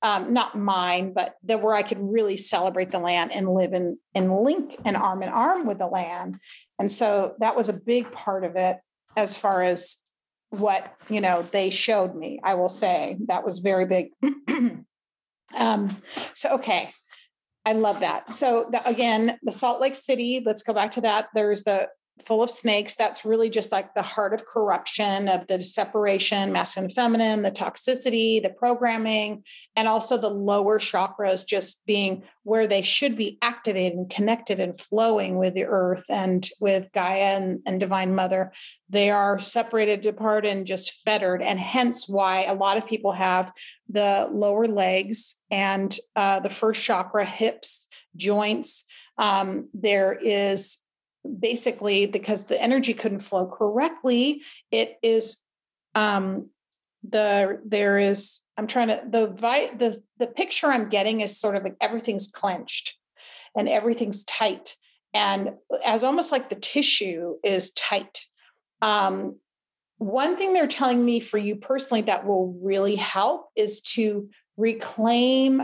Um, 0.00 0.32
not 0.32 0.56
mine 0.56 1.12
but 1.12 1.34
that 1.42 1.60
where 1.60 1.74
i 1.74 1.82
could 1.82 1.98
really 2.00 2.36
celebrate 2.36 2.92
the 2.92 3.00
land 3.00 3.32
and 3.32 3.52
live 3.52 3.74
in 3.74 3.98
and 4.14 4.42
link 4.42 4.76
an 4.84 4.94
arm 4.96 5.22
in 5.22 5.28
arm 5.28 5.66
with 5.66 5.78
the 5.78 5.86
land. 5.86 6.38
And 6.78 6.90
so 6.90 7.34
that 7.40 7.56
was 7.56 7.68
a 7.68 7.74
big 7.74 8.10
part 8.10 8.44
of 8.44 8.56
it 8.56 8.78
as 9.18 9.36
far 9.36 9.62
as 9.62 10.04
what 10.50 10.94
you 11.10 11.20
know 11.20 11.42
they 11.52 11.68
showed 11.68 12.14
me 12.14 12.40
i 12.42 12.54
will 12.54 12.70
say 12.70 13.16
that 13.26 13.44
was 13.44 13.58
very 13.58 13.84
big 13.84 14.08
um, 15.56 16.02
so 16.34 16.50
okay 16.50 16.92
I 17.66 17.72
love 17.72 18.00
that. 18.00 18.30
So 18.30 18.70
the, 18.72 18.88
again, 18.88 19.38
the 19.42 19.52
Salt 19.52 19.78
Lake 19.78 19.94
City, 19.94 20.42
let's 20.42 20.62
go 20.62 20.72
back 20.72 20.92
to 20.92 21.02
that. 21.02 21.26
There's 21.34 21.64
the 21.64 21.88
full 22.26 22.42
of 22.42 22.50
snakes. 22.50 22.96
That's 22.96 23.24
really 23.24 23.50
just 23.50 23.72
like 23.72 23.94
the 23.94 24.02
heart 24.02 24.34
of 24.34 24.46
corruption, 24.46 25.28
of 25.28 25.46
the 25.46 25.60
separation, 25.60 26.52
masculine 26.52 26.90
feminine, 26.90 27.42
the 27.42 27.50
toxicity, 27.50 28.42
the 28.42 28.50
programming, 28.50 29.44
and 29.76 29.86
also 29.86 30.18
the 30.18 30.28
lower 30.28 30.78
chakras 30.78 31.46
just 31.46 31.86
being 31.86 32.24
where 32.42 32.66
they 32.66 32.82
should 32.82 33.16
be 33.16 33.38
activated 33.42 33.96
and 33.96 34.10
connected 34.10 34.58
and 34.58 34.78
flowing 34.78 35.38
with 35.38 35.54
the 35.54 35.64
earth 35.64 36.04
and 36.08 36.48
with 36.60 36.90
Gaia 36.92 37.36
and, 37.36 37.60
and 37.66 37.78
Divine 37.78 38.14
Mother. 38.14 38.52
They 38.88 39.10
are 39.10 39.38
separated 39.38 40.04
apart 40.06 40.46
and 40.46 40.66
just 40.66 41.02
fettered. 41.04 41.42
And 41.42 41.58
hence 41.58 42.08
why 42.08 42.44
a 42.44 42.54
lot 42.54 42.76
of 42.76 42.86
people 42.86 43.12
have 43.12 43.52
the 43.88 44.28
lower 44.32 44.66
legs 44.66 45.40
and 45.50 45.96
uh, 46.16 46.40
the 46.40 46.50
first 46.50 46.82
chakra, 46.82 47.24
hips, 47.24 47.88
joints. 48.16 48.86
Um, 49.16 49.68
there 49.74 50.12
is 50.12 50.78
basically 51.38 52.06
because 52.06 52.46
the 52.46 52.60
energy 52.60 52.94
couldn't 52.94 53.20
flow 53.20 53.46
correctly 53.46 54.42
it 54.70 54.96
is 55.02 55.44
um 55.94 56.48
the 57.08 57.60
there 57.64 57.98
is 57.98 58.40
i'm 58.56 58.66
trying 58.66 58.88
to 58.88 59.02
the 59.08 59.26
vi- 59.28 59.74
the 59.74 60.02
the 60.18 60.26
picture 60.26 60.68
i'm 60.68 60.88
getting 60.88 61.20
is 61.20 61.38
sort 61.38 61.56
of 61.56 61.62
like 61.64 61.76
everything's 61.80 62.28
clenched 62.28 62.98
and 63.58 63.68
everything's 63.68 64.24
tight. 64.24 64.76
And 65.12 65.54
as 65.84 66.04
almost 66.04 66.32
like 66.32 66.48
the 66.48 66.54
tissue 66.54 67.36
is 67.42 67.72
tight. 67.72 68.20
Um 68.80 69.36
one 69.98 70.36
thing 70.36 70.52
they're 70.52 70.68
telling 70.68 71.04
me 71.04 71.18
for 71.18 71.38
you 71.38 71.56
personally 71.56 72.02
that 72.02 72.24
will 72.24 72.56
really 72.62 72.94
help 72.94 73.48
is 73.56 73.80
to 73.80 74.30
reclaim 74.56 75.62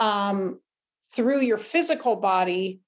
um, 0.00 0.58
through 1.14 1.40
your 1.40 1.58
physical 1.58 2.16
body 2.16 2.80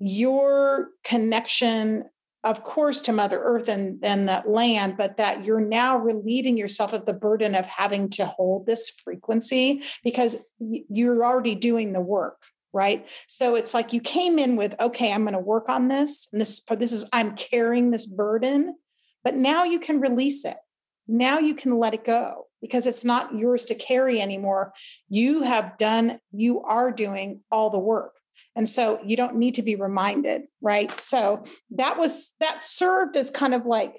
your 0.00 0.88
connection 1.04 2.04
of 2.42 2.64
course 2.64 3.02
to 3.02 3.12
mother 3.12 3.38
earth 3.42 3.68
and, 3.68 4.02
and 4.02 4.28
that 4.28 4.48
land 4.48 4.96
but 4.96 5.18
that 5.18 5.44
you're 5.44 5.60
now 5.60 5.98
relieving 5.98 6.56
yourself 6.56 6.92
of 6.92 7.04
the 7.04 7.12
burden 7.12 7.54
of 7.54 7.66
having 7.66 8.08
to 8.08 8.24
hold 8.24 8.64
this 8.64 8.88
frequency 8.88 9.82
because 10.02 10.44
you're 10.58 11.24
already 11.24 11.54
doing 11.54 11.92
the 11.92 12.00
work 12.00 12.42
right 12.72 13.06
so 13.28 13.56
it's 13.56 13.74
like 13.74 13.92
you 13.92 14.00
came 14.00 14.38
in 14.38 14.56
with 14.56 14.74
okay 14.80 15.12
i'm 15.12 15.22
going 15.24 15.34
to 15.34 15.38
work 15.38 15.68
on 15.68 15.88
this 15.88 16.28
and 16.32 16.40
this 16.40 16.64
this 16.78 16.92
is 16.92 17.04
i'm 17.12 17.36
carrying 17.36 17.90
this 17.90 18.06
burden 18.06 18.74
but 19.22 19.34
now 19.34 19.64
you 19.64 19.78
can 19.78 20.00
release 20.00 20.44
it 20.46 20.56
now 21.06 21.40
you 21.40 21.54
can 21.54 21.78
let 21.78 21.92
it 21.92 22.04
go 22.04 22.46
because 22.60 22.86
it's 22.86 23.04
not 23.04 23.34
yours 23.34 23.64
to 23.66 23.74
carry 23.74 24.20
anymore. 24.20 24.72
You 25.08 25.42
have 25.42 25.76
done, 25.78 26.20
you 26.32 26.60
are 26.60 26.92
doing 26.92 27.40
all 27.50 27.70
the 27.70 27.78
work. 27.78 28.12
And 28.60 28.68
so 28.68 29.00
you 29.02 29.16
don't 29.16 29.36
need 29.36 29.54
to 29.54 29.62
be 29.62 29.74
reminded, 29.74 30.42
right? 30.60 31.00
So 31.00 31.44
that 31.70 31.98
was, 31.98 32.34
that 32.40 32.62
served 32.62 33.16
as 33.16 33.30
kind 33.30 33.54
of 33.54 33.64
like 33.64 33.94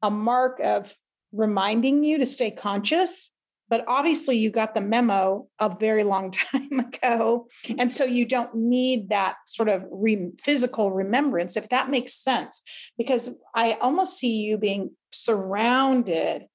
a 0.00 0.08
mark 0.08 0.60
of 0.62 0.94
reminding 1.32 2.04
you 2.04 2.18
to 2.18 2.24
stay 2.24 2.52
conscious. 2.52 3.34
But 3.68 3.84
obviously, 3.88 4.36
you 4.36 4.52
got 4.52 4.74
the 4.74 4.80
memo 4.80 5.48
a 5.58 5.74
very 5.74 6.04
long 6.04 6.30
time 6.52 6.78
ago. 6.78 7.48
And 7.80 7.90
so 7.90 8.04
you 8.04 8.26
don't 8.26 8.54
need 8.54 9.08
that 9.08 9.38
sort 9.44 9.68
of 9.68 9.82
re- 9.90 10.30
physical 10.40 10.92
remembrance, 10.92 11.56
if 11.56 11.68
that 11.70 11.90
makes 11.90 12.14
sense, 12.14 12.62
because 12.96 13.40
I 13.56 13.72
almost 13.72 14.18
see 14.18 14.36
you 14.36 14.56
being 14.56 14.92
surrounded 15.10 16.46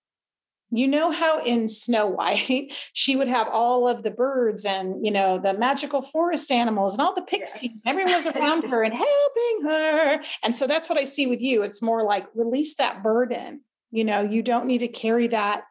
you 0.71 0.87
know 0.87 1.11
how 1.11 1.43
in 1.43 1.67
Snow 1.67 2.07
White 2.07 2.73
she 2.93 3.15
would 3.15 3.27
have 3.27 3.47
all 3.47 3.87
of 3.87 4.03
the 4.03 4.11
birds 4.11 4.65
and 4.65 5.05
you 5.05 5.11
know 5.11 5.39
the 5.39 5.53
magical 5.53 6.01
forest 6.01 6.51
animals 6.51 6.93
and 6.93 7.01
all 7.01 7.15
the 7.15 7.21
pixies 7.21 7.71
yes. 7.75 7.81
everyone 7.85 8.13
was 8.13 8.27
around 8.27 8.63
her 8.63 8.83
and 8.83 8.93
helping 8.93 9.69
her. 9.69 10.21
And 10.43 10.55
so 10.55 10.67
that's 10.67 10.89
what 10.89 10.99
I 10.99 11.05
see 11.05 11.27
with 11.27 11.41
you. 11.41 11.63
It's 11.63 11.81
more 11.81 12.03
like 12.03 12.27
release 12.33 12.75
that 12.75 13.03
burden. 13.03 13.61
You 13.91 14.03
know 14.03 14.21
you 14.21 14.41
don't 14.41 14.65
need 14.65 14.79
to 14.79 14.87
carry 14.87 15.27
that 15.27 15.63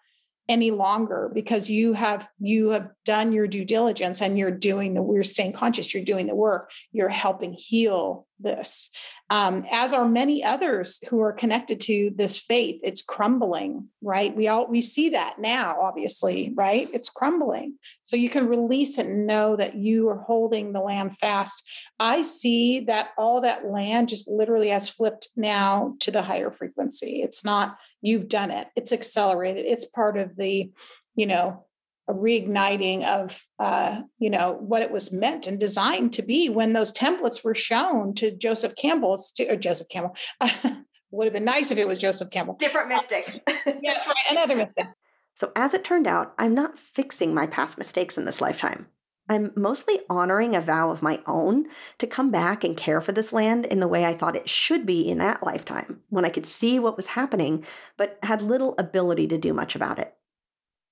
any 0.48 0.70
longer 0.70 1.30
because 1.32 1.70
you 1.70 1.94
have 1.94 2.26
you 2.38 2.70
have 2.70 2.90
done 3.04 3.32
your 3.32 3.46
due 3.46 3.64
diligence 3.64 4.20
and 4.20 4.38
you're 4.38 4.50
doing 4.50 4.92
the 4.92 5.00
we're 5.00 5.24
staying 5.24 5.54
conscious 5.54 5.94
you're 5.94 6.04
doing 6.04 6.26
the 6.26 6.34
work. 6.34 6.70
You're 6.92 7.08
helping 7.08 7.54
heal 7.54 8.26
this 8.38 8.90
um, 9.30 9.64
as 9.70 9.92
are 9.92 10.08
many 10.08 10.44
others 10.44 11.02
who 11.08 11.20
are 11.20 11.32
connected 11.32 11.80
to 11.80 12.12
this 12.14 12.40
faith 12.40 12.80
it's 12.82 13.02
crumbling 13.02 13.88
right? 14.04 14.36
We 14.36 14.48
all 14.48 14.66
we 14.68 14.82
see 14.82 15.10
that 15.10 15.38
now 15.38 15.80
obviously 15.80 16.52
right? 16.54 16.88
It's 16.92 17.08
crumbling. 17.08 17.78
So 18.02 18.16
you 18.16 18.30
can 18.30 18.48
release 18.48 18.98
it 18.98 19.06
and 19.06 19.26
know 19.26 19.56
that 19.56 19.74
you 19.74 20.08
are 20.10 20.18
holding 20.18 20.72
the 20.72 20.80
land 20.80 21.16
fast. 21.16 21.68
I 21.98 22.22
see 22.22 22.80
that 22.80 23.10
all 23.16 23.40
that 23.40 23.66
land 23.66 24.10
just 24.10 24.28
literally 24.28 24.68
has 24.68 24.88
flipped 24.88 25.28
now 25.36 25.94
to 26.00 26.10
the 26.10 26.22
higher 26.22 26.50
frequency. 26.50 27.22
It's 27.22 27.44
not 27.44 27.78
you've 28.02 28.28
done 28.28 28.50
it. 28.50 28.68
It's 28.76 28.92
accelerated. 28.92 29.64
It's 29.64 29.86
part 29.86 30.18
of 30.18 30.36
the 30.36 30.70
you 31.16 31.26
know 31.26 31.64
a 32.08 32.12
reigniting 32.12 33.04
of 33.04 33.42
uh, 33.58 34.00
you 34.18 34.30
know 34.30 34.58
what 34.60 34.82
it 34.82 34.90
was 34.90 35.12
meant 35.12 35.46
and 35.46 35.58
designed 35.58 36.12
to 36.14 36.22
be 36.22 36.48
when 36.48 36.72
those 36.72 36.92
templates 36.92 37.44
were 37.44 37.54
shown 37.54 38.14
to 38.14 38.30
Joseph 38.30 38.74
Campbell 38.76 39.18
or 39.48 39.56
Joseph 39.56 39.88
Campbell. 39.88 40.16
would 41.14 41.26
have 41.26 41.32
been 41.32 41.44
nice 41.44 41.70
if 41.70 41.78
it 41.78 41.86
was 41.86 42.00
Joseph 42.00 42.30
Campbell. 42.30 42.54
Different 42.54 42.88
mystic. 42.88 43.40
That's 43.46 44.06
right, 44.06 44.16
another 44.30 44.56
mystic. 44.56 44.86
So 45.34 45.52
as 45.56 45.74
it 45.74 45.84
turned 45.84 46.06
out, 46.06 46.34
I'm 46.38 46.54
not 46.54 46.78
fixing 46.78 47.34
my 47.34 47.46
past 47.46 47.78
mistakes 47.78 48.18
in 48.18 48.24
this 48.24 48.40
lifetime. 48.40 48.86
I'm 49.28 49.52
mostly 49.56 50.00
honoring 50.10 50.54
a 50.54 50.60
vow 50.60 50.90
of 50.90 51.02
my 51.02 51.20
own 51.26 51.66
to 51.98 52.06
come 52.06 52.30
back 52.30 52.62
and 52.62 52.76
care 52.76 53.00
for 53.00 53.12
this 53.12 53.32
land 53.32 53.64
in 53.64 53.80
the 53.80 53.88
way 53.88 54.04
I 54.04 54.14
thought 54.14 54.36
it 54.36 54.50
should 54.50 54.84
be 54.84 55.08
in 55.08 55.18
that 55.18 55.42
lifetime, 55.42 56.00
when 56.10 56.26
I 56.26 56.28
could 56.28 56.44
see 56.44 56.78
what 56.78 56.96
was 56.96 57.06
happening, 57.06 57.64
but 57.96 58.18
had 58.22 58.42
little 58.42 58.74
ability 58.76 59.28
to 59.28 59.38
do 59.38 59.54
much 59.54 59.74
about 59.74 59.98
it. 59.98 60.14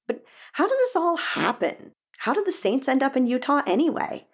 But 0.06 0.22
how 0.54 0.68
did 0.68 0.78
this 0.78 0.96
all 0.96 1.16
happen? 1.16 1.92
How 2.18 2.34
did 2.34 2.46
the 2.46 2.52
Saints 2.52 2.88
end 2.88 3.02
up 3.02 3.16
in 3.16 3.26
Utah 3.26 3.62
anyway? 3.66 4.26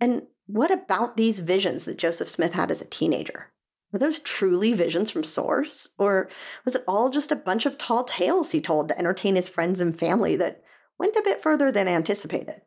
And 0.00 0.22
what 0.46 0.70
about 0.70 1.16
these 1.16 1.40
visions 1.40 1.84
that 1.84 1.98
Joseph 1.98 2.28
Smith 2.28 2.52
had 2.52 2.70
as 2.70 2.80
a 2.80 2.86
teenager? 2.86 3.52
Were 3.92 3.98
those 3.98 4.18
truly 4.18 4.72
visions 4.72 5.10
from 5.10 5.24
Source? 5.24 5.88
Or 5.98 6.28
was 6.64 6.74
it 6.74 6.84
all 6.88 7.10
just 7.10 7.30
a 7.30 7.36
bunch 7.36 7.66
of 7.66 7.78
tall 7.78 8.04
tales 8.04 8.50
he 8.50 8.60
told 8.60 8.88
to 8.88 8.98
entertain 8.98 9.36
his 9.36 9.48
friends 9.48 9.80
and 9.80 9.98
family 9.98 10.36
that 10.36 10.62
went 10.98 11.16
a 11.16 11.22
bit 11.22 11.42
further 11.42 11.70
than 11.70 11.88
anticipated? 11.88 12.62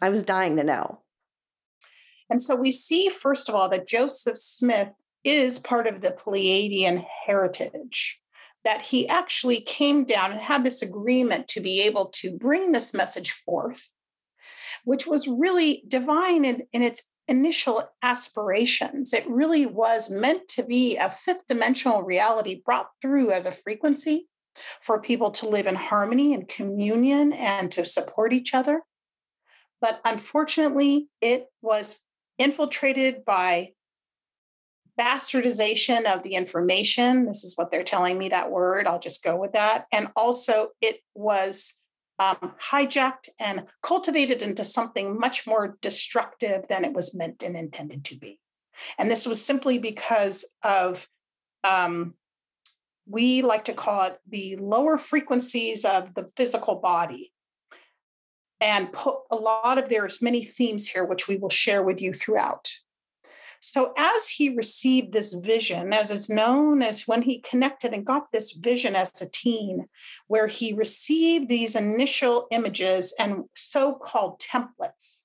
I 0.00 0.08
was 0.08 0.22
dying 0.22 0.56
to 0.56 0.64
know. 0.64 1.00
And 2.30 2.40
so 2.40 2.56
we 2.56 2.72
see, 2.72 3.10
first 3.10 3.48
of 3.48 3.54
all, 3.54 3.68
that 3.68 3.86
Joseph 3.86 4.38
Smith 4.38 4.88
is 5.22 5.58
part 5.58 5.86
of 5.86 6.00
the 6.00 6.10
Pleiadian 6.10 7.04
heritage, 7.26 8.20
that 8.64 8.82
he 8.82 9.08
actually 9.08 9.60
came 9.60 10.04
down 10.04 10.32
and 10.32 10.40
had 10.40 10.64
this 10.64 10.82
agreement 10.82 11.48
to 11.48 11.60
be 11.60 11.82
able 11.82 12.06
to 12.06 12.36
bring 12.36 12.72
this 12.72 12.94
message 12.94 13.30
forth, 13.30 13.90
which 14.84 15.06
was 15.06 15.28
really 15.28 15.84
divine 15.86 16.44
in, 16.44 16.62
in 16.72 16.82
its 16.82 17.10
initial 17.28 17.88
aspirations. 18.02 19.12
It 19.12 19.28
really 19.28 19.66
was 19.66 20.10
meant 20.10 20.48
to 20.48 20.64
be 20.64 20.96
a 20.96 21.14
fifth 21.24 21.46
dimensional 21.48 22.02
reality 22.02 22.62
brought 22.64 22.88
through 23.00 23.30
as 23.30 23.46
a 23.46 23.52
frequency 23.52 24.28
for 24.80 25.00
people 25.00 25.30
to 25.32 25.48
live 25.48 25.66
in 25.66 25.74
harmony 25.74 26.32
and 26.34 26.48
communion 26.48 27.32
and 27.32 27.70
to 27.72 27.84
support 27.84 28.32
each 28.32 28.54
other. 28.54 28.82
But 29.80 30.00
unfortunately, 30.04 31.08
it 31.20 31.46
was 31.60 32.00
infiltrated 32.38 33.24
by 33.24 33.73
bastardization 34.98 36.04
of 36.04 36.22
the 36.22 36.34
information. 36.34 37.26
This 37.26 37.44
is 37.44 37.56
what 37.56 37.70
they're 37.70 37.84
telling 37.84 38.18
me 38.18 38.28
that 38.28 38.50
word. 38.50 38.86
I'll 38.86 39.00
just 39.00 39.24
go 39.24 39.36
with 39.36 39.52
that. 39.52 39.86
And 39.92 40.08
also, 40.16 40.68
it 40.80 41.00
was 41.14 41.80
um, 42.18 42.54
hijacked 42.62 43.28
and 43.38 43.64
cultivated 43.82 44.40
into 44.40 44.64
something 44.64 45.18
much 45.18 45.46
more 45.46 45.76
destructive 45.80 46.64
than 46.68 46.84
it 46.84 46.92
was 46.92 47.14
meant 47.14 47.42
and 47.42 47.56
intended 47.56 48.04
to 48.06 48.16
be. 48.16 48.38
And 48.98 49.10
this 49.10 49.26
was 49.26 49.44
simply 49.44 49.78
because 49.78 50.54
of, 50.62 51.08
um, 51.64 52.14
we 53.06 53.42
like 53.42 53.64
to 53.64 53.74
call 53.74 54.04
it 54.04 54.18
the 54.28 54.56
lower 54.56 54.96
frequencies 54.96 55.84
of 55.84 56.14
the 56.14 56.30
physical 56.36 56.76
body 56.76 57.32
and 58.60 58.92
put 58.92 59.16
a 59.30 59.36
lot 59.36 59.78
of 59.78 59.88
there's 59.88 60.22
many 60.22 60.44
themes 60.44 60.88
here 60.88 61.04
which 61.04 61.28
we 61.28 61.36
will 61.36 61.50
share 61.50 61.82
with 61.82 62.00
you 62.00 62.14
throughout 62.14 62.70
so 63.64 63.92
as 63.96 64.28
he 64.28 64.54
received 64.54 65.12
this 65.12 65.32
vision 65.32 65.92
as 65.92 66.10
is 66.10 66.28
known 66.28 66.82
as 66.82 67.08
when 67.08 67.22
he 67.22 67.40
connected 67.40 67.92
and 67.92 68.04
got 68.04 68.30
this 68.30 68.52
vision 68.52 68.94
as 68.94 69.10
a 69.22 69.30
teen 69.30 69.86
where 70.26 70.46
he 70.46 70.72
received 70.72 71.48
these 71.48 71.74
initial 71.74 72.46
images 72.50 73.14
and 73.18 73.44
so-called 73.54 74.38
templates 74.40 75.24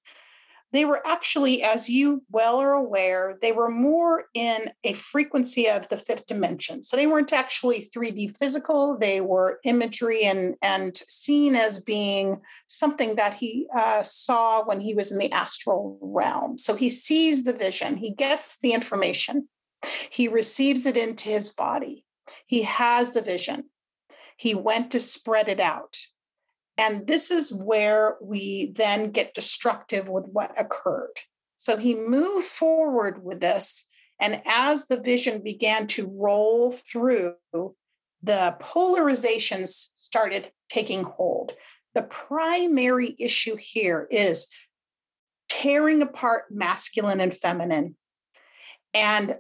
they 0.72 0.86
were 0.86 1.06
actually, 1.06 1.64
as 1.64 1.90
you 1.90 2.24
well 2.32 2.60
are 2.60 2.74
aware, 2.74 3.38
they 3.42 3.52
were 3.52 3.70
more 3.70 4.26
in 4.34 4.72
a 4.84 4.94
frequency 4.94 5.68
of 5.68 5.88
the 5.90 5.98
fifth 5.98 6.28
dimension. 6.28 6.86
So 6.86 6.96
they 6.96 7.08
weren't 7.08 7.34
actually 7.34 7.90
3D 7.96 8.38
physical, 8.38 8.98
they 8.98 9.22
were 9.22 9.60
imagery 9.64 10.24
and, 10.24 10.56
and 10.62 10.96
seen 10.96 11.56
as 11.56 11.82
being 11.82 12.42
something 12.68 13.16
that 13.16 13.34
he 13.34 13.68
uh, 13.76 14.04
saw 14.04 14.64
when 14.64 14.80
he 14.80 14.94
was 14.94 15.12
in 15.12 15.18
the 15.18 15.32
astral 15.32 15.98
realm. 16.02 16.58
So 16.58 16.76
he 16.76 16.90
sees 16.90 17.44
the 17.44 17.54
vision, 17.54 17.98
he 17.98 18.14
gets 18.14 18.60
the 18.60 18.74
information, 18.74 19.50
he 20.10 20.28
receives 20.28 20.86
it 20.86 20.98
into 20.98 21.30
his 21.30 21.52
body, 21.52 22.06
he 22.46 22.64
has 22.64 23.12
the 23.14 23.22
vision. 23.22 23.66
He 24.38 24.56
went 24.56 24.92
to 24.92 25.02
spread 25.02 25.50
it 25.50 25.60
out. 25.60 25.98
And 26.80 27.06
this 27.06 27.30
is 27.30 27.54
where 27.54 28.16
we 28.22 28.72
then 28.74 29.12
get 29.12 29.34
destructive 29.34 30.08
with 30.08 30.24
what 30.32 30.58
occurred. 30.58 31.20
So 31.58 31.76
he 31.76 31.94
moved 31.94 32.48
forward 32.48 33.22
with 33.22 33.42
this. 33.42 33.90
And 34.22 34.42
as 34.46 34.88
the 34.88 35.02
vision 35.02 35.44
began 35.44 35.88
to 35.88 36.10
roll 36.10 36.72
through, 36.72 37.34
the 37.52 38.56
polarizations 38.62 39.92
started 39.98 40.52
taking 40.70 41.04
hold. 41.04 41.52
The 41.96 42.04
primary 42.04 43.14
issue 43.20 43.58
here 43.58 44.08
is 44.10 44.48
tearing 45.50 46.02
apart 46.02 46.46
masculine 46.50 47.20
and 47.20 47.36
feminine 47.36 47.98
and 48.94 49.36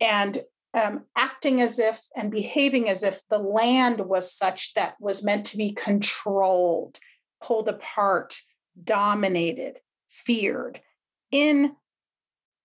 and 0.00 0.42
um, 0.74 1.04
acting 1.16 1.60
as 1.60 1.78
if 1.78 2.00
and 2.16 2.30
behaving 2.30 2.88
as 2.88 3.02
if 3.02 3.20
the 3.28 3.38
land 3.38 4.00
was 4.00 4.32
such 4.32 4.74
that 4.74 4.94
was 5.00 5.24
meant 5.24 5.46
to 5.46 5.56
be 5.56 5.72
controlled, 5.72 6.98
pulled 7.42 7.68
apart, 7.68 8.38
dominated, 8.82 9.78
feared, 10.10 10.80
in 11.30 11.76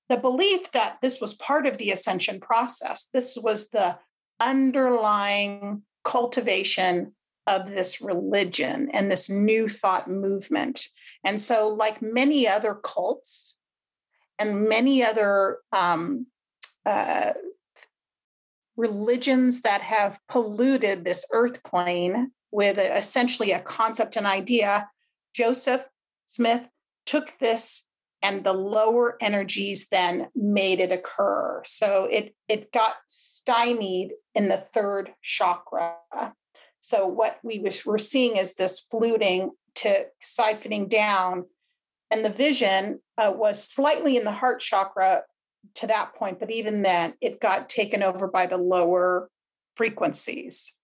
the 0.10 0.18
belief 0.18 0.72
that 0.72 0.98
this 1.02 1.20
was 1.20 1.34
part 1.34 1.66
of 1.66 1.78
the 1.78 1.92
ascension 1.92 2.40
process. 2.40 3.10
This 3.14 3.38
was 3.38 3.70
the 3.70 3.98
underlying 4.40 5.82
cultivation 6.06 7.14
of 7.46 7.70
this 7.70 8.02
religion 8.02 8.90
and 8.94 9.12
this 9.12 9.30
new 9.30 9.68
thought 9.68 10.10
movement. 10.10 10.88
And 11.26 11.42
so, 11.42 11.70
like 11.70 12.02
many 12.02 12.48
other 12.48 12.76
cults 12.76 13.60
and 14.40 14.70
many 14.70 15.04
other 15.04 15.60
um, 15.74 16.28
uh, 16.86 17.34
religions 18.78 19.62
that 19.62 19.82
have 19.82 20.20
polluted 20.30 21.04
this 21.04 21.26
earth 21.34 21.62
plane 21.64 22.32
with 22.52 22.78
essentially 22.78 23.52
a 23.52 23.60
concept 23.60 24.16
and 24.16 24.26
idea, 24.26 24.88
Joseph 25.34 25.84
Smith 26.28 26.64
took 27.06 27.38
this 27.40 27.90
and 28.22 28.44
the 28.44 28.54
lower 28.54 29.18
energies 29.22 29.90
then 29.90 30.28
made 30.36 30.80
it 30.80 30.92
occur. 30.92 31.62
So 31.66 32.06
it, 32.06 32.36
it 32.48 32.72
got 32.72 32.96
stymied 33.08 34.12
in 34.34 34.48
the 34.48 34.66
third 34.74 35.12
chakra. 35.22 35.96
So 36.82 37.06
what 37.06 37.38
we 37.44 37.64
were 37.86 38.00
seeing 38.00 38.38
is 38.38 38.56
this 38.56 38.80
fluting 38.80 39.52
to 39.76 40.08
siphoning 40.24 40.90
down, 40.90 41.46
and 42.10 42.26
the 42.26 42.32
vision 42.32 43.00
uh, 43.18 43.32
was 43.36 43.64
slightly 43.64 44.18
in 44.18 44.24
the 44.24 44.32
heart 44.32 44.62
chakra 44.62 45.24
to 45.76 45.88
that 45.88 46.16
point, 46.16 46.40
but 46.40 46.52
even 46.52 46.82
then, 46.82 47.14
it 47.22 47.40
got 47.40 47.70
taken 47.70 48.04
over 48.04 48.28
by 48.28 48.48
the 48.48 48.58
lower 48.58 49.30
frequencies. 49.76 50.78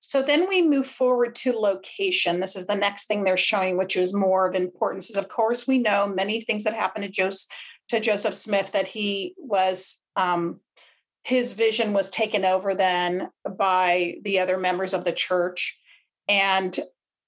So 0.00 0.22
then 0.22 0.48
we 0.48 0.62
move 0.62 0.86
forward 0.86 1.34
to 1.36 1.52
location. 1.52 2.40
This 2.40 2.56
is 2.56 2.66
the 2.66 2.74
next 2.74 3.06
thing 3.06 3.22
they're 3.22 3.36
showing, 3.36 3.76
which 3.76 3.96
is 3.96 4.14
more 4.14 4.48
of 4.48 4.54
importance. 4.54 5.10
Is 5.10 5.16
of 5.16 5.28
course 5.28 5.68
we 5.68 5.78
know 5.78 6.06
many 6.06 6.40
things 6.40 6.64
that 6.64 6.74
happened 6.74 7.04
to 7.04 7.10
Joseph 7.10 7.50
to 7.90 8.00
Joseph 8.00 8.34
Smith 8.34 8.70
that 8.72 8.86
he 8.86 9.34
was 9.36 10.00
um, 10.16 10.60
his 11.24 11.52
vision 11.52 11.92
was 11.92 12.10
taken 12.10 12.44
over 12.44 12.74
then 12.74 13.28
by 13.58 14.16
the 14.22 14.38
other 14.38 14.56
members 14.56 14.94
of 14.94 15.04
the 15.04 15.12
church, 15.12 15.78
and 16.28 16.76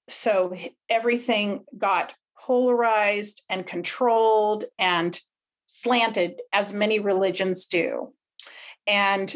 so 0.09 0.55
everything 0.89 1.63
got 1.77 2.13
polarized 2.39 3.43
and 3.49 3.67
controlled 3.67 4.65
and 4.79 5.17
slanted 5.73 6.39
as 6.53 6.71
many 6.71 6.99
religions 6.99 7.65
do. 7.65 8.13
And 8.85 9.35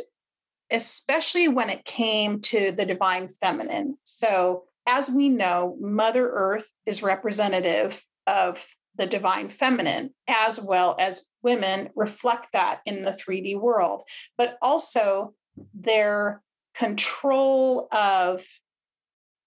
especially 0.70 1.48
when 1.48 1.72
it 1.72 1.84
came 1.84 2.42
to 2.42 2.72
the 2.72 2.86
divine 2.86 3.28
feminine. 3.28 3.98
So, 4.04 4.66
as 4.86 5.10
we 5.10 5.30
know, 5.30 5.76
Mother 5.82 6.30
Earth 6.30 6.66
is 6.86 7.02
representative 7.02 8.04
of 8.28 8.64
the 8.96 9.08
divine 9.08 9.50
feminine, 9.50 10.14
as 10.28 10.62
well 10.62 10.96
as 11.00 11.28
women 11.42 11.90
reflect 11.96 12.50
that 12.54 12.82
in 12.86 13.04
the 13.04 13.12
3D 13.12 13.60
world, 13.60 14.04
but 14.38 14.60
also 14.62 15.34
their 15.74 16.44
control 16.76 17.88
of 17.92 18.46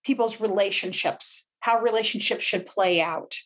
people's 0.04 0.40
relationships, 0.40 1.46
how 1.60 1.80
relationships 1.80 2.44
should 2.44 2.66
play 2.66 3.00
out, 3.00 3.36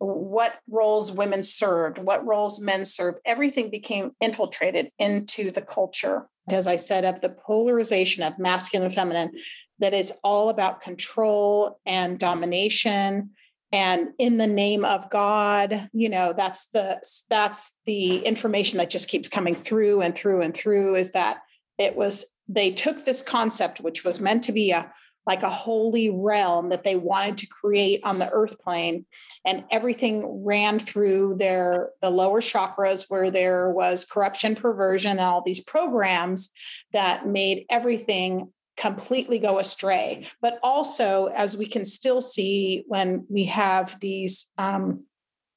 what 0.00 0.58
roles 0.68 1.12
women 1.12 1.42
served, 1.42 1.98
what 1.98 2.26
roles 2.26 2.60
men 2.60 2.84
served. 2.84 3.18
Everything 3.24 3.70
became 3.70 4.12
infiltrated 4.20 4.90
into 4.98 5.50
the 5.50 5.62
culture 5.62 6.26
as 6.52 6.66
I 6.66 6.76
said, 6.76 7.04
of 7.04 7.20
the 7.20 7.28
polarization 7.28 8.22
of 8.22 8.38
masculine 8.38 8.86
and 8.86 8.94
feminine 8.94 9.32
that 9.78 9.94
is 9.94 10.12
all 10.22 10.48
about 10.48 10.80
control 10.80 11.80
and 11.86 12.18
domination 12.18 13.30
and 13.72 14.08
in 14.18 14.36
the 14.36 14.48
name 14.48 14.84
of 14.84 15.08
god 15.10 15.88
you 15.92 16.08
know 16.08 16.34
that's 16.36 16.66
the 16.70 17.00
that's 17.30 17.78
the 17.86 18.16
information 18.18 18.78
that 18.78 18.90
just 18.90 19.08
keeps 19.08 19.28
coming 19.28 19.54
through 19.54 20.00
and 20.02 20.16
through 20.16 20.42
and 20.42 20.56
through 20.56 20.96
is 20.96 21.12
that 21.12 21.38
it 21.78 21.94
was 21.94 22.34
they 22.48 22.72
took 22.72 23.04
this 23.04 23.22
concept 23.22 23.80
which 23.80 24.04
was 24.04 24.20
meant 24.20 24.42
to 24.42 24.52
be 24.52 24.72
a 24.72 24.92
like 25.30 25.44
a 25.44 25.48
holy 25.48 26.10
realm 26.10 26.70
that 26.70 26.82
they 26.82 26.96
wanted 26.96 27.38
to 27.38 27.46
create 27.46 28.00
on 28.02 28.18
the 28.18 28.28
earth 28.30 28.58
plane. 28.58 29.06
And 29.44 29.62
everything 29.70 30.44
ran 30.44 30.80
through 30.80 31.36
their 31.38 31.90
the 32.02 32.10
lower 32.10 32.40
chakras 32.40 33.04
where 33.08 33.30
there 33.30 33.70
was 33.70 34.04
corruption 34.04 34.56
perversion 34.56 35.12
and 35.12 35.20
all 35.20 35.40
these 35.40 35.60
programs 35.60 36.50
that 36.92 37.28
made 37.28 37.64
everything 37.70 38.52
completely 38.76 39.38
go 39.38 39.60
astray. 39.60 40.26
But 40.42 40.58
also 40.64 41.26
as 41.26 41.56
we 41.56 41.68
can 41.68 41.84
still 41.84 42.20
see 42.20 42.82
when 42.88 43.24
we 43.28 43.44
have 43.44 44.00
these 44.00 44.52
um, 44.58 45.04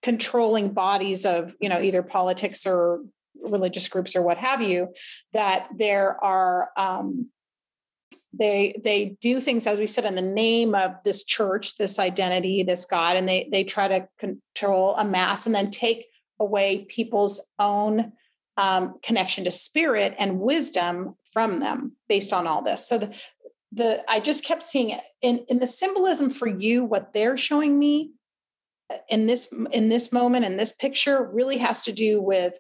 controlling 0.03 0.69
bodies 0.69 1.25
of 1.25 1.55
you 1.59 1.69
know 1.69 1.81
either 1.81 2.03
politics 2.03 2.67
or 2.67 3.01
religious 3.41 3.87
groups 3.89 4.15
or 4.15 4.21
what 4.21 4.37
have 4.37 4.61
you 4.61 4.89
that 5.33 5.67
there 5.75 6.23
are 6.23 6.69
um, 6.77 7.31
they 8.33 8.79
they 8.83 9.15
do 9.21 9.39
things 9.39 9.67
as 9.67 9.77
we 9.77 9.87
said 9.87 10.05
in 10.05 10.15
the 10.15 10.21
name 10.21 10.73
of 10.73 10.95
this 11.05 11.23
church 11.23 11.77
this 11.77 11.99
identity 11.99 12.63
this 12.63 12.85
god 12.85 13.15
and 13.15 13.29
they 13.29 13.47
they 13.51 13.63
try 13.63 13.87
to 13.87 14.07
control 14.17 14.95
a 14.95 15.05
mass 15.05 15.45
and 15.45 15.53
then 15.53 15.69
take 15.69 16.07
away 16.39 16.85
people's 16.89 17.51
own 17.59 18.11
um, 18.57 18.95
connection 19.01 19.43
to 19.45 19.51
spirit 19.51 20.15
and 20.19 20.39
wisdom 20.39 21.15
from 21.31 21.59
them 21.59 21.93
based 22.07 22.31
on 22.33 22.47
all 22.47 22.63
this. 22.63 22.87
So 22.87 22.99
the 22.99 23.13
the 23.75 24.03
i 24.07 24.19
just 24.19 24.45
kept 24.45 24.63
seeing 24.63 24.91
it. 24.91 25.01
In 25.21 25.45
in 25.49 25.59
the 25.59 25.67
symbolism 25.67 26.29
for 26.29 26.47
you 26.47 26.85
what 26.85 27.11
they're 27.13 27.37
showing 27.37 27.77
me 27.79 28.11
uh, 28.91 28.97
in 29.09 29.25
this 29.25 29.51
in 29.71 29.89
this 29.89 30.13
moment 30.13 30.45
in 30.45 30.57
this 30.57 30.73
picture 30.73 31.29
really 31.33 31.57
has 31.57 31.81
to 31.83 31.91
do 31.91 32.21
with 32.21 32.53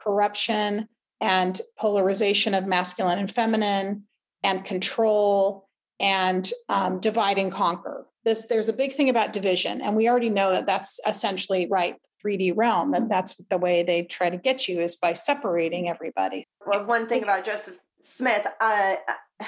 corruption 0.00 0.88
and 1.20 1.60
polarization 1.78 2.54
of 2.54 2.66
masculine 2.66 3.18
and 3.18 3.30
feminine 3.30 4.04
and 4.42 4.64
control 4.64 5.68
and 6.00 6.50
um, 6.68 7.00
divide 7.00 7.38
and 7.38 7.52
conquer. 7.52 8.06
This 8.24 8.46
there's 8.46 8.68
a 8.68 8.72
big 8.72 8.92
thing 8.92 9.08
about 9.08 9.32
division, 9.32 9.80
and 9.80 9.96
we 9.96 10.08
already 10.08 10.30
know 10.30 10.50
that 10.52 10.66
that's 10.66 11.00
essentially 11.06 11.66
right 11.70 11.96
3D 12.24 12.52
realm, 12.56 12.94
and 12.94 13.10
that's 13.10 13.36
the 13.50 13.58
way 13.58 13.82
they 13.82 14.02
try 14.02 14.30
to 14.30 14.36
get 14.36 14.68
you 14.68 14.80
is 14.80 14.96
by 14.96 15.12
separating 15.12 15.88
everybody. 15.88 16.46
Well, 16.66 16.84
one 16.86 17.08
thing 17.08 17.22
about 17.22 17.44
Joseph 17.44 17.78
Smith, 18.02 18.46
uh, 18.60 18.96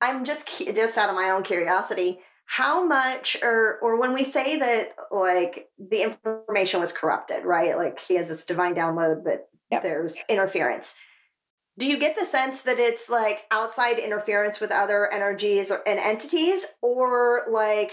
I'm 0.00 0.24
just 0.24 0.48
just 0.74 0.98
out 0.98 1.08
of 1.08 1.16
my 1.16 1.30
own 1.30 1.42
curiosity. 1.42 2.20
How 2.46 2.86
much, 2.86 3.36
or 3.42 3.78
or 3.82 3.98
when 4.00 4.14
we 4.14 4.24
say 4.24 4.58
that, 4.58 4.94
like 5.10 5.68
the 5.78 6.02
information 6.02 6.80
was 6.80 6.92
corrupted, 6.92 7.44
right? 7.44 7.76
Like 7.76 7.98
he 8.00 8.14
has 8.14 8.28
this 8.28 8.44
divine 8.44 8.74
download, 8.74 9.24
but 9.24 9.48
yep. 9.70 9.82
there's 9.82 10.16
interference 10.28 10.94
do 11.78 11.86
you 11.86 11.96
get 11.96 12.18
the 12.18 12.26
sense 12.26 12.62
that 12.62 12.78
it's 12.78 13.08
like 13.08 13.46
outside 13.50 13.98
interference 13.98 14.60
with 14.60 14.72
other 14.72 15.10
energies 15.10 15.70
and 15.70 15.98
entities? 15.98 16.66
Or 16.82 17.44
like 17.50 17.92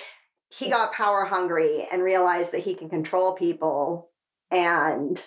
he 0.50 0.69
got 0.69 0.93
power 0.93 1.24
hungry 1.24 1.88
and 1.91 2.02
realized 2.02 2.52
that 2.52 2.63
he 2.63 2.74
can 2.74 2.89
control 2.89 3.34
people 3.34 4.10
and 4.50 5.24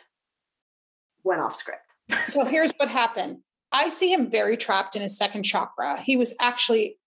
went 1.23 1.41
off 1.41 1.57
script? 1.57 1.83
So 2.27 2.45
here's 2.45 2.73
what 2.79 2.89
happened. 2.89 3.39
I 3.71 3.91
see 3.91 4.13
him 4.13 4.31
very 4.31 4.57
trapped 4.57 4.97
in 4.97 5.03
his 5.03 5.17
second 5.17 5.45
chakra. 5.45 6.01
He 6.03 6.17
was 6.17 6.35
actually 6.41 6.99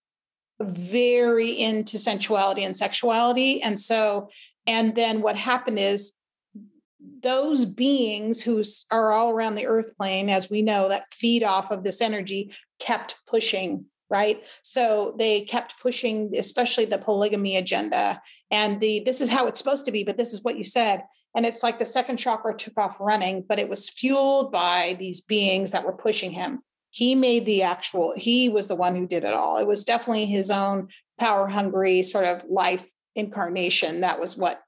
very 0.61 1.49
into 1.49 1.97
sensuality 1.97 2.63
and 2.63 2.77
sexuality. 2.77 3.61
And 3.61 3.79
so 3.79 4.29
and 4.67 4.95
then 4.95 5.21
what 5.21 5.35
happened 5.35 5.79
is 5.79 6.13
those 7.23 7.65
beings 7.65 8.41
who 8.41 8.63
are 8.91 9.11
all 9.11 9.31
around 9.31 9.55
the 9.55 9.67
earth 9.67 9.95
plane, 9.97 10.29
as 10.29 10.49
we 10.49 10.61
know, 10.61 10.89
that 10.89 11.13
feed 11.13 11.43
off 11.43 11.71
of 11.71 11.83
this 11.83 12.01
energy, 12.01 12.53
kept 12.79 13.15
pushing, 13.27 13.85
right? 14.09 14.41
So 14.61 15.15
they 15.17 15.41
kept 15.41 15.79
pushing, 15.81 16.33
especially 16.37 16.85
the 16.85 16.97
polygamy 16.97 17.57
agenda. 17.57 18.21
And 18.49 18.79
the 18.79 19.01
this 19.05 19.21
is 19.21 19.29
how 19.29 19.47
it's 19.47 19.59
supposed 19.59 19.85
to 19.85 19.91
be, 19.91 20.03
but 20.03 20.17
this 20.17 20.33
is 20.33 20.43
what 20.43 20.57
you 20.57 20.63
said. 20.63 21.03
And 21.35 21.45
it's 21.45 21.63
like 21.63 21.79
the 21.79 21.85
second 21.85 22.17
chakra 22.17 22.55
took 22.55 22.77
off 22.77 22.99
running, 22.99 23.45
but 23.47 23.59
it 23.59 23.69
was 23.69 23.89
fueled 23.89 24.51
by 24.51 24.97
these 24.99 25.21
beings 25.21 25.71
that 25.71 25.85
were 25.85 25.93
pushing 25.93 26.31
him. 26.31 26.61
He 26.89 27.15
made 27.15 27.45
the 27.45 27.63
actual, 27.63 28.13
he 28.17 28.49
was 28.49 28.67
the 28.67 28.75
one 28.75 28.97
who 28.97 29.07
did 29.07 29.23
it 29.23 29.33
all. 29.33 29.57
It 29.57 29.67
was 29.67 29.85
definitely 29.85 30.25
his 30.25 30.51
own 30.51 30.89
power 31.17 31.47
hungry 31.47 32.03
sort 32.03 32.25
of 32.25 32.43
life 32.49 32.85
incarnation. 33.15 34.01
That 34.01 34.19
was 34.19 34.35
what 34.35 34.61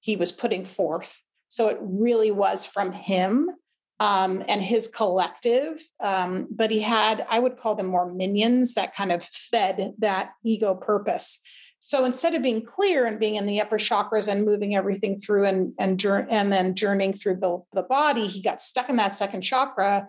he 0.00 0.16
was 0.16 0.32
putting 0.32 0.64
forth 0.64 1.22
so 1.50 1.66
it 1.68 1.78
really 1.80 2.30
was 2.30 2.64
from 2.64 2.92
him 2.92 3.50
um, 3.98 4.42
and 4.48 4.62
his 4.62 4.86
collective. 4.88 5.82
Um, 6.02 6.46
but 6.50 6.70
he 6.70 6.80
had, 6.80 7.26
I 7.28 7.38
would 7.38 7.58
call 7.58 7.74
them 7.74 7.86
more 7.86 8.10
minions 8.10 8.74
that 8.74 8.94
kind 8.94 9.12
of 9.12 9.24
fed 9.24 9.94
that 9.98 10.30
ego 10.44 10.74
purpose. 10.74 11.40
So 11.80 12.04
instead 12.04 12.34
of 12.34 12.42
being 12.42 12.64
clear 12.64 13.04
and 13.04 13.18
being 13.18 13.34
in 13.34 13.46
the 13.46 13.60
upper 13.60 13.78
chakras 13.78 14.28
and 14.28 14.44
moving 14.44 14.76
everything 14.76 15.18
through 15.18 15.46
and 15.46 15.72
and, 15.78 16.02
and 16.04 16.52
then 16.52 16.74
journeying 16.74 17.14
through 17.14 17.36
the, 17.36 17.62
the 17.72 17.82
body, 17.82 18.26
he 18.26 18.42
got 18.42 18.62
stuck 18.62 18.88
in 18.88 18.96
that 18.96 19.16
second 19.16 19.42
chakra 19.42 20.08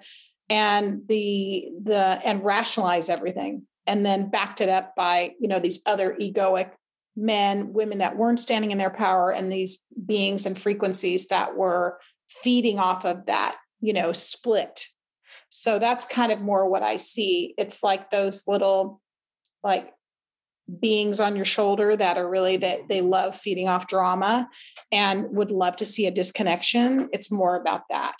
and 0.49 1.03
the 1.07 1.69
the 1.81 1.95
and 1.95 2.43
rationalize 2.43 3.09
everything 3.09 3.63
and 3.87 4.05
then 4.05 4.29
backed 4.29 4.59
it 4.61 4.69
up 4.69 4.93
by 4.95 5.33
you 5.39 5.47
know 5.47 5.59
these 5.59 5.81
other 5.85 6.15
egoic 6.19 6.71
men, 7.15 7.73
women 7.73 7.97
that 7.99 8.17
weren't 8.17 8.39
standing 8.39 8.71
in 8.71 8.77
their 8.77 8.89
power, 8.89 9.31
and 9.31 9.51
these 9.51 9.85
beings 10.05 10.45
and 10.45 10.57
frequencies 10.57 11.27
that 11.27 11.55
were 11.57 11.99
feeding 12.29 12.79
off 12.79 13.05
of 13.05 13.25
that, 13.25 13.57
you 13.81 13.93
know, 13.93 14.13
split. 14.13 14.85
So 15.49 15.79
that's 15.79 16.05
kind 16.05 16.31
of 16.31 16.39
more 16.39 16.69
what 16.69 16.83
I 16.83 16.97
see. 16.97 17.53
It's 17.57 17.83
like 17.83 18.09
those 18.09 18.47
little, 18.47 19.01
like, 19.63 19.93
beings 20.79 21.19
on 21.19 21.35
your 21.35 21.43
shoulder 21.43 21.97
that 21.97 22.17
are 22.17 22.29
really 22.29 22.55
that 22.55 22.87
they 22.87 23.01
love 23.01 23.35
feeding 23.35 23.67
off 23.67 23.87
drama 23.87 24.47
and 24.89 25.25
would 25.31 25.51
love 25.51 25.75
to 25.75 25.85
see 25.85 26.05
a 26.07 26.11
disconnection. 26.11 27.09
It's 27.11 27.29
more 27.29 27.57
about 27.57 27.81
that. 27.89 28.15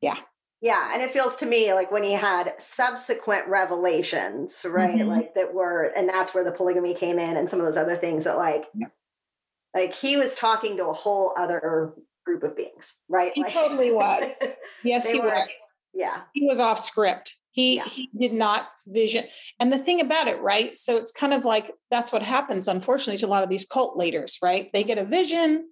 Yeah. 0.00 0.16
Yeah, 0.62 0.90
and 0.92 1.02
it 1.02 1.10
feels 1.10 1.36
to 1.38 1.46
me 1.46 1.74
like 1.74 1.90
when 1.90 2.04
he 2.04 2.12
had 2.12 2.54
subsequent 2.58 3.48
revelations, 3.48 4.64
right? 4.68 4.94
Mm-hmm. 4.94 5.08
Like 5.08 5.34
that 5.34 5.52
were, 5.52 5.92
and 5.96 6.08
that's 6.08 6.34
where 6.34 6.44
the 6.44 6.52
polygamy 6.52 6.94
came 6.94 7.18
in, 7.18 7.36
and 7.36 7.50
some 7.50 7.58
of 7.58 7.66
those 7.66 7.76
other 7.76 7.96
things 7.96 8.24
that, 8.24 8.38
like, 8.38 8.66
yeah. 8.72 8.86
like 9.74 9.92
he 9.92 10.16
was 10.16 10.36
talking 10.36 10.76
to 10.76 10.86
a 10.86 10.92
whole 10.92 11.34
other 11.36 11.92
group 12.24 12.44
of 12.44 12.56
beings, 12.56 12.94
right? 13.08 13.32
He 13.34 13.42
like, 13.42 13.52
totally 13.52 13.90
was. 13.90 14.38
Yes, 14.84 15.10
he 15.10 15.18
was. 15.18 15.48
Yeah, 15.92 16.20
he 16.32 16.46
was 16.46 16.60
off 16.60 16.78
script. 16.78 17.36
He 17.50 17.76
yeah. 17.76 17.88
he 17.88 18.08
did 18.16 18.32
not 18.32 18.68
vision. 18.86 19.24
And 19.58 19.72
the 19.72 19.78
thing 19.78 20.00
about 20.00 20.28
it, 20.28 20.40
right? 20.40 20.76
So 20.76 20.96
it's 20.96 21.10
kind 21.10 21.34
of 21.34 21.44
like 21.44 21.72
that's 21.90 22.12
what 22.12 22.22
happens, 22.22 22.68
unfortunately, 22.68 23.18
to 23.18 23.26
a 23.26 23.28
lot 23.28 23.42
of 23.42 23.48
these 23.48 23.66
cult 23.66 23.96
leaders, 23.96 24.38
right? 24.40 24.70
They 24.72 24.84
get 24.84 24.96
a 24.96 25.04
vision, 25.04 25.70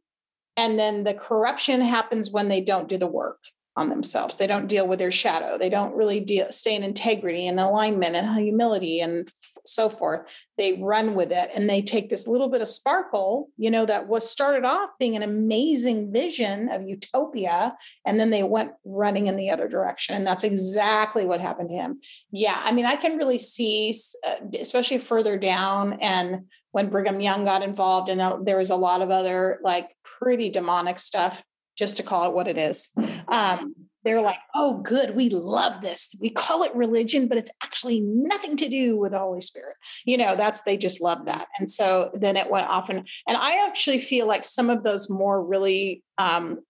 and 0.57 0.81
then 0.81 1.05
the 1.05 1.15
corruption 1.15 1.81
happens 1.81 2.33
when 2.33 2.49
they 2.49 2.61
don't 2.61 2.89
do 2.89 2.99
the 2.99 3.07
work 3.07 3.39
on 3.77 3.89
themselves. 3.89 4.37
They 4.37 4.47
don't 4.47 4.67
deal 4.67 4.87
with 4.87 4.99
their 4.99 5.13
shadow. 5.13 5.57
They 5.57 5.71
don't 5.71 5.95
really 5.95 6.21
deal, 6.21 6.51
stay 6.51 6.75
in 6.75 6.83
integrity 6.83 7.47
and 7.47 7.61
alignment 7.61 8.17
and 8.17 8.39
humility 8.39 9.01
and 9.01 9.31
so 9.65 9.89
forth. 9.89 10.27
They 10.59 10.81
run 10.83 11.15
with 11.15 11.31
it 11.31 11.51
and 11.55 11.71
they 11.71 11.81
take 11.81 12.11
this 12.11 12.27
little 12.27 12.49
bit 12.51 12.63
of 12.63 12.69
sparkle, 12.69 13.49
you 13.57 13.71
know, 13.71 13.87
that 13.87 14.09
was 14.09 14.29
started 14.29 14.65
off 14.65 14.91
being 14.99 15.17
an 15.17 15.23
amazing 15.23 16.13
vision 16.13 16.69
of 16.69 16.83
utopia. 16.83 17.77
And 18.05 18.19
then 18.19 18.31
they 18.31 18.43
went 18.43 18.73
running 18.85 19.29
in 19.29 19.37
the 19.37 19.51
other 19.51 19.69
direction. 19.69 20.17
And 20.17 20.27
that's 20.27 20.45
exactly 20.45 21.25
what 21.25 21.41
happened 21.41 21.69
to 21.71 21.77
him. 21.77 22.01
Yeah. 22.33 22.61
I 22.63 22.73
mean, 22.73 22.87
I 22.87 22.97
can 22.97 23.19
really 23.19 23.39
see, 23.39 23.95
uh, 24.27 24.35
especially 24.59 24.99
further 24.99 25.39
down 25.39 25.95
and 26.01 26.47
when 26.73 26.89
Brigham 26.89 27.21
Young 27.21 27.45
got 27.45 27.63
involved, 27.63 28.09
and 28.09 28.21
uh, 28.21 28.39
there 28.43 28.59
was 28.59 28.71
a 28.71 28.77
lot 28.77 29.03
of 29.03 29.11
other 29.11 29.59
like 29.65 29.91
pretty 30.05 30.51
demonic 30.51 31.01
stuff 31.01 31.43
just 31.81 31.97
to 31.97 32.03
call 32.03 32.29
it 32.29 32.35
what 32.35 32.47
it 32.47 32.59
is. 32.59 32.95
Um, 33.27 33.75
they're 34.05 34.21
like, 34.21 34.39
oh, 34.55 34.81
good, 34.83 35.17
we 35.17 35.31
love 35.31 35.81
this. 35.83 36.15
We 36.21 36.31
call 36.31 36.63
it 36.63 36.75
religion, 36.75 37.27
but 37.27 37.39
it's 37.39 37.51
actually 37.63 38.01
nothing 38.01 38.57
to 38.59 38.69
do 38.69 38.99
with 38.99 39.13
the 39.13 39.19
Holy 39.19 39.41
Spirit. 39.41 39.77
You 40.05 40.19
know, 40.19 40.37
that's 40.37 40.63
they 40.63 40.77
just 40.77 41.01
love 41.01 41.25
that. 41.25 41.49
And 41.59 41.71
so 41.71 42.11
then 42.15 42.37
it 42.37 42.51
went 42.51 42.69
off 42.69 42.91
and 42.91 43.09
and 43.27 43.37
I 43.37 43.67
actually 43.67 43.99
feel 43.99 44.27
like 44.27 44.45
some 44.45 44.71
of 44.71 44.83
those 44.83 45.11
more 45.11 45.43
really 45.43 46.03
um, 46.19 46.61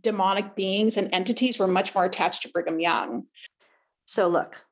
demonic 0.00 0.54
beings 0.56 0.96
and 0.96 1.12
entities 1.12 1.58
were 1.58 1.68
much 1.68 1.94
more 1.94 2.04
attached 2.04 2.42
to 2.42 2.48
Brigham 2.48 2.80
Young. 2.80 3.24
So 4.04 4.28
look, 4.28 4.64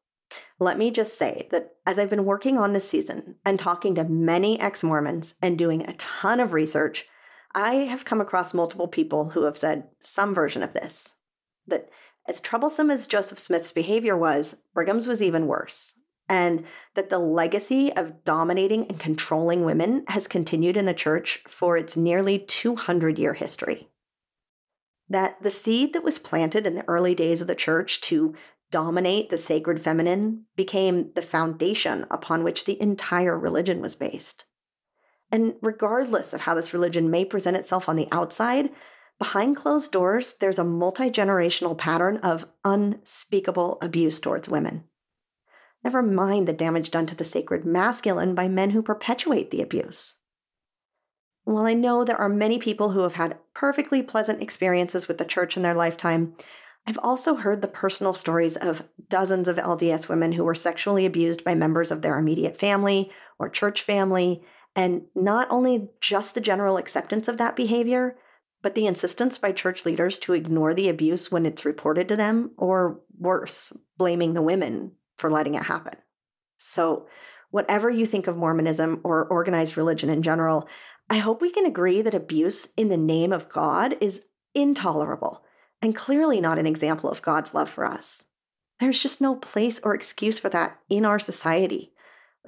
let 0.59 0.79
me 0.79 0.91
just 0.91 1.17
say 1.17 1.49
that 1.51 1.71
as 1.87 1.99
I've 1.99 2.11
been 2.11 2.25
working 2.25 2.59
on 2.59 2.73
this 2.73 2.89
season 2.89 3.37
and 3.45 3.59
talking 3.59 3.95
to 3.97 4.05
many 4.05 4.61
ex 4.61 4.85
Mormons 4.85 5.35
and 5.43 5.59
doing 5.59 5.83
a 5.83 5.95
ton 5.95 6.41
of 6.41 6.53
research, 6.53 7.07
I 7.55 7.75
have 7.75 8.05
come 8.05 8.21
across 8.21 8.55
multiple 8.55 8.89
people 8.89 9.31
who 9.31 9.45
have 9.45 9.59
said 9.59 9.89
some 10.01 10.35
version 10.35 10.63
of 10.63 10.75
this 10.75 11.17
that 11.67 11.89
as 12.29 12.41
troublesome 12.41 12.91
as 12.91 13.07
Joseph 13.07 13.39
Smith's 13.39 13.73
behavior 13.73 14.17
was, 14.17 14.57
Brigham's 14.75 15.07
was 15.07 15.23
even 15.23 15.47
worse. 15.47 15.95
And 16.29 16.65
that 16.95 17.11
the 17.11 17.19
legacy 17.19 17.93
of 17.93 18.25
dominating 18.25 18.87
and 18.87 19.01
controlling 19.01 19.65
women 19.65 20.05
has 20.09 20.29
continued 20.29 20.77
in 20.77 20.87
the 20.87 20.95
church 20.95 21.43
for 21.49 21.77
its 21.77 21.97
nearly 21.97 22.39
200 22.39 23.19
year 23.19 23.35
history. 23.35 23.89
That 25.09 25.43
the 25.43 25.51
seed 25.51 25.93
that 25.93 26.05
was 26.05 26.21
planted 26.21 26.69
in 26.69 26.77
the 26.77 26.89
early 26.89 27.17
days 27.17 27.41
of 27.41 27.49
the 27.49 27.57
church 27.57 28.01
to 28.03 28.37
dominate 28.71 29.31
the 29.31 29.39
sacred 29.39 29.83
feminine 29.83 30.45
became 30.55 31.11
the 31.15 31.23
foundation 31.23 32.07
upon 32.13 32.45
which 32.45 32.65
the 32.65 32.81
entire 32.81 33.37
religion 33.37 33.81
was 33.81 33.97
based. 33.97 34.45
And 35.33 35.55
regardless 35.63 36.33
of 36.33 36.43
how 36.43 36.55
this 36.55 36.73
religion 36.73 37.11
may 37.11 37.25
present 37.25 37.57
itself 37.57 37.89
on 37.89 37.97
the 37.97 38.09
outside, 38.11 38.71
behind 39.19 39.57
closed 39.57 39.93
doors, 39.93 40.35
there's 40.41 40.59
a 40.59 40.65
multi 40.65 41.11
generational 41.11 41.77
pattern 41.77 42.17
of 42.19 42.47
unspeakable 42.65 43.79
abuse 43.81 44.19
towards 44.21 44.49
women. 44.49 44.85
Never 45.85 46.03
mind 46.03 46.47
the 46.47 46.53
damage 46.53 46.91
done 46.91 47.07
to 47.07 47.15
the 47.15 47.25
sacred 47.25 47.65
masculine 47.65 48.35
by 48.35 48.49
men 48.49 48.71
who 48.71 48.83
perpetuate 48.83 49.51
the 49.51 49.63
abuse. 49.63 50.17
While 51.45 51.67
I 51.67 51.75
know 51.75 52.05
there 52.05 52.21
are 52.21 52.29
many 52.29 52.59
people 52.59 52.91
who 52.91 53.01
have 53.01 53.15
had 53.15 53.39
perfectly 53.55 54.03
pleasant 54.03 54.43
experiences 54.43 55.09
with 55.09 55.19
the 55.19 55.25
church 55.25 55.57
in 55.57 55.63
their 55.63 55.75
lifetime, 55.75 56.35
I've 56.87 56.99
also 56.99 57.35
heard 57.35 57.63
the 57.63 57.69
personal 57.69 58.15
stories 58.15 58.57
of 58.57 58.89
dozens 59.09 59.49
of 59.49 59.57
LDS 59.57 60.09
women 60.09 60.33
who 60.33 60.45
were 60.45 60.55
sexually 60.55 61.07
abused 61.07 61.45
by 61.45 61.55
members 61.55 61.91
of 61.91 62.03
their 62.03 62.19
immediate 62.19 62.59
family 62.59 63.11
or 63.39 63.49
church 63.49 63.83
family, 63.83 64.43
and 64.77 65.03
not 65.15 65.49
only 65.51 65.89
just 66.01 66.35
the 66.35 66.41
general 66.41 66.77
acceptance 66.77 67.29
of 67.29 67.39
that 67.39 67.57
behavior, 67.57 68.17
but 68.63 68.75
the 68.75 68.87
insistence 68.87 69.39
by 69.39 69.53
church 69.53 69.85
leaders 69.85 70.19
to 70.21 70.35
ignore 70.35 70.75
the 70.75 70.89
abuse 70.89 71.33
when 71.33 71.47
it's 71.47 71.65
reported 71.65 72.09
to 72.09 72.17
them, 72.17 72.53
or 72.57 73.01
worse, 73.19 73.73
blaming 73.97 74.35
the 74.35 74.43
women 74.43 74.93
for 75.17 75.31
letting 75.31 75.55
it 75.55 75.65
happen. 75.65 75.95
So, 76.59 77.07
whatever 77.51 77.91
you 77.91 78.07
think 78.07 78.27
of 78.27 78.37
Mormonism 78.37 79.01
or 79.03 79.25
organized 79.25 79.77
religion 79.77 80.11
in 80.11 80.23
general, 80.23 80.69
I 81.09 81.17
hope 81.17 81.41
we 81.41 81.51
can 81.51 81.67
agree 81.67 82.03
that 82.03 82.15
abuse 82.15 82.69
in 82.77 82.89
the 82.89 82.97
name 82.97 83.33
of 83.33 83.49
God 83.49 83.97
is 84.01 84.23
intolerable 84.55 85.43
and 85.83 85.97
clearly 85.97 86.41
not 86.41 86.59
an 86.59 86.67
example 86.67 87.11
of 87.11 87.23
God's 87.23 87.55
love 87.55 87.71
for 87.71 87.85
us. 87.85 88.25
There's 88.79 89.03
just 89.03 89.21
no 89.21 89.35
place 89.35 89.81
or 89.83 89.95
excuse 89.95 90.39
for 90.39 90.49
that 90.51 90.79
in 90.89 91.05
our 91.05 91.19
society, 91.19 91.93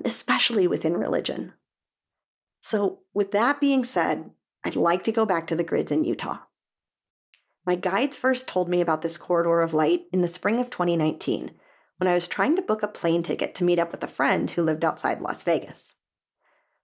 especially 0.05 0.67
within 0.67 0.97
religion. 0.97 1.53
So, 2.63 3.01
with 3.13 3.33
that 3.33 3.61
being 3.61 3.85
said, 3.85 4.31
I'd 4.65 4.77
like 4.77 5.03
to 5.05 5.13
go 5.13 5.27
back 5.27 5.47
to 5.49 5.57
the 5.57 5.65
grids 5.65 5.93
in 5.93 6.05
Utah. 6.05 6.39
My 7.67 7.75
guides 7.75 8.17
first 8.17 8.49
told 8.49 8.69
me 8.69 8.81
about 8.81 9.03
this 9.03 9.17
corridor 9.17 9.61
of 9.61 9.75
light 9.75 10.05
in 10.13 10.23
the 10.23 10.29
spring 10.29 10.61
of 10.61 10.71
2019 10.71 11.53
when 11.99 12.09
I 12.09 12.15
was 12.15 12.27
trying 12.27 12.57
to 12.57 12.63
book 12.63 12.83
a 12.83 12.89
plane 12.89 13.23
ticket 13.23 13.55
to 13.57 13.65
meet 13.65 13.79
up 13.79 13.93
with 13.93 14.03
a 14.03 14.09
friend 14.09 14.51
who 14.51 14.63
lived 14.63 14.85
outside 14.85 15.21
Las 15.21 15.43
Vegas. 15.43 15.97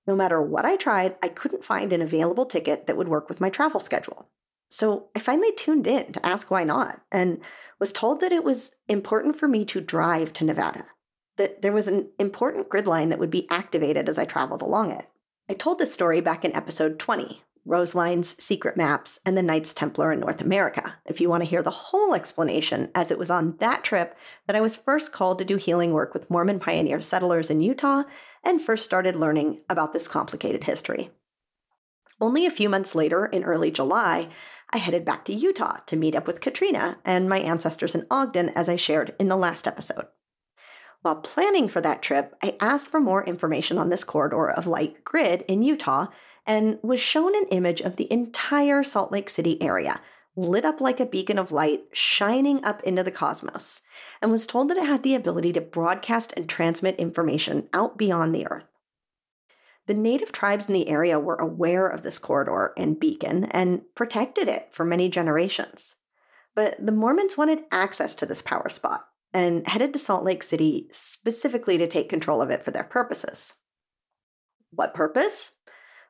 No 0.07 0.15
matter 0.15 0.41
what 0.41 0.65
I 0.65 0.77
tried, 0.77 1.17
I 1.23 1.29
couldn't 1.29 1.65
find 1.65 1.93
an 1.93 2.03
available 2.03 2.47
ticket 2.47 2.87
that 2.87 2.97
would 2.97 3.09
work 3.09 3.29
with 3.29 3.41
my 3.41 3.51
travel 3.51 3.81
schedule. 3.81 4.29
So 4.71 5.09
I 5.15 5.19
finally 5.19 5.53
tuned 5.53 5.87
in 5.87 6.13
to 6.13 6.27
ask 6.27 6.51
why 6.51 6.65
not 6.65 7.01
and 7.11 7.41
was 7.79 7.93
told 7.93 8.21
that 8.21 8.33
it 8.33 8.45
was 8.45 8.77
important 8.89 9.37
for 9.37 9.49
me 9.49 9.65
to 9.67 9.81
drive 9.81 10.33
to 10.35 10.45
Nevada, 10.45 10.87
that 11.37 11.63
there 11.63 11.73
was 11.73 11.89
an 11.89 12.11
important 12.19 12.69
grid 12.69 12.87
line 12.87 13.09
that 13.11 13.19
would 13.19 13.31
be 13.31 13.49
activated 13.51 14.09
as 14.09 14.19
I 14.19 14.25
traveled 14.25 14.63
along 14.63 14.91
it. 14.91 15.07
I 15.51 15.55
told 15.55 15.79
this 15.79 15.95
story 15.95 16.21
back 16.21 16.45
in 16.45 16.55
episode 16.55 16.99
20, 16.99 17.43
Roseline's 17.65 18.37
Secret 18.43 18.77
Maps 18.77 19.19
and 19.25 19.35
the 19.35 19.43
Knights 19.43 19.73
Templar 19.73 20.13
in 20.13 20.21
North 20.21 20.43
America, 20.43 20.97
if 21.07 21.23
you 21.23 21.31
want 21.31 21.43
to 21.43 21.49
hear 21.49 21.63
the 21.63 21.71
whole 21.71 22.15
explanation, 22.15 22.91
as 22.95 23.11
it 23.11 23.19
was 23.19 23.31
on 23.31 23.57
that 23.59 23.83
trip 23.83 24.15
that 24.47 24.57
I 24.57 24.61
was 24.61 24.77
first 24.77 25.11
called 25.11 25.39
to 25.39 25.47
do 25.47 25.57
healing 25.57 25.95
work 25.95 26.13
with 26.13 26.29
Mormon 26.29 26.61
pioneer 26.61 27.01
settlers 27.01 27.49
in 27.49 27.63
Utah 27.63 28.03
and 28.45 28.61
first 28.61 28.85
started 28.85 29.17
learning 29.17 29.63
about 29.71 29.95
this 29.95 30.07
complicated 30.07 30.65
history. 30.65 31.13
Only 32.21 32.45
a 32.45 32.51
few 32.51 32.69
months 32.69 32.95
later, 32.95 33.25
in 33.25 33.43
early 33.43 33.71
July, 33.71 34.29
I 34.71 34.77
headed 34.77 35.07
back 35.07 35.25
to 35.25 35.35
Utah 35.35 35.79
to 35.87 35.97
meet 35.97 36.15
up 36.15 36.27
with 36.27 36.43
Katrina 36.43 36.99
and 37.07 37.27
my 37.27 37.39
ancestors 37.39 37.95
in 37.95 38.07
Ogden, 38.11 38.51
as 38.51 38.69
I 38.69 38.77
shared 38.77 39.15
in 39.19 39.29
the 39.29 39.37
last 39.37 39.67
episode. 39.67 40.09
While 41.03 41.17
planning 41.17 41.69
for 41.69 41.81
that 41.81 42.03
trip, 42.03 42.35
I 42.43 42.57
asked 42.61 42.89
for 42.89 43.01
more 43.01 43.25
information 43.25 43.79
on 43.79 43.89
this 43.89 44.05
corridor 44.05 44.51
of 44.51 44.67
light 44.67 45.05
grid 45.05 45.45
in 45.49 45.63
Utah 45.63 46.09
and 46.47 46.79
was 46.83 47.01
shown 47.01 47.37
an 47.37 47.47
image 47.51 47.81
of 47.81 47.97
the 47.97 48.13
entire 48.13 48.83
Salt 48.83 49.13
Lake 49.13 49.31
City 49.31 49.63
area, 49.63 50.01
lit 50.35 50.65
up 50.65 50.81
like 50.81 50.99
a 50.99 51.07
beacon 51.07 51.39
of 51.39 51.53
light 51.53 51.85
shining 51.93 52.65
up 52.65 52.83
into 52.83 53.03
the 53.03 53.11
cosmos, 53.11 53.83
and 54.21 54.33
was 54.33 54.47
told 54.47 54.71
that 54.71 54.77
it 54.77 54.87
had 54.87 55.03
the 55.03 55.15
ability 55.15 55.53
to 55.53 55.61
broadcast 55.61 56.33
and 56.37 56.49
transmit 56.49 56.97
information 56.97 57.69
out 57.73 57.97
beyond 57.97 58.35
the 58.35 58.47
Earth. 58.47 58.65
The 59.87 59.95
native 59.95 60.33
tribes 60.33 60.67
in 60.67 60.75
the 60.75 60.89
area 60.89 61.19
were 61.19 61.37
aware 61.37 61.87
of 61.87 62.03
this 62.03 62.19
corridor 62.19 62.73
and 62.77 63.01
beacon 63.01 63.45
and 63.47 63.83
protected 63.95 64.49
it 64.49 64.69
for 64.73 64.85
many 64.85 65.09
generations. 65.09 65.97
But 66.55 66.85
the 66.85 66.93
Mormons 66.93 67.37
wanted 67.37 67.65
access 67.71 68.15
to 68.17 68.27
this 68.27 68.43
power 68.43 68.69
spot, 68.69 69.07
and 69.33 69.67
headed 69.69 69.93
to 69.93 69.99
Salt 69.99 70.25
Lake 70.25 70.43
City 70.43 70.89
specifically 70.93 71.79
to 71.79 71.87
take 71.87 72.09
control 72.09 72.41
of 72.41 72.51
it 72.51 72.65
for 72.65 72.71
their 72.71 72.85
purposes. 72.85 73.55
What 74.71 74.95
purpose? 74.95 75.53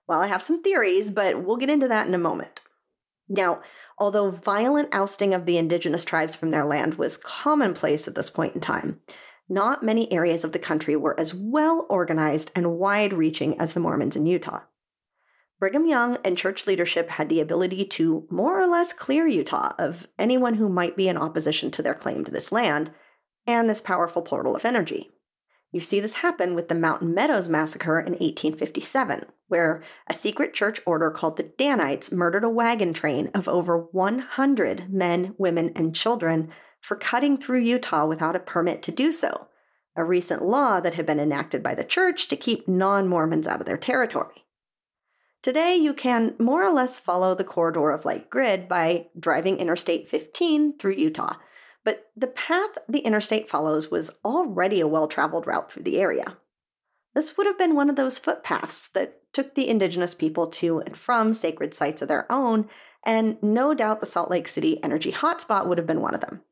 Well, 0.08 0.20
I 0.20 0.26
have 0.28 0.42
some 0.42 0.62
theories, 0.62 1.10
but 1.10 1.42
we'll 1.42 1.56
get 1.56 1.70
into 1.70 1.88
that 1.88 2.06
in 2.06 2.14
a 2.14 2.18
moment. 2.18 2.60
Now, 3.28 3.60
although 3.98 4.30
violent 4.30 4.88
ousting 4.92 5.34
of 5.34 5.44
the 5.44 5.58
indigenous 5.58 6.04
tribes 6.04 6.34
from 6.34 6.50
their 6.50 6.64
land 6.64 6.94
was 6.94 7.16
commonplace 7.16 8.08
at 8.08 8.14
this 8.14 8.30
point 8.30 8.54
in 8.54 8.60
time, 8.60 9.00
not 9.48 9.82
many 9.82 10.10
areas 10.12 10.44
of 10.44 10.52
the 10.52 10.58
country 10.58 10.96
were 10.96 11.18
as 11.18 11.34
well 11.34 11.86
organized 11.88 12.50
and 12.54 12.78
wide 12.78 13.12
reaching 13.12 13.58
as 13.60 13.72
the 13.72 13.80
Mormons 13.80 14.16
in 14.16 14.26
Utah. 14.26 14.60
Brigham 15.58 15.86
Young 15.86 16.18
and 16.24 16.38
church 16.38 16.66
leadership 16.66 17.10
had 17.10 17.28
the 17.28 17.40
ability 17.40 17.84
to 17.84 18.26
more 18.30 18.60
or 18.60 18.66
less 18.66 18.92
clear 18.92 19.26
Utah 19.26 19.72
of 19.78 20.06
anyone 20.18 20.54
who 20.54 20.68
might 20.68 20.96
be 20.96 21.08
in 21.08 21.16
opposition 21.16 21.70
to 21.72 21.82
their 21.82 21.94
claim 21.94 22.24
to 22.24 22.30
this 22.30 22.52
land, 22.52 22.92
and 23.48 23.68
this 23.68 23.80
powerful 23.80 24.20
portal 24.20 24.54
of 24.54 24.66
energy. 24.66 25.10
You 25.72 25.80
see 25.80 26.00
this 26.00 26.14
happen 26.14 26.54
with 26.54 26.68
the 26.68 26.74
Mountain 26.74 27.14
Meadows 27.14 27.48
Massacre 27.48 27.98
in 27.98 28.12
1857, 28.12 29.24
where 29.48 29.82
a 30.06 30.14
secret 30.14 30.54
church 30.54 30.80
order 30.86 31.10
called 31.10 31.36
the 31.36 31.42
Danites 31.42 32.12
murdered 32.12 32.44
a 32.44 32.48
wagon 32.48 32.92
train 32.92 33.30
of 33.34 33.48
over 33.48 33.78
100 33.78 34.92
men, 34.92 35.34
women, 35.38 35.72
and 35.74 35.96
children 35.96 36.50
for 36.80 36.94
cutting 36.94 37.38
through 37.38 37.60
Utah 37.60 38.06
without 38.06 38.36
a 38.36 38.40
permit 38.40 38.82
to 38.82 38.92
do 38.92 39.12
so, 39.12 39.48
a 39.96 40.04
recent 40.04 40.44
law 40.44 40.78
that 40.80 40.94
had 40.94 41.06
been 41.06 41.20
enacted 41.20 41.62
by 41.62 41.74
the 41.74 41.84
church 41.84 42.28
to 42.28 42.36
keep 42.36 42.68
non 42.68 43.08
Mormons 43.08 43.46
out 43.46 43.60
of 43.60 43.66
their 43.66 43.78
territory. 43.78 44.44
Today, 45.42 45.74
you 45.74 45.94
can 45.94 46.34
more 46.38 46.64
or 46.64 46.72
less 46.72 46.98
follow 46.98 47.34
the 47.34 47.44
corridor 47.44 47.90
of 47.90 48.04
light 48.04 48.28
grid 48.28 48.68
by 48.68 49.06
driving 49.18 49.56
Interstate 49.56 50.08
15 50.08 50.78
through 50.78 50.94
Utah 50.94 51.36
But 51.88 52.10
the 52.14 52.26
path 52.26 52.76
the 52.86 52.98
interstate 52.98 53.48
follows 53.48 53.90
was 53.90 54.10
already 54.22 54.78
a 54.78 54.86
well 54.86 55.08
traveled 55.08 55.46
route 55.46 55.72
through 55.72 55.84
the 55.84 55.98
area. 55.98 56.36
This 57.14 57.38
would 57.38 57.46
have 57.46 57.56
been 57.56 57.74
one 57.74 57.88
of 57.88 57.96
those 57.96 58.18
footpaths 58.18 58.88
that 58.88 59.22
took 59.32 59.54
the 59.54 59.66
indigenous 59.66 60.12
people 60.12 60.48
to 60.48 60.80
and 60.80 60.94
from 60.94 61.32
sacred 61.32 61.72
sites 61.72 62.02
of 62.02 62.08
their 62.08 62.30
own, 62.30 62.68
and 63.06 63.42
no 63.42 63.72
doubt 63.72 64.00
the 64.00 64.06
Salt 64.06 64.30
Lake 64.30 64.48
City 64.48 64.84
energy 64.84 65.10
hotspot 65.12 65.66
would 65.66 65.78
have 65.78 65.86
been 65.86 66.02
one 66.02 66.14
of 66.14 66.20
them. 66.20 66.42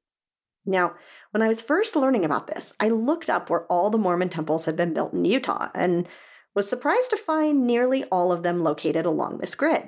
Now, 0.64 0.95
when 1.32 1.43
I 1.43 1.49
was 1.49 1.61
first 1.61 1.97
learning 1.97 2.24
about 2.24 2.47
this, 2.47 2.72
I 2.80 2.89
looked 2.89 3.28
up 3.28 3.51
where 3.51 3.66
all 3.66 3.91
the 3.91 3.99
Mormon 3.99 4.30
temples 4.30 4.64
had 4.64 4.74
been 4.74 4.95
built 4.95 5.12
in 5.12 5.26
Utah 5.26 5.68
and 5.74 6.09
was 6.55 6.66
surprised 6.66 7.11
to 7.11 7.18
find 7.18 7.66
nearly 7.66 8.05
all 8.05 8.32
of 8.32 8.43
them 8.43 8.62
located 8.62 9.05
along 9.05 9.37
this 9.37 9.55
grid. 9.55 9.87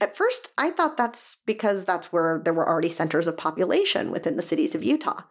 At 0.00 0.16
first, 0.16 0.50
I 0.58 0.70
thought 0.70 0.96
that's 0.96 1.36
because 1.46 1.84
that's 1.84 2.12
where 2.12 2.40
there 2.44 2.52
were 2.52 2.68
already 2.68 2.90
centers 2.90 3.26
of 3.26 3.36
population 3.36 4.10
within 4.10 4.36
the 4.36 4.42
cities 4.42 4.74
of 4.74 4.84
Utah. 4.84 5.22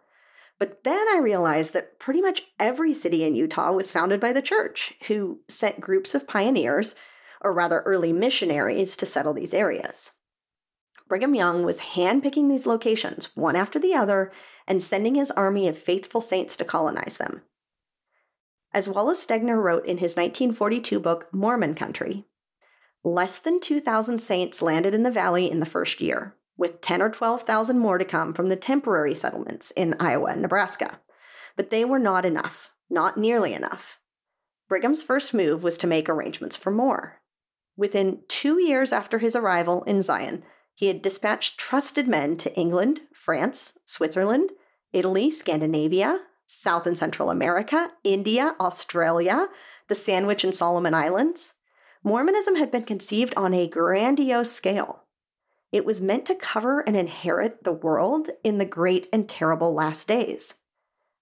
But 0.58 0.84
then 0.84 1.06
I 1.14 1.20
realized 1.22 1.72
that 1.74 1.98
pretty 1.98 2.20
much 2.20 2.44
every 2.58 2.94
city 2.94 3.24
in 3.24 3.34
Utah 3.34 3.72
was 3.72 3.92
founded 3.92 4.20
by 4.20 4.32
the 4.32 4.42
church, 4.42 4.94
who 5.06 5.40
sent 5.48 5.80
groups 5.80 6.14
of 6.14 6.26
pioneers, 6.26 6.94
or 7.42 7.52
rather 7.52 7.82
early 7.82 8.12
missionaries, 8.12 8.96
to 8.96 9.06
settle 9.06 9.34
these 9.34 9.54
areas. 9.54 10.12
Brigham 11.08 11.34
Young 11.34 11.64
was 11.64 11.80
handpicking 11.80 12.48
these 12.48 12.66
locations, 12.66 13.36
one 13.36 13.54
after 13.54 13.78
the 13.78 13.94
other, 13.94 14.32
and 14.66 14.82
sending 14.82 15.14
his 15.14 15.30
army 15.32 15.68
of 15.68 15.78
faithful 15.78 16.20
saints 16.20 16.56
to 16.56 16.64
colonize 16.64 17.18
them. 17.18 17.42
As 18.72 18.88
Wallace 18.88 19.24
Stegner 19.24 19.62
wrote 19.62 19.86
in 19.86 19.98
his 19.98 20.16
1942 20.16 20.98
book, 20.98 21.28
Mormon 21.32 21.74
Country, 21.74 22.26
less 23.06 23.38
than 23.38 23.60
2,000 23.60 24.20
saints 24.20 24.60
landed 24.60 24.92
in 24.92 25.04
the 25.04 25.10
valley 25.12 25.48
in 25.48 25.60
the 25.60 25.66
first 25.66 26.00
year, 26.00 26.34
with 26.56 26.80
10 26.80 27.00
or 27.00 27.08
12,000 27.08 27.78
more 27.78 27.98
to 27.98 28.04
come 28.04 28.34
from 28.34 28.48
the 28.48 28.56
temporary 28.56 29.14
settlements 29.14 29.70
in 29.70 29.94
Iowa 30.00 30.30
and 30.30 30.42
Nebraska. 30.42 30.98
But 31.54 31.70
they 31.70 31.84
were 31.84 32.00
not 32.00 32.24
enough, 32.26 32.72
not 32.90 33.16
nearly 33.16 33.54
enough. 33.54 34.00
Brigham's 34.68 35.04
first 35.04 35.32
move 35.32 35.62
was 35.62 35.78
to 35.78 35.86
make 35.86 36.08
arrangements 36.08 36.56
for 36.56 36.72
more. 36.72 37.20
Within 37.76 38.22
two 38.26 38.60
years 38.60 38.92
after 38.92 39.18
his 39.18 39.36
arrival 39.36 39.84
in 39.84 40.02
Zion, 40.02 40.42
he 40.74 40.88
had 40.88 41.00
dispatched 41.00 41.58
trusted 41.58 42.08
men 42.08 42.36
to 42.38 42.54
England, 42.56 43.02
France, 43.14 43.78
Switzerland, 43.84 44.50
Italy, 44.92 45.30
Scandinavia, 45.30 46.22
South 46.46 46.88
and 46.88 46.98
Central 46.98 47.30
America, 47.30 47.92
India, 48.02 48.56
Australia, 48.58 49.46
the 49.88 49.94
Sandwich 49.94 50.42
and 50.42 50.54
Solomon 50.54 50.92
Islands. 50.92 51.52
Mormonism 52.02 52.56
had 52.56 52.70
been 52.70 52.84
conceived 52.84 53.34
on 53.36 53.54
a 53.54 53.68
grandiose 53.68 54.52
scale. 54.52 55.04
It 55.72 55.84
was 55.84 56.00
meant 56.00 56.26
to 56.26 56.34
cover 56.34 56.80
and 56.80 56.96
inherit 56.96 57.64
the 57.64 57.72
world 57.72 58.30
in 58.44 58.58
the 58.58 58.64
great 58.64 59.08
and 59.12 59.28
terrible 59.28 59.74
last 59.74 60.08
days. 60.08 60.54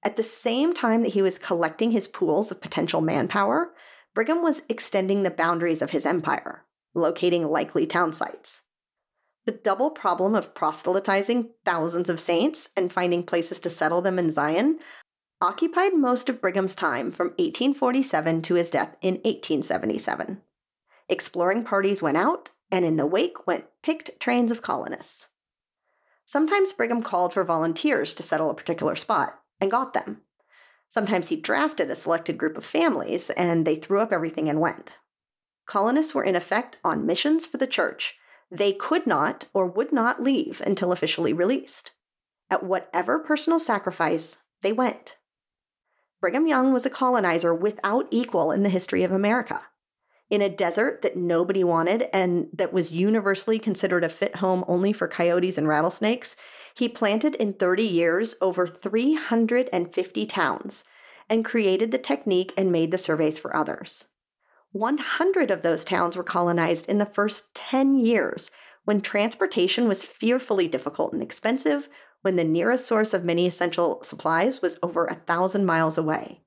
At 0.05 0.17
the 0.17 0.23
same 0.23 0.75
time 0.75 1.03
that 1.03 1.15
he 1.15 1.23
was 1.23 1.39
collecting 1.39 1.91
his 1.91 2.09
pools 2.09 2.51
of 2.51 2.61
potential 2.61 3.01
manpower, 3.01 3.75
Brigham 4.15 4.43
was 4.43 4.63
extending 4.69 5.23
the 5.23 5.31
boundaries 5.31 5.81
of 5.81 5.91
his 5.91 6.05
empire, 6.05 6.65
locating 6.95 7.49
likely 7.49 7.87
town 7.87 8.13
sites. 8.13 8.63
The 9.47 9.53
double 9.53 9.91
problem 9.91 10.35
of 10.35 10.55
proselytizing 10.55 11.51
thousands 11.65 12.09
of 12.09 12.21
saints 12.21 12.71
and 12.77 12.93
finding 12.93 13.25
places 13.25 13.61
to 13.61 13.71
settle 13.71 14.03
them 14.03 14.19
in 14.19 14.31
Zion 14.31 14.79
occupied 15.41 15.95
most 15.95 16.29
of 16.29 16.41
Brigham's 16.41 16.75
time 16.75 17.11
from 17.11 17.29
1847 17.29 18.43
to 18.43 18.55
his 18.55 18.71
death 18.71 18.97
in 19.03 19.15
1877. 19.17 20.41
Exploring 21.09 21.65
parties 21.65 22.03
went 22.03 22.17
out, 22.17 22.51
and 22.71 22.85
in 22.85 22.97
the 22.97 23.07
wake 23.07 23.47
went 23.47 23.67
picked 23.83 24.19
trains 24.21 24.51
of 24.51 24.63
colonists. 24.63 25.29
Sometimes 26.25 26.73
Brigham 26.73 27.03
called 27.03 27.35
for 27.35 27.45
volunteers 27.45 28.15
to 28.15 28.23
settle 28.23 28.51
a 28.51 28.55
particular 28.55 28.97
spot 28.97 29.41
and 29.61 29.71
got 29.71 29.93
them. 29.93 30.23
Sometimes 30.89 31.29
he 31.29 31.37
drafted 31.37 31.91
a 31.91 31.97
selected 31.97 32.39
group 32.39 32.57
of 32.57 32.65
families 32.65 33.31
and 33.31 33.67
they 33.67 33.77
threw 33.77 34.01
up 34.01 34.13
everything 34.13 34.49
and 34.49 34.61
went. 34.61 34.99
Colonists 35.67 36.15
were 36.15 36.25
in 36.25 36.37
effect 36.37 36.77
on 36.85 37.07
missions 37.07 37.47
for 37.47 37.59
the 37.59 37.67
church 37.67 38.17
they 38.51 38.73
could 38.73 39.07
not 39.07 39.47
or 39.53 39.67
would 39.67 39.93
not 39.93 40.23
leave 40.23 40.63
until 40.65 40.93
officially 40.93 41.33
released. 41.33 41.91
At 42.49 42.63
whatever 42.63 43.19
personal 43.19 43.59
sacrifice, 43.59 44.39
they 44.63 44.73
went. 44.73 45.17
Brigham 46.21 46.47
Young 46.47 46.73
was 46.73 46.87
a 46.87 46.91
colonizer 46.91 47.55
without 47.55 48.07
equal 48.11 48.53
in 48.53 48.63
the 48.63 48.69
history 48.69 49.03
of 49.03 49.11
America. 49.11 49.63
In 50.31 50.41
a 50.41 50.49
desert 50.49 51.03
that 51.03 51.17
nobody 51.17 51.63
wanted 51.63 52.09
and 52.13 52.49
that 52.53 52.73
was 52.73 52.91
universally 52.91 53.59
considered 53.59 54.05
a 54.05 54.09
fit 54.09 54.37
home 54.37 54.65
only 54.67 54.93
for 54.93 55.07
coyotes 55.07 55.59
and 55.59 55.69
rattlesnakes, 55.69 56.35
he 56.75 56.89
planted 56.89 57.35
in 57.37 57.53
30 57.53 57.85
years 57.85 58.37
over 58.41 58.67
350 58.67 60.27
towns 60.27 60.85
and 61.29 61.45
created 61.45 61.91
the 61.91 61.99
technique 61.99 62.53
and 62.57 62.73
made 62.73 62.91
the 62.91 62.99
surveys 62.99 63.39
for 63.39 63.55
others. 63.55 64.07
100 64.73 65.51
of 65.51 65.63
those 65.63 65.85
towns 65.85 66.17
were 66.17 66.25
colonized 66.25 66.89
in 66.89 66.99
the 66.99 67.07
first 67.07 67.55
10 67.55 67.95
years 67.95 68.51
when 68.85 69.01
transportation 69.01 69.89
was 69.89 70.05
fearfully 70.05 70.69
difficult 70.69 71.13
and 71.13 71.23
expensive, 71.23 71.89
when 72.23 72.37
the 72.37 72.45
nearest 72.45 72.87
source 72.87 73.15
of 73.15 73.25
many 73.25 73.47
essential 73.47 74.03
supplies 74.03 74.61
was 74.61 74.79
over 74.83 75.07
a 75.07 75.15
thousand 75.15 75.65
miles 75.65 75.97
away. 75.97 76.41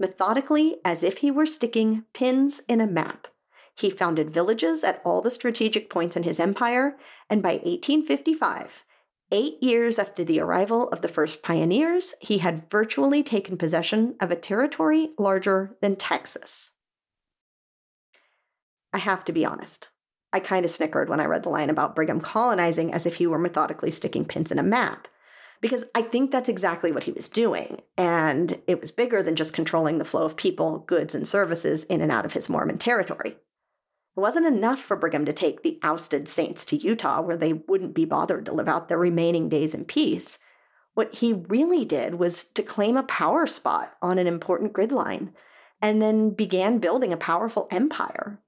Methodically, 0.00 0.78
as 0.82 1.02
if 1.02 1.18
he 1.18 1.30
were 1.30 1.44
sticking 1.44 2.04
pins 2.14 2.62
in 2.66 2.80
a 2.80 2.86
map, 2.86 3.26
he 3.76 3.90
founded 3.90 4.30
villages 4.30 4.82
at 4.82 5.02
all 5.04 5.20
the 5.20 5.30
strategic 5.30 5.90
points 5.90 6.16
in 6.16 6.22
his 6.22 6.40
empire, 6.40 6.96
and 7.28 7.42
by 7.42 7.52
1855, 7.52 8.84
eight 9.30 9.62
years 9.62 9.98
after 9.98 10.24
the 10.24 10.40
arrival 10.40 10.88
of 10.88 11.02
the 11.02 11.08
first 11.08 11.42
pioneers, 11.42 12.14
he 12.18 12.38
had 12.38 12.70
virtually 12.70 13.22
taken 13.22 13.58
possession 13.58 14.16
of 14.20 14.30
a 14.30 14.36
territory 14.36 15.10
larger 15.18 15.76
than 15.82 15.96
Texas. 15.96 16.72
I 18.94 18.98
have 18.98 19.22
to 19.26 19.32
be 19.32 19.44
honest. 19.44 19.88
I 20.32 20.40
kind 20.40 20.64
of 20.64 20.70
snickered 20.70 21.10
when 21.10 21.20
I 21.20 21.26
read 21.26 21.42
the 21.42 21.50
line 21.50 21.68
about 21.68 21.94
Brigham 21.94 22.22
colonizing 22.22 22.94
as 22.94 23.04
if 23.04 23.16
he 23.16 23.26
were 23.26 23.38
methodically 23.38 23.90
sticking 23.90 24.24
pins 24.24 24.50
in 24.50 24.58
a 24.58 24.62
map, 24.62 25.08
because 25.60 25.84
I 25.94 26.02
think 26.02 26.30
that's 26.30 26.48
exactly 26.48 26.90
what 26.90 27.04
he 27.04 27.12
was 27.12 27.28
doing, 27.28 27.80
and 27.96 28.60
it 28.66 28.80
was 28.80 28.90
bigger 28.90 29.22
than 29.22 29.36
just 29.36 29.52
controlling 29.52 29.98
the 29.98 30.04
flow 30.04 30.24
of 30.24 30.36
people, 30.36 30.80
goods, 30.80 31.14
and 31.14 31.28
services 31.28 31.84
in 31.84 32.00
and 32.00 32.10
out 32.10 32.24
of 32.24 32.32
his 32.32 32.48
Mormon 32.48 32.78
territory. 32.78 33.30
It 34.16 34.20
wasn't 34.20 34.46
enough 34.46 34.80
for 34.80 34.96
Brigham 34.96 35.24
to 35.26 35.32
take 35.32 35.62
the 35.62 35.78
ousted 35.82 36.28
saints 36.28 36.64
to 36.66 36.76
Utah, 36.76 37.20
where 37.20 37.36
they 37.36 37.52
wouldn't 37.52 37.94
be 37.94 38.04
bothered 38.04 38.46
to 38.46 38.52
live 38.52 38.68
out 38.68 38.88
their 38.88 38.98
remaining 38.98 39.48
days 39.48 39.74
in 39.74 39.84
peace. 39.84 40.38
What 40.94 41.16
he 41.16 41.32
really 41.32 41.84
did 41.84 42.16
was 42.16 42.44
to 42.44 42.62
claim 42.62 42.96
a 42.96 43.04
power 43.04 43.46
spot 43.46 43.94
on 44.02 44.18
an 44.18 44.26
important 44.26 44.72
grid 44.72 44.92
line, 44.92 45.32
and 45.80 46.00
then 46.00 46.30
began 46.30 46.78
building 46.78 47.12
a 47.12 47.18
powerful 47.18 47.68
empire 47.70 48.40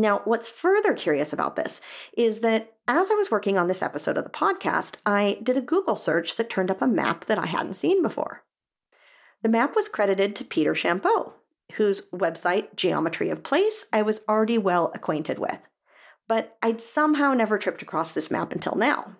now, 0.00 0.22
what's 0.24 0.48
further 0.48 0.94
curious 0.94 1.32
about 1.32 1.56
this 1.56 1.80
is 2.16 2.38
that 2.40 2.72
as 2.86 3.10
I 3.10 3.14
was 3.14 3.32
working 3.32 3.58
on 3.58 3.66
this 3.66 3.82
episode 3.82 4.16
of 4.16 4.22
the 4.22 4.30
podcast, 4.30 4.94
I 5.04 5.40
did 5.42 5.56
a 5.56 5.60
Google 5.60 5.96
search 5.96 6.36
that 6.36 6.48
turned 6.48 6.70
up 6.70 6.80
a 6.80 6.86
map 6.86 7.24
that 7.24 7.38
I 7.38 7.46
hadn't 7.46 7.74
seen 7.74 8.00
before. 8.00 8.44
The 9.42 9.48
map 9.48 9.74
was 9.74 9.88
credited 9.88 10.36
to 10.36 10.44
Peter 10.44 10.72
Champoux, 10.72 11.32
whose 11.72 12.08
website, 12.10 12.76
Geometry 12.76 13.28
of 13.28 13.42
Place, 13.42 13.86
I 13.92 14.02
was 14.02 14.22
already 14.28 14.56
well 14.56 14.92
acquainted 14.94 15.40
with. 15.40 15.58
But 16.28 16.56
I'd 16.62 16.80
somehow 16.80 17.34
never 17.34 17.58
tripped 17.58 17.82
across 17.82 18.12
this 18.12 18.30
map 18.30 18.52
until 18.52 18.76
now. 18.76 19.16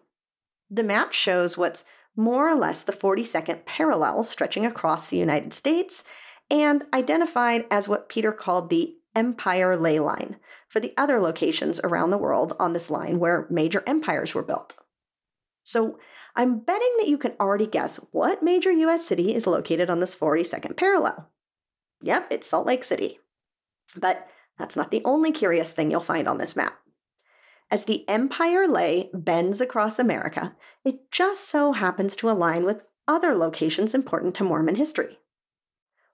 The 0.70 0.84
map 0.84 1.12
shows 1.12 1.58
what's 1.58 1.84
more 2.14 2.48
or 2.48 2.54
less 2.54 2.82
the 2.82 2.92
42nd 2.92 3.64
parallel 3.64 4.22
stretching 4.22 4.64
across 4.64 5.08
the 5.08 5.16
United 5.16 5.54
States 5.54 6.04
and 6.50 6.84
identified 6.94 7.66
as 7.70 7.88
what 7.88 8.08
Peter 8.08 8.32
called 8.32 8.70
the 8.70 8.97
Empire 9.18 9.76
Ley 9.76 9.98
Line, 9.98 10.36
for 10.68 10.78
the 10.78 10.94
other 10.96 11.18
locations 11.18 11.80
around 11.80 12.10
the 12.10 12.16
world 12.16 12.54
on 12.60 12.72
this 12.72 12.88
line 12.88 13.18
where 13.18 13.48
major 13.50 13.82
empires 13.84 14.32
were 14.32 14.44
built. 14.44 14.78
So 15.64 15.98
I'm 16.36 16.60
betting 16.60 16.94
that 16.98 17.08
you 17.08 17.18
can 17.18 17.32
already 17.40 17.66
guess 17.66 17.96
what 18.12 18.44
major 18.44 18.70
US 18.70 19.04
city 19.04 19.34
is 19.34 19.44
located 19.44 19.90
on 19.90 19.98
this 19.98 20.14
42nd 20.14 20.76
parallel. 20.76 21.28
Yep, 22.00 22.28
it's 22.30 22.46
Salt 22.46 22.68
Lake 22.68 22.84
City. 22.84 23.18
But 23.96 24.28
that's 24.56 24.76
not 24.76 24.92
the 24.92 25.02
only 25.04 25.32
curious 25.32 25.72
thing 25.72 25.90
you'll 25.90 26.00
find 26.00 26.28
on 26.28 26.38
this 26.38 26.54
map. 26.54 26.78
As 27.72 27.84
the 27.84 28.08
Empire 28.08 28.68
Ley 28.68 29.10
bends 29.12 29.60
across 29.60 29.98
America, 29.98 30.54
it 30.84 31.10
just 31.10 31.48
so 31.48 31.72
happens 31.72 32.14
to 32.16 32.30
align 32.30 32.64
with 32.64 32.82
other 33.08 33.34
locations 33.34 33.94
important 33.94 34.36
to 34.36 34.44
Mormon 34.44 34.76
history. 34.76 35.18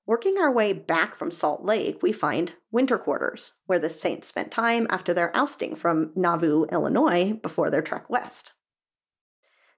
Working 0.06 0.36
our 0.38 0.52
way 0.52 0.72
back 0.74 1.16
from 1.16 1.30
Salt 1.30 1.64
Lake, 1.64 2.02
we 2.02 2.12
find 2.12 2.52
winter 2.70 2.98
quarters, 2.98 3.54
where 3.66 3.78
the 3.78 3.88
saints 3.88 4.28
spent 4.28 4.50
time 4.50 4.86
after 4.90 5.14
their 5.14 5.34
ousting 5.34 5.74
from 5.74 6.12
Nauvoo, 6.14 6.66
Illinois, 6.66 7.32
before 7.32 7.70
their 7.70 7.80
trek 7.80 8.10
west. 8.10 8.52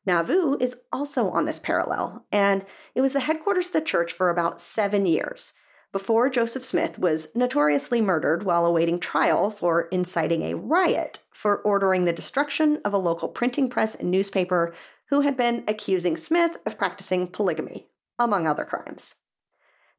Nauvoo 0.04 0.56
is 0.60 0.76
also 0.92 1.30
on 1.30 1.44
this 1.44 1.60
parallel, 1.60 2.26
and 2.32 2.64
it 2.94 3.00
was 3.00 3.12
the 3.12 3.20
headquarters 3.20 3.68
of 3.68 3.72
the 3.74 3.80
church 3.80 4.12
for 4.12 4.28
about 4.28 4.60
seven 4.60 5.06
years, 5.06 5.52
before 5.92 6.28
Joseph 6.28 6.64
Smith 6.64 6.98
was 6.98 7.34
notoriously 7.34 8.00
murdered 8.00 8.42
while 8.42 8.66
awaiting 8.66 9.00
trial 9.00 9.50
for 9.50 9.88
inciting 9.88 10.42
a 10.42 10.54
riot 10.54 11.22
for 11.30 11.58
ordering 11.58 12.04
the 12.04 12.12
destruction 12.12 12.80
of 12.84 12.92
a 12.92 12.98
local 12.98 13.28
printing 13.28 13.70
press 13.70 13.94
and 13.94 14.10
newspaper 14.10 14.74
who 15.10 15.20
had 15.20 15.36
been 15.36 15.64
accusing 15.68 16.16
Smith 16.16 16.58
of 16.66 16.76
practicing 16.76 17.28
polygamy, 17.28 17.86
among 18.18 18.46
other 18.46 18.64
crimes. 18.64 19.14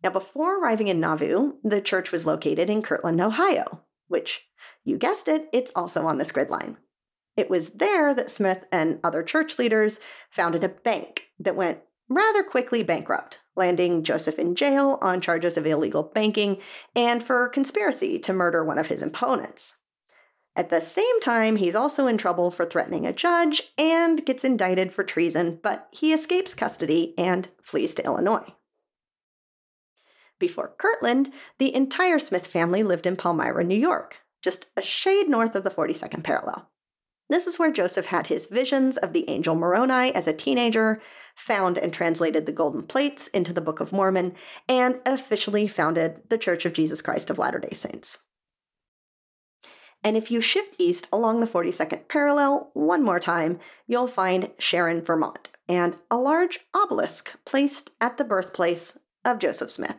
Now, 0.04 0.12
before 0.12 0.60
arriving 0.60 0.88
in 0.88 1.00
Nauvoo, 1.00 1.54
the 1.64 1.82
church 1.82 2.12
was 2.12 2.26
located 2.26 2.70
in 2.70 2.82
Kirtland, 2.82 3.20
Ohio, 3.20 3.82
which, 4.08 4.48
you 4.84 4.98
guessed 4.98 5.28
it, 5.28 5.50
it's 5.52 5.72
also 5.76 6.06
on 6.06 6.18
this 6.18 6.32
grid 6.32 6.50
line. 6.50 6.78
It 7.36 7.50
was 7.50 7.72
there 7.72 8.14
that 8.14 8.30
Smith 8.30 8.66
and 8.72 9.00
other 9.04 9.24
church 9.24 9.60
leaders 9.60 10.00
founded 10.30 10.64
a 10.64 10.70
bank 10.70 11.24
that 11.39 11.56
went 11.56 11.80
rather 12.10 12.43
quickly 12.43 12.84
bankrupt, 12.84 13.39
landing 13.56 14.04
Joseph 14.04 14.39
in 14.39 14.56
jail 14.56 14.98
on 15.02 15.22
charges 15.22 15.58
of 15.58 15.66
illegal 15.66 16.04
banking 16.04 16.58
and 16.95 17.22
for 17.22 17.50
conspiracy 17.50 18.18
to 18.20 18.34
murder 18.34 18.64
one 18.64 18.78
of 18.78 18.88
his 18.88 19.04
opponents. 19.04 19.76
At 20.56 20.72
the 20.72 20.82
same 20.82 21.22
time, 21.22 21.58
he's 21.58 21.76
also 21.76 22.08
in 22.08 22.18
trouble 22.18 22.50
for 22.50 22.66
threatening 22.66 23.06
a 23.06 23.14
judge 23.14 23.62
and 23.78 24.26
gets 24.26 24.43
indicted 24.43 24.91
for 24.91 25.04
treason, 25.04 25.60
but 25.62 25.88
he 25.91 26.14
escapes 26.14 26.56
custody 26.56 27.14
and 27.18 27.50
flees 27.62 27.93
to 27.95 28.06
Illinois. 28.06 28.56
Before 30.40 30.76
Kirtland, 30.78 31.32
the 31.58 31.74
entire 31.74 32.20
Smith 32.20 32.46
family 32.46 32.84
lived 32.84 33.08
in 33.08 33.16
Palmyra, 33.16 33.64
New 33.64 33.78
York, 33.78 34.18
just 34.42 34.68
a 34.76 34.82
shade 34.82 35.28
north 35.28 35.56
of 35.56 35.64
the 35.64 35.72
42nd 35.72 36.24
parallel. 36.24 36.70
This 37.30 37.48
is 37.48 37.60
where 37.60 37.72
Joseph 37.72 38.06
had 38.06 38.28
his 38.28 38.48
visions 38.48 38.96
of 38.98 39.12
the 39.12 39.30
angel 39.30 39.56
Moroni 39.56 40.14
as 40.16 40.28
a 40.28 40.34
teenager, 40.34 41.02
found 41.36 41.78
and 41.78 41.92
translated 41.92 42.46
the 42.46 42.54
Golden 42.54 42.84
Plates 42.84 43.28
into 43.30 43.52
the 43.52 43.62
Book 43.62 43.80
of 43.80 43.92
Mormon, 43.92 44.34
and 44.70 45.00
officially 45.06 45.68
founded 45.68 46.22
the 46.30 46.38
Church 46.38 46.66
of 46.66 46.74
Jesus 46.74 47.02
Christ 47.02 47.30
of 47.30 47.38
Latter 47.38 47.60
day 47.60 47.74
Saints. 47.74 48.20
And 50.04 50.16
if 50.16 50.32
you 50.32 50.40
shift 50.40 50.76
east 50.78 51.08
along 51.12 51.40
the 51.40 51.48
42nd 51.48 52.08
parallel 52.08 52.70
one 52.74 53.04
more 53.04 53.20
time, 53.20 53.60
you'll 53.88 54.08
find 54.08 54.52
Sharon, 54.58 55.02
Vermont, 55.02 55.50
and 55.68 55.98
a 56.10 56.16
large 56.16 56.62
obelisk 56.74 57.34
placed 57.46 57.92
at 58.00 58.18
the 58.18 58.24
birthplace 58.24 58.98
of 59.26 59.40
Joseph 59.40 59.72
Smith. 59.72 59.98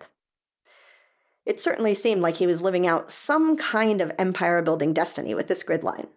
It 1.48 1.58
certainly 1.58 1.94
seemed 1.94 2.20
like 2.20 2.36
he 2.36 2.46
was 2.46 2.60
living 2.60 2.86
out 2.86 3.10
some 3.10 3.56
kind 3.56 4.02
of 4.02 4.12
empire 4.18 4.60
building 4.60 4.92
destiny 4.92 5.34
with 5.34 5.48
this 5.48 5.62
grid 5.62 5.82
line. 5.82 6.08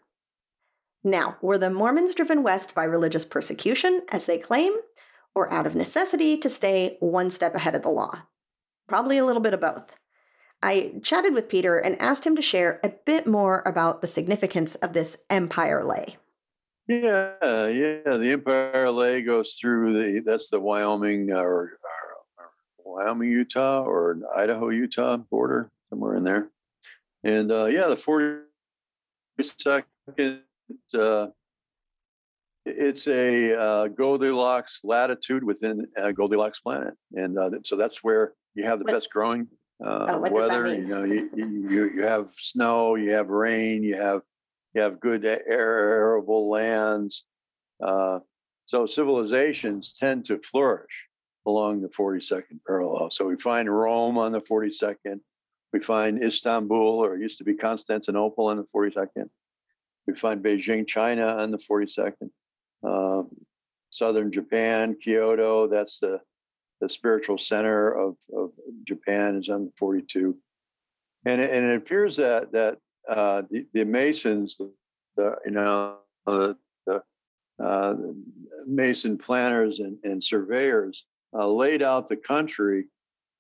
Now, 1.06 1.38
were 1.42 1.58
the 1.58 1.70
Mormons 1.70 2.14
driven 2.14 2.44
west 2.44 2.76
by 2.76 2.84
religious 2.84 3.24
persecution, 3.24 4.02
as 4.10 4.26
they 4.26 4.38
claim, 4.38 4.74
or 5.34 5.50
out 5.50 5.66
of 5.66 5.74
necessity 5.74 6.38
to 6.40 6.50
stay 6.50 6.98
one 7.00 7.30
step 7.30 7.56
ahead 7.56 7.76
of 7.76 7.82
the 7.82 7.90
law? 7.90 8.24
Probably 8.90 9.18
a 9.18 9.26
little 9.26 9.42
bit 9.42 9.54
of 9.54 9.62
both. 9.62 9.96
I 10.62 10.96
chatted 11.02 11.34
with 11.34 11.48
Peter 11.48 11.80
and 11.80 12.00
asked 12.02 12.26
him 12.26 12.36
to 12.36 12.42
share 12.42 12.82
a 12.84 12.92
bit 13.06 13.26
more 13.26 13.64
about 13.66 14.02
the 14.02 14.08
significance 14.08 14.76
of 14.76 14.92
this 14.92 15.18
empire 15.30 15.82
ley. 15.82 16.18
Yeah, 16.90 17.36
yeah. 17.42 18.18
The 18.18 18.32
empire 18.34 18.92
ley 18.92 19.22
goes 19.22 19.54
through 19.54 19.94
the 19.94 20.20
that's 20.20 20.50
the 20.50 20.60
Wyoming 20.60 21.32
uh, 21.32 21.38
or, 21.38 21.62
or 21.62 22.01
Wyoming, 22.92 23.30
Utah, 23.32 23.84
or 23.84 24.18
Idaho, 24.36 24.70
Utah 24.70 25.18
border 25.18 25.72
somewhere 25.90 26.16
in 26.16 26.24
there. 26.24 26.50
And 27.24 27.52
uh, 27.52 27.66
yeah, 27.66 27.88
the 27.88 27.96
forty 27.96 28.42
second 29.42 30.42
uh, 30.98 31.28
it's 32.66 33.08
a 33.08 33.60
uh, 33.60 33.88
Goldilocks 33.88 34.82
latitude 34.84 35.44
within 35.44 35.88
a 35.98 36.14
Goldilocks 36.14 36.60
planet, 36.60 36.94
and 37.14 37.38
uh, 37.38 37.50
so 37.64 37.76
that's 37.76 38.04
where 38.04 38.34
you 38.56 38.64
have 38.66 38.80
the 38.80 38.86
What- 38.86 38.94
best 38.94 39.10
growing 39.12 39.48
uh, 39.84 40.06
Oh, 40.10 40.18
what 40.20 40.34
does 40.36 40.50
that 40.50 40.64
weather. 40.64 40.76
You 40.76 40.88
know, 40.88 41.04
you, 41.04 41.30
you 41.36 41.92
you 41.96 42.04
have 42.04 42.32
snow, 42.34 42.96
you 42.96 43.14
have 43.14 43.30
rain, 43.30 43.84
you 43.84 43.96
have 43.98 44.22
you 44.74 44.82
have 44.82 45.00
good 45.00 45.26
arable 45.26 46.50
lands. 46.50 47.26
Uh, 47.84 48.20
so 48.66 48.86
civilizations 48.86 49.98
tend 49.98 50.24
to 50.26 50.40
flourish 50.40 51.08
along 51.46 51.82
the 51.82 51.90
42nd 51.90 52.60
parallel. 52.66 53.10
So 53.12 53.26
we 53.26 53.36
find 53.38 53.70
Rome 53.70 54.18
on 54.18 54.32
the 54.32 54.42
42nd. 54.42 55.20
We 55.74 55.80
find 55.80 56.22
Istanbul, 56.24 56.78
or 56.78 57.16
it 57.16 57.22
used 57.22 57.38
to 57.40 57.44
be 57.44 57.56
Constantinople, 57.56 58.48
on 58.48 58.58
the 58.58 58.66
42nd. 58.76 59.30
We 60.08 60.16
find 60.16 60.44
Beijing, 60.44 60.88
China 60.88 61.26
on 61.28 61.52
the 61.52 61.58
42nd. 61.58 62.30
Um, 62.84 63.30
southern 63.90 64.32
Japan, 64.32 64.96
Kyoto, 65.02 65.68
that's 65.68 66.00
the, 66.00 66.20
the 66.80 66.90
spiritual 66.90 67.38
center 67.38 67.92
of, 67.92 68.16
of 68.36 68.52
Japan, 68.88 69.38
is 69.38 69.50
on 69.50 69.66
the 69.66 69.72
42. 69.78 70.36
And 71.26 71.40
it, 71.40 71.52
and 71.52 71.66
it 71.66 71.78
appears 71.78 72.18
that 72.18 72.52
that 72.52 72.78
uh, 73.08 73.44
the, 73.50 73.66
the 73.74 73.86
Masons, 73.86 74.58
the, 75.16 75.36
you 75.46 75.52
know, 75.52 75.98
the, 76.26 76.58
the 76.88 77.04
uh, 77.64 77.96
Mason 78.66 79.18
planners 79.18 79.80
and, 79.80 79.98
and 80.04 80.24
surveyors 80.24 81.06
uh, 81.34 81.48
laid 81.48 81.82
out 81.82 82.08
the 82.08 82.18
country 82.18 82.86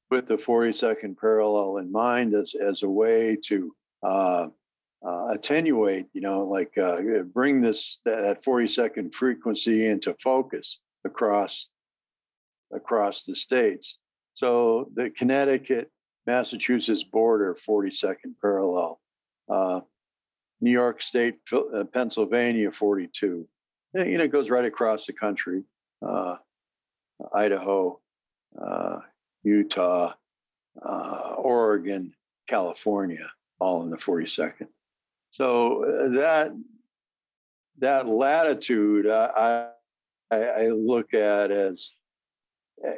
with 0.09 0.27
the 0.27 0.35
42nd 0.35 1.17
parallel 1.17 1.77
in 1.77 1.91
mind 1.91 2.33
as, 2.33 2.53
as 2.55 2.83
a 2.83 2.89
way 2.89 3.37
to 3.45 3.73
uh, 4.03 4.47
uh, 5.05 5.27
attenuate, 5.29 6.07
you 6.13 6.21
know, 6.21 6.41
like 6.41 6.77
uh, 6.77 6.99
bring 7.33 7.61
this 7.61 7.99
that 8.05 8.43
42nd 8.43 9.13
frequency 9.13 9.87
into 9.87 10.15
focus 10.21 10.79
across 11.05 11.69
across 12.73 13.23
the 13.23 13.35
states. 13.35 13.97
So 14.33 14.89
the 14.93 15.09
Connecticut 15.09 15.91
Massachusetts 16.27 17.03
border, 17.03 17.55
42nd 17.55 18.35
parallel, 18.39 18.99
uh, 19.49 19.81
New 20.59 20.71
York 20.71 21.01
State, 21.01 21.35
uh, 21.51 21.83
Pennsylvania, 21.91 22.71
42. 22.71 23.47
You 23.93 24.05
know, 24.05 24.23
it 24.23 24.31
goes 24.31 24.49
right 24.49 24.65
across 24.65 25.05
the 25.05 25.13
country. 25.13 25.63
Uh, 26.05 26.35
Idaho, 27.33 27.99
uh, 28.61 28.99
Utah, 29.43 30.13
uh, 30.83 31.33
Oregon, 31.37 32.13
California, 32.47 33.29
all 33.59 33.83
in 33.83 33.89
the 33.89 33.97
42nd. 33.97 34.67
So 35.29 35.83
uh, 35.83 36.09
that 36.09 36.51
that 37.79 38.07
latitude, 38.07 39.07
I, 39.07 39.69
I, 40.29 40.37
I 40.37 40.67
look 40.69 41.13
at 41.13 41.51
as 41.51 41.89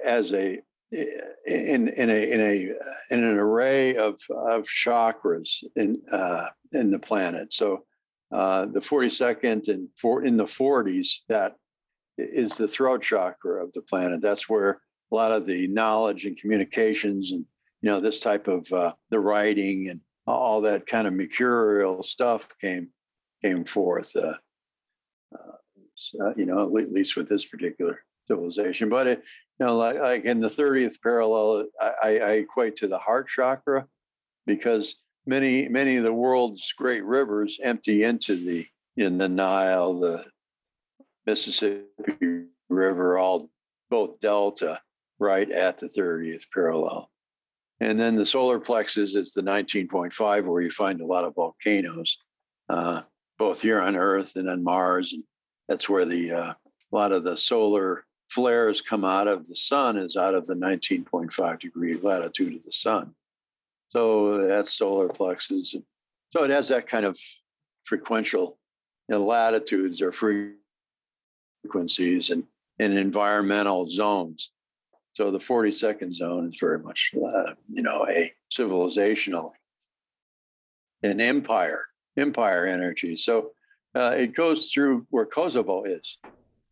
as 0.03 0.33
a 0.33 0.61
in 0.91 1.87
in 1.87 2.09
a 2.09 2.31
in 2.31 2.39
a 2.39 2.73
in 3.13 3.23
an 3.23 3.37
array 3.37 3.95
of 3.95 4.19
of 4.29 4.63
chakras 4.63 5.63
in 5.75 6.01
uh, 6.11 6.47
in 6.71 6.91
the 6.91 6.99
planet. 6.99 7.53
So 7.53 7.85
uh, 8.31 8.65
the 8.65 8.79
42nd 8.79 9.67
and 9.67 9.89
for 9.95 10.23
in 10.23 10.37
the 10.37 10.45
40s 10.45 11.21
that 11.29 11.55
is 12.17 12.57
the 12.57 12.67
throat 12.67 13.01
chakra 13.01 13.63
of 13.63 13.71
the 13.73 13.81
planet. 13.81 14.21
That's 14.21 14.49
where 14.49 14.81
a 15.11 15.15
lot 15.15 15.31
of 15.31 15.45
the 15.45 15.67
knowledge 15.67 16.25
and 16.25 16.37
communications 16.37 17.31
and 17.31 17.45
you 17.81 17.89
know 17.89 17.99
this 17.99 18.19
type 18.19 18.47
of 18.47 18.71
uh, 18.71 18.93
the 19.09 19.19
writing 19.19 19.89
and 19.89 19.99
all 20.25 20.61
that 20.61 20.87
kind 20.87 21.07
of 21.07 21.13
mercurial 21.13 22.01
stuff 22.03 22.47
came 22.61 22.89
came 23.43 23.65
forth. 23.65 24.15
Uh, 24.15 24.35
uh, 26.19 26.33
you 26.35 26.45
know, 26.45 26.59
at 26.59 26.71
least 26.91 27.15
with 27.15 27.29
this 27.29 27.45
particular 27.45 28.03
civilization. 28.27 28.89
But 28.89 29.07
it, 29.07 29.23
you 29.59 29.65
know, 29.65 29.77
like, 29.77 29.99
like 29.99 30.25
in 30.25 30.39
the 30.39 30.47
30th 30.47 30.95
parallel, 31.01 31.67
I, 31.79 32.17
I 32.17 32.31
equate 32.33 32.75
to 32.77 32.87
the 32.87 32.97
heart 32.97 33.27
chakra 33.27 33.85
because 34.47 34.95
many 35.25 35.69
many 35.69 35.97
of 35.97 36.03
the 36.03 36.13
world's 36.13 36.73
great 36.73 37.03
rivers 37.03 37.59
empty 37.63 38.03
into 38.03 38.35
the 38.35 38.65
in 38.97 39.17
the 39.17 39.29
Nile, 39.29 39.99
the 39.99 40.25
Mississippi 41.25 42.45
River, 42.69 43.17
all 43.17 43.49
both 43.89 44.19
delta 44.19 44.81
right 45.19 45.49
at 45.49 45.77
the 45.77 45.87
30th 45.87 46.45
parallel. 46.53 47.09
And 47.79 47.99
then 47.99 48.15
the 48.15 48.25
solar 48.25 48.59
plexus 48.59 49.15
is 49.15 49.33
the 49.33 49.41
19.5, 49.41 50.45
where 50.45 50.61
you 50.61 50.71
find 50.71 51.01
a 51.01 51.05
lot 51.05 51.25
of 51.25 51.35
volcanoes, 51.35 52.17
uh, 52.69 53.01
both 53.37 53.61
here 53.61 53.81
on 53.81 53.95
Earth 53.95 54.35
and 54.35 54.49
on 54.49 54.63
Mars. 54.63 55.13
And 55.13 55.23
that's 55.67 55.89
where 55.89 56.05
the 56.05 56.31
uh, 56.31 56.53
a 56.53 56.95
lot 56.95 57.11
of 57.11 57.23
the 57.23 57.35
solar 57.35 58.05
flares 58.29 58.81
come 58.81 59.03
out 59.03 59.27
of 59.27 59.47
the 59.47 59.55
sun 59.55 59.97
is 59.97 60.15
out 60.15 60.33
of 60.33 60.45
the 60.45 60.55
19.5 60.55 61.59
degree 61.59 61.95
latitude 61.95 62.55
of 62.55 62.63
the 62.63 62.71
sun. 62.71 63.13
So 63.89 64.47
that's 64.47 64.73
solar 64.73 65.09
plexus. 65.09 65.75
So 66.31 66.43
it 66.43 66.49
has 66.49 66.69
that 66.69 66.87
kind 66.87 67.05
of 67.05 67.19
frequential 67.83 68.57
latitudes 69.09 70.01
or 70.01 70.11
frequencies 71.63 72.29
and, 72.29 72.43
and 72.79 72.93
environmental 72.93 73.89
zones. 73.89 74.51
So 75.13 75.31
the 75.31 75.39
42nd 75.39 76.13
zone 76.13 76.49
is 76.51 76.59
very 76.59 76.79
much, 76.79 77.11
uh, 77.15 77.53
you 77.71 77.83
know, 77.83 78.05
a 78.09 78.33
civilizational, 78.51 79.51
an 81.03 81.21
empire, 81.21 81.85
empire 82.17 82.65
energy. 82.65 83.15
So 83.15 83.51
uh, 83.95 84.15
it 84.17 84.33
goes 84.33 84.71
through 84.71 85.05
where 85.11 85.25
Kosovo 85.25 85.83
is, 85.83 86.17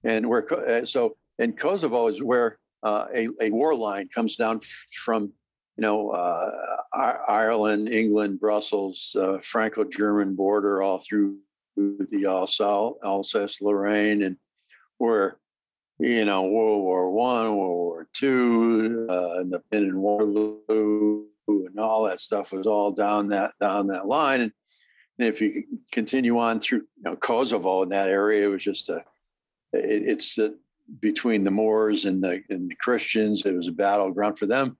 and 0.03 0.27
where 0.27 0.51
uh, 0.51 0.85
so 0.85 1.17
and 1.37 1.55
Kosovo 1.55 2.07
is 2.07 2.21
where 2.21 2.57
uh, 2.81 3.05
a 3.13 3.29
a 3.39 3.51
war 3.51 3.75
line 3.75 4.09
comes 4.09 4.37
down 4.37 4.57
f- 4.57 4.85
from, 5.03 5.31
you 5.77 5.81
know, 5.81 6.09
uh, 6.09 6.49
Ireland, 7.27 7.89
England, 7.89 8.39
Brussels, 8.39 9.15
uh, 9.19 9.37
Franco-German 9.43 10.33
border, 10.33 10.81
all 10.81 10.97
through 10.97 11.37
the 11.77 12.25
Alsace, 12.25 12.93
Alsace 13.03 13.61
Lorraine, 13.61 14.23
and 14.23 14.37
where 15.01 15.37
you 16.01 16.25
know, 16.25 16.43
World 16.43 16.81
War 16.81 17.11
One, 17.11 17.55
World 17.55 17.77
War 17.77 18.07
Two, 18.11 19.05
uh, 19.09 19.39
and 19.39 19.53
the 19.53 19.61
in 19.71 19.99
Waterloo, 19.99 21.25
and 21.47 21.79
all 21.79 22.05
that 22.05 22.19
stuff 22.19 22.51
was 22.51 22.65
all 22.65 22.91
down 22.91 23.29
that 23.29 23.53
down 23.59 23.87
that 23.87 24.07
line. 24.07 24.41
And, 24.41 24.51
and 25.19 25.27
if 25.27 25.41
you 25.41 25.63
continue 25.91 26.39
on 26.39 26.59
through, 26.59 26.79
you 26.97 27.03
know, 27.03 27.15
Kosovo 27.15 27.83
in 27.83 27.89
that 27.89 28.09
area, 28.09 28.45
it 28.45 28.51
was 28.51 28.63
just 28.63 28.89
a, 28.89 29.03
it, 29.73 30.03
it's 30.07 30.39
a, 30.39 30.55
between 30.99 31.43
the 31.43 31.51
Moors 31.51 32.05
and 32.05 32.23
the 32.23 32.41
and 32.49 32.69
the 32.69 32.75
Christians. 32.75 33.43
It 33.45 33.53
was 33.53 33.67
a 33.67 33.71
battleground 33.71 34.39
for 34.39 34.47
them. 34.47 34.77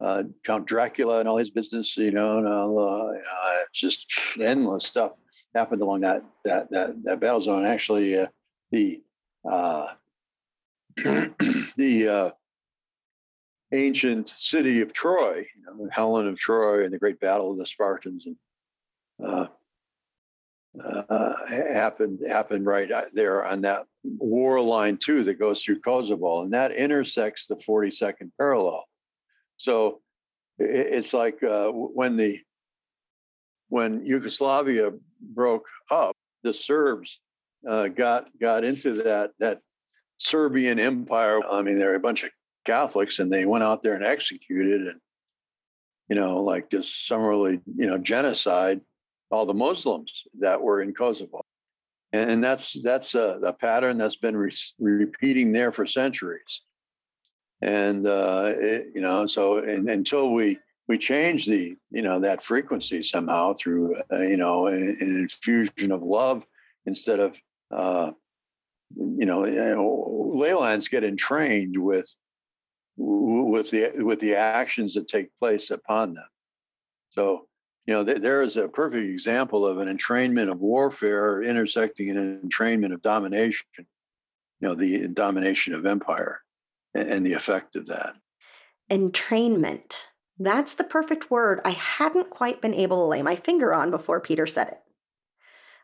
Uh, 0.00 0.24
Count 0.44 0.66
Dracula 0.66 1.20
and 1.20 1.28
all 1.28 1.38
his 1.38 1.50
business, 1.50 1.96
you 1.96 2.10
know, 2.10 2.38
and 2.38 2.48
all, 2.48 2.78
uh, 2.78 3.12
you 3.12 3.18
know, 3.18 3.58
just 3.72 4.12
endless 4.40 4.84
stuff 4.84 5.12
happened 5.54 5.80
along 5.80 6.00
that 6.00 6.24
that 6.44 6.70
that, 6.72 7.02
that 7.04 7.20
battle 7.20 7.40
zone. 7.40 7.64
Actually, 7.64 8.18
uh, 8.18 8.26
the 8.72 9.00
uh, 9.50 9.86
the 11.76 12.08
uh, 12.08 12.30
ancient 13.72 14.32
city 14.36 14.80
of 14.80 14.92
Troy, 14.92 15.46
you 15.56 15.62
know, 15.64 15.88
Helen 15.90 16.26
of 16.28 16.38
Troy, 16.38 16.84
and 16.84 16.92
the 16.92 16.98
great 16.98 17.20
battle 17.20 17.52
of 17.52 17.58
the 17.58 17.66
Spartans, 17.66 18.26
and 18.26 18.36
uh, 19.24 19.46
uh, 20.84 21.32
happened 21.48 22.20
happened 22.28 22.66
right 22.66 22.90
uh, 22.90 23.04
there 23.12 23.44
on 23.44 23.62
that 23.62 23.86
war 24.04 24.60
line 24.60 24.98
too 24.98 25.22
that 25.24 25.38
goes 25.38 25.62
through 25.62 25.80
Kosovo, 25.80 26.42
and 26.42 26.52
that 26.52 26.72
intersects 26.72 27.46
the 27.46 27.56
42nd 27.56 28.30
parallel. 28.38 28.84
So 29.56 30.00
it's 30.58 31.14
like 31.14 31.42
uh, 31.42 31.68
when 31.68 32.16
the 32.16 32.40
when 33.68 34.04
Yugoslavia 34.06 34.92
broke 35.20 35.66
up, 35.90 36.16
the 36.42 36.52
Serbs 36.52 37.20
uh, 37.68 37.88
got 37.88 38.26
got 38.40 38.64
into 38.64 39.02
that 39.02 39.32
that 39.38 39.60
Serbian 40.18 40.78
empire. 40.78 41.40
I 41.50 41.62
mean, 41.62 41.78
they're 41.78 41.94
a 41.94 42.00
bunch 42.00 42.24
of 42.24 42.30
Catholics, 42.64 43.18
and 43.18 43.32
they 43.32 43.44
went 43.44 43.64
out 43.64 43.82
there 43.82 43.94
and 43.94 44.04
executed, 44.04 44.82
and 44.82 45.00
you 46.08 46.16
know, 46.16 46.42
like 46.42 46.70
just 46.70 47.06
summarily, 47.06 47.60
you 47.76 47.86
know, 47.86 47.98
genocide 47.98 48.80
all 49.30 49.46
the 49.46 49.54
Muslims 49.54 50.22
that 50.38 50.62
were 50.62 50.80
in 50.80 50.94
Kosovo, 50.94 51.42
and, 52.12 52.42
that's 52.42 52.80
that's 52.82 53.14
a, 53.14 53.40
a, 53.44 53.52
pattern 53.52 53.98
that's 53.98 54.16
been 54.16 54.36
re- 54.36 54.54
repeating 54.78 55.52
there 55.52 55.72
for 55.72 55.86
centuries. 55.86 56.62
And 57.60 58.06
uh, 58.06 58.52
it, 58.54 58.88
you 58.94 59.00
know, 59.00 59.26
so 59.26 59.58
and, 59.58 59.90
until 59.90 60.32
we 60.32 60.58
we 60.88 60.98
change 60.98 61.46
the 61.46 61.76
you 61.90 62.02
know 62.02 62.20
that 62.20 62.42
frequency 62.42 63.02
somehow 63.02 63.54
through 63.54 63.96
uh, 64.12 64.20
you 64.20 64.36
know 64.36 64.66
an, 64.66 64.82
an, 64.82 65.18
infusion 65.18 65.90
of 65.90 66.02
love 66.02 66.46
instead 66.86 67.18
of 67.18 67.40
uh, 67.70 68.12
you 68.94 69.26
know, 69.26 69.46
you 69.46 69.56
know 69.56 70.32
ley 70.34 70.54
lines 70.54 70.88
get 70.88 71.04
entrained 71.04 71.76
with 71.76 72.14
with 72.96 73.70
the 73.70 74.02
with 74.04 74.20
the 74.20 74.34
actions 74.34 74.94
that 74.94 75.08
take 75.08 75.36
place 75.38 75.70
upon 75.70 76.14
them. 76.14 76.28
So 77.10 77.46
you 77.86 77.94
know 77.94 78.04
th- 78.04 78.18
there 78.18 78.42
is 78.42 78.56
a 78.56 78.68
perfect 78.68 79.06
example 79.06 79.66
of 79.66 79.78
an 79.78 79.88
entrainment 79.88 80.50
of 80.50 80.60
warfare 80.60 81.42
intersecting 81.42 82.10
an 82.10 82.40
entrainment 82.44 82.92
of 82.92 83.02
domination. 83.02 83.66
You 83.76 83.86
know 84.60 84.74
the 84.74 85.08
domination 85.08 85.74
of 85.74 85.84
empire 85.84 86.40
and, 86.94 87.08
and 87.08 87.26
the 87.26 87.34
effect 87.34 87.76
of 87.76 87.86
that. 87.86 88.14
Entrainment. 88.90 90.06
That's 90.38 90.74
the 90.74 90.84
perfect 90.84 91.30
word 91.30 91.60
I 91.64 91.70
hadn't 91.70 92.30
quite 92.30 92.60
been 92.60 92.74
able 92.74 92.98
to 92.98 93.08
lay 93.08 93.22
my 93.22 93.36
finger 93.36 93.72
on 93.72 93.90
before 93.90 94.20
Peter 94.20 94.46
said 94.46 94.68
it. 94.68 94.80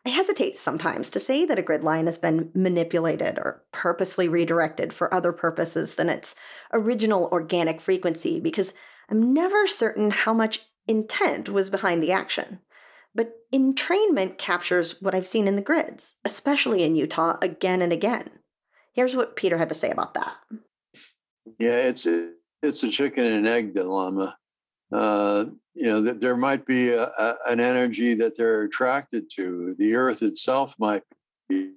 I 0.04 0.08
hesitate 0.08 0.56
sometimes 0.56 1.10
to 1.10 1.20
say 1.20 1.44
that 1.44 1.58
a 1.58 1.62
grid 1.62 1.84
line 1.84 2.06
has 2.06 2.18
been 2.18 2.50
manipulated 2.54 3.38
or 3.38 3.62
purposely 3.70 4.28
redirected 4.28 4.92
for 4.92 5.12
other 5.14 5.32
purposes 5.32 5.94
than 5.94 6.08
its 6.08 6.34
original 6.72 7.28
organic 7.30 7.80
frequency 7.80 8.40
because 8.40 8.74
I'm 9.08 9.32
never 9.32 9.66
certain 9.68 10.10
how 10.10 10.34
much 10.34 10.66
intent 10.88 11.48
was 11.48 11.70
behind 11.70 12.02
the 12.02 12.10
action. 12.10 12.58
But 13.14 13.34
entrainment 13.52 14.38
captures 14.38 15.00
what 15.00 15.14
I've 15.14 15.26
seen 15.26 15.46
in 15.46 15.54
the 15.54 15.62
grids, 15.62 16.16
especially 16.24 16.82
in 16.82 16.96
Utah 16.96 17.36
again 17.40 17.80
and 17.80 17.92
again. 17.92 18.30
Here's 18.94 19.14
what 19.14 19.36
Peter 19.36 19.58
had 19.58 19.68
to 19.68 19.74
say 19.74 19.90
about 19.90 20.14
that. 20.14 20.34
Yeah, 21.58 21.76
it's 21.76 22.06
a, 22.06 22.30
it's 22.62 22.82
a 22.82 22.90
chicken 22.90 23.24
and 23.24 23.46
egg 23.46 23.74
dilemma. 23.74 24.36
Uh, 24.90 25.44
you 25.74 25.86
know 25.86 26.02
that 26.02 26.20
there 26.20 26.36
might 26.36 26.66
be 26.66 26.90
a, 26.90 27.04
a, 27.04 27.36
an 27.48 27.60
energy 27.60 28.14
that 28.14 28.36
they're 28.36 28.62
attracted 28.62 29.30
to. 29.36 29.74
The 29.78 29.94
earth 29.94 30.22
itself 30.22 30.74
might 30.78 31.02
be, 31.48 31.72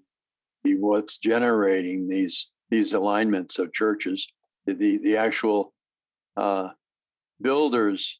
what's 0.63 1.17
generating 1.17 2.07
these 2.07 2.51
these 2.69 2.93
alignments 2.93 3.59
of 3.59 3.73
churches. 3.73 4.27
The 4.65 4.97
the 4.97 5.17
actual 5.17 5.73
uh, 6.35 6.69
builders 7.41 8.19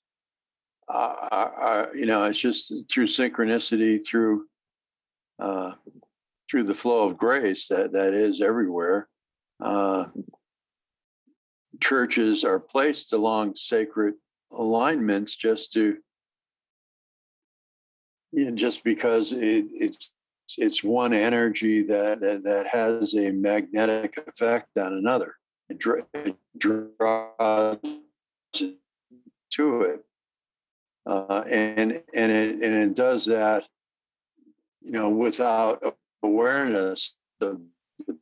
are, 0.88 1.32
are, 1.32 1.96
you 1.96 2.06
know 2.06 2.24
it's 2.26 2.40
just 2.40 2.90
through 2.90 3.08
synchronicity 3.08 4.06
through 4.06 4.46
uh, 5.40 5.72
through 6.50 6.64
the 6.64 6.76
flow 6.76 7.08
of 7.08 7.18
grace 7.18 7.68
that 7.68 7.94
that 7.94 8.14
is 8.14 8.42
everywhere 8.42 9.08
uh, 9.64 10.06
churches 11.82 12.44
are 12.44 12.60
placed 12.60 13.14
along 13.14 13.56
sacred 13.56 14.14
alignments 14.58 15.36
just 15.36 15.74
to 15.74 15.98
you 18.36 18.46
know, 18.46 18.56
just 18.56 18.84
because 18.84 19.32
it, 19.32 19.66
it's 19.72 20.12
it's 20.58 20.84
one 20.84 21.14
energy 21.14 21.84
that, 21.84 22.20
that, 22.20 22.68
has 22.68 23.16
a 23.16 23.32
magnetic 23.32 24.16
effect 24.28 24.78
on 24.78 24.94
another. 24.94 25.36
It, 25.70 25.84
it 26.14 26.36
draws 26.58 27.78
to 28.54 29.82
it, 29.82 30.06
uh, 31.06 31.44
and 31.50 32.04
and 32.14 32.32
it 32.32 32.54
and 32.56 32.92
it 32.92 32.96
does 32.96 33.26
that, 33.26 33.66
you 34.82 34.92
know, 34.92 35.10
without 35.10 35.96
awareness 36.22 37.16
of 37.42 37.62
the 38.06 38.18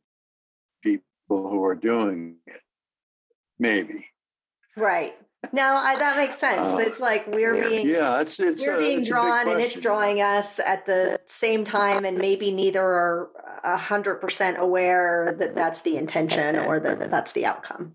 people 0.82 1.04
who 1.28 1.64
are 1.64 1.74
doing 1.74 2.36
it. 2.46 2.60
Maybe. 3.58 4.06
Right. 4.76 5.14
No, 5.52 5.62
I, 5.62 5.96
that 5.96 6.16
makes 6.16 6.38
sense. 6.38 6.60
Uh, 6.60 6.78
it's 6.80 7.00
like 7.00 7.26
we're 7.26 7.54
being 7.54 7.86
yeah, 7.86 8.20
it's 8.20 8.38
it's 8.40 8.66
we're 8.66 8.78
being 8.78 9.00
it's 9.00 9.08
drawn 9.08 9.48
and 9.48 9.60
it's 9.60 9.80
drawing 9.80 10.20
us 10.20 10.58
at 10.58 10.86
the 10.86 11.20
same 11.26 11.64
time, 11.64 12.04
and 12.04 12.18
maybe 12.18 12.50
neither 12.50 12.82
are 12.82 13.30
a 13.64 13.76
hundred 13.76 14.16
percent 14.16 14.58
aware 14.58 15.34
that 15.38 15.54
that's 15.54 15.82
the 15.82 15.96
intention 15.96 16.56
or 16.56 16.80
that 16.80 17.10
that's 17.10 17.32
the 17.32 17.46
outcome. 17.46 17.94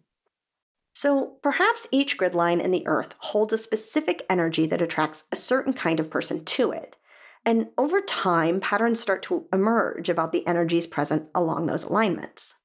So 0.93 1.37
perhaps 1.41 1.87
each 1.91 2.17
grid 2.17 2.35
line 2.35 2.59
in 2.59 2.71
the 2.71 2.85
Earth 2.85 3.15
holds 3.19 3.53
a 3.53 3.57
specific 3.57 4.25
energy 4.29 4.65
that 4.65 4.81
attracts 4.81 5.25
a 5.31 5.35
certain 5.37 5.73
kind 5.73 5.99
of 5.99 6.09
person 6.09 6.43
to 6.43 6.71
it. 6.71 6.97
And 7.45 7.67
over 7.77 8.01
time, 8.01 8.59
patterns 8.59 8.99
start 8.99 9.23
to 9.23 9.45
emerge 9.53 10.09
about 10.09 10.33
the 10.33 10.45
energies 10.45 10.87
present 10.87 11.29
along 11.33 11.67
those 11.67 11.85
alignments. 11.85 12.55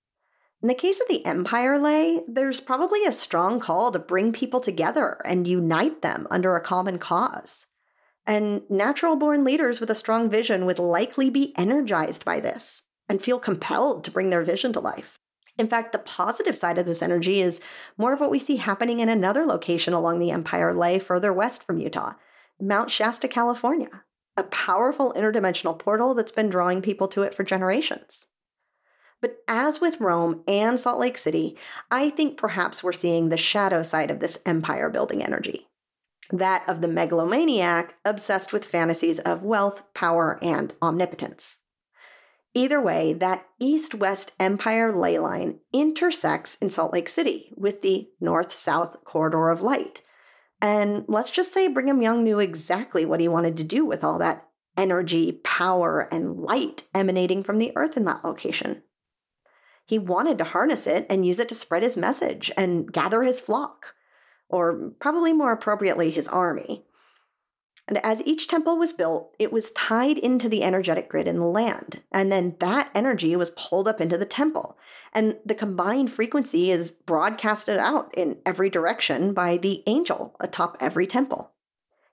In 0.64 0.68
the 0.68 0.74
case 0.74 0.98
of 0.98 1.08
the 1.08 1.26
Empire 1.26 1.78
Ley, 1.78 2.22
there's 2.26 2.62
probably 2.62 3.04
a 3.04 3.12
strong 3.12 3.60
call 3.60 3.92
to 3.92 3.98
bring 3.98 4.32
people 4.32 4.60
together 4.60 5.20
and 5.22 5.46
unite 5.46 6.00
them 6.00 6.26
under 6.30 6.56
a 6.56 6.62
common 6.62 6.98
cause. 6.98 7.66
And 8.26 8.62
natural 8.70 9.14
born 9.14 9.44
leaders 9.44 9.78
with 9.78 9.90
a 9.90 9.94
strong 9.94 10.30
vision 10.30 10.64
would 10.64 10.78
likely 10.78 11.28
be 11.28 11.52
energized 11.58 12.24
by 12.24 12.40
this 12.40 12.80
and 13.10 13.20
feel 13.20 13.38
compelled 13.38 14.04
to 14.04 14.10
bring 14.10 14.30
their 14.30 14.42
vision 14.42 14.72
to 14.72 14.80
life. 14.80 15.18
In 15.58 15.68
fact, 15.68 15.92
the 15.92 15.98
positive 15.98 16.56
side 16.56 16.78
of 16.78 16.86
this 16.86 17.02
energy 17.02 17.42
is 17.42 17.60
more 17.98 18.14
of 18.14 18.20
what 18.20 18.30
we 18.30 18.38
see 18.38 18.56
happening 18.56 19.00
in 19.00 19.10
another 19.10 19.44
location 19.44 19.92
along 19.92 20.18
the 20.18 20.30
Empire 20.30 20.72
Ley 20.72 20.98
further 20.98 21.30
west 21.30 21.62
from 21.62 21.76
Utah, 21.76 22.14
Mount 22.58 22.90
Shasta, 22.90 23.28
California, 23.28 24.04
a 24.34 24.44
powerful 24.44 25.12
interdimensional 25.14 25.78
portal 25.78 26.14
that's 26.14 26.32
been 26.32 26.48
drawing 26.48 26.80
people 26.80 27.08
to 27.08 27.20
it 27.20 27.34
for 27.34 27.44
generations. 27.44 28.28
But 29.20 29.38
as 29.48 29.80
with 29.80 30.00
Rome 30.00 30.42
and 30.46 30.78
Salt 30.78 31.00
Lake 31.00 31.18
City, 31.18 31.56
I 31.90 32.10
think 32.10 32.36
perhaps 32.36 32.82
we're 32.82 32.92
seeing 32.92 33.28
the 33.28 33.36
shadow 33.36 33.82
side 33.82 34.10
of 34.10 34.20
this 34.20 34.38
empire 34.44 34.90
building 34.90 35.22
energy. 35.22 35.68
That 36.30 36.62
of 36.68 36.80
the 36.80 36.88
megalomaniac 36.88 37.96
obsessed 38.04 38.52
with 38.52 38.64
fantasies 38.64 39.18
of 39.20 39.42
wealth, 39.42 39.82
power, 39.94 40.38
and 40.42 40.74
omnipotence. 40.82 41.58
Either 42.54 42.80
way, 42.80 43.12
that 43.12 43.46
east 43.58 43.94
west 43.94 44.32
empire 44.38 44.96
ley 44.96 45.18
line 45.18 45.58
intersects 45.72 46.54
in 46.56 46.70
Salt 46.70 46.92
Lake 46.92 47.08
City 47.08 47.52
with 47.56 47.82
the 47.82 48.08
north 48.20 48.52
south 48.52 49.04
corridor 49.04 49.48
of 49.48 49.60
light. 49.60 50.02
And 50.62 51.04
let's 51.08 51.30
just 51.30 51.52
say 51.52 51.66
Brigham 51.66 52.00
Young 52.00 52.22
knew 52.22 52.38
exactly 52.38 53.04
what 53.04 53.20
he 53.20 53.26
wanted 53.26 53.56
to 53.56 53.64
do 53.64 53.84
with 53.84 54.04
all 54.04 54.18
that 54.18 54.46
energy, 54.76 55.40
power, 55.44 56.08
and 56.12 56.38
light 56.38 56.84
emanating 56.94 57.42
from 57.42 57.58
the 57.58 57.72
earth 57.76 57.96
in 57.96 58.04
that 58.04 58.24
location. 58.24 58.82
He 59.86 59.98
wanted 59.98 60.38
to 60.38 60.44
harness 60.44 60.86
it 60.86 61.06
and 61.10 61.26
use 61.26 61.40
it 61.40 61.48
to 61.50 61.54
spread 61.54 61.82
his 61.82 61.96
message 61.96 62.50
and 62.56 62.90
gather 62.92 63.22
his 63.22 63.40
flock, 63.40 63.94
or 64.48 64.92
probably 64.98 65.32
more 65.32 65.52
appropriately, 65.52 66.10
his 66.10 66.28
army. 66.28 66.84
And 67.86 67.98
as 68.04 68.22
each 68.24 68.48
temple 68.48 68.78
was 68.78 68.94
built, 68.94 69.34
it 69.38 69.52
was 69.52 69.70
tied 69.72 70.18
into 70.18 70.48
the 70.48 70.62
energetic 70.62 71.08
grid 71.10 71.28
in 71.28 71.38
the 71.38 71.44
land. 71.44 72.00
And 72.10 72.32
then 72.32 72.56
that 72.60 72.90
energy 72.94 73.36
was 73.36 73.50
pulled 73.50 73.86
up 73.86 74.00
into 74.00 74.16
the 74.16 74.24
temple. 74.24 74.78
And 75.12 75.36
the 75.44 75.54
combined 75.54 76.10
frequency 76.10 76.70
is 76.70 76.90
broadcasted 76.90 77.76
out 77.76 78.10
in 78.16 78.38
every 78.46 78.70
direction 78.70 79.34
by 79.34 79.58
the 79.58 79.82
angel 79.86 80.34
atop 80.40 80.78
every 80.80 81.06
temple 81.06 81.50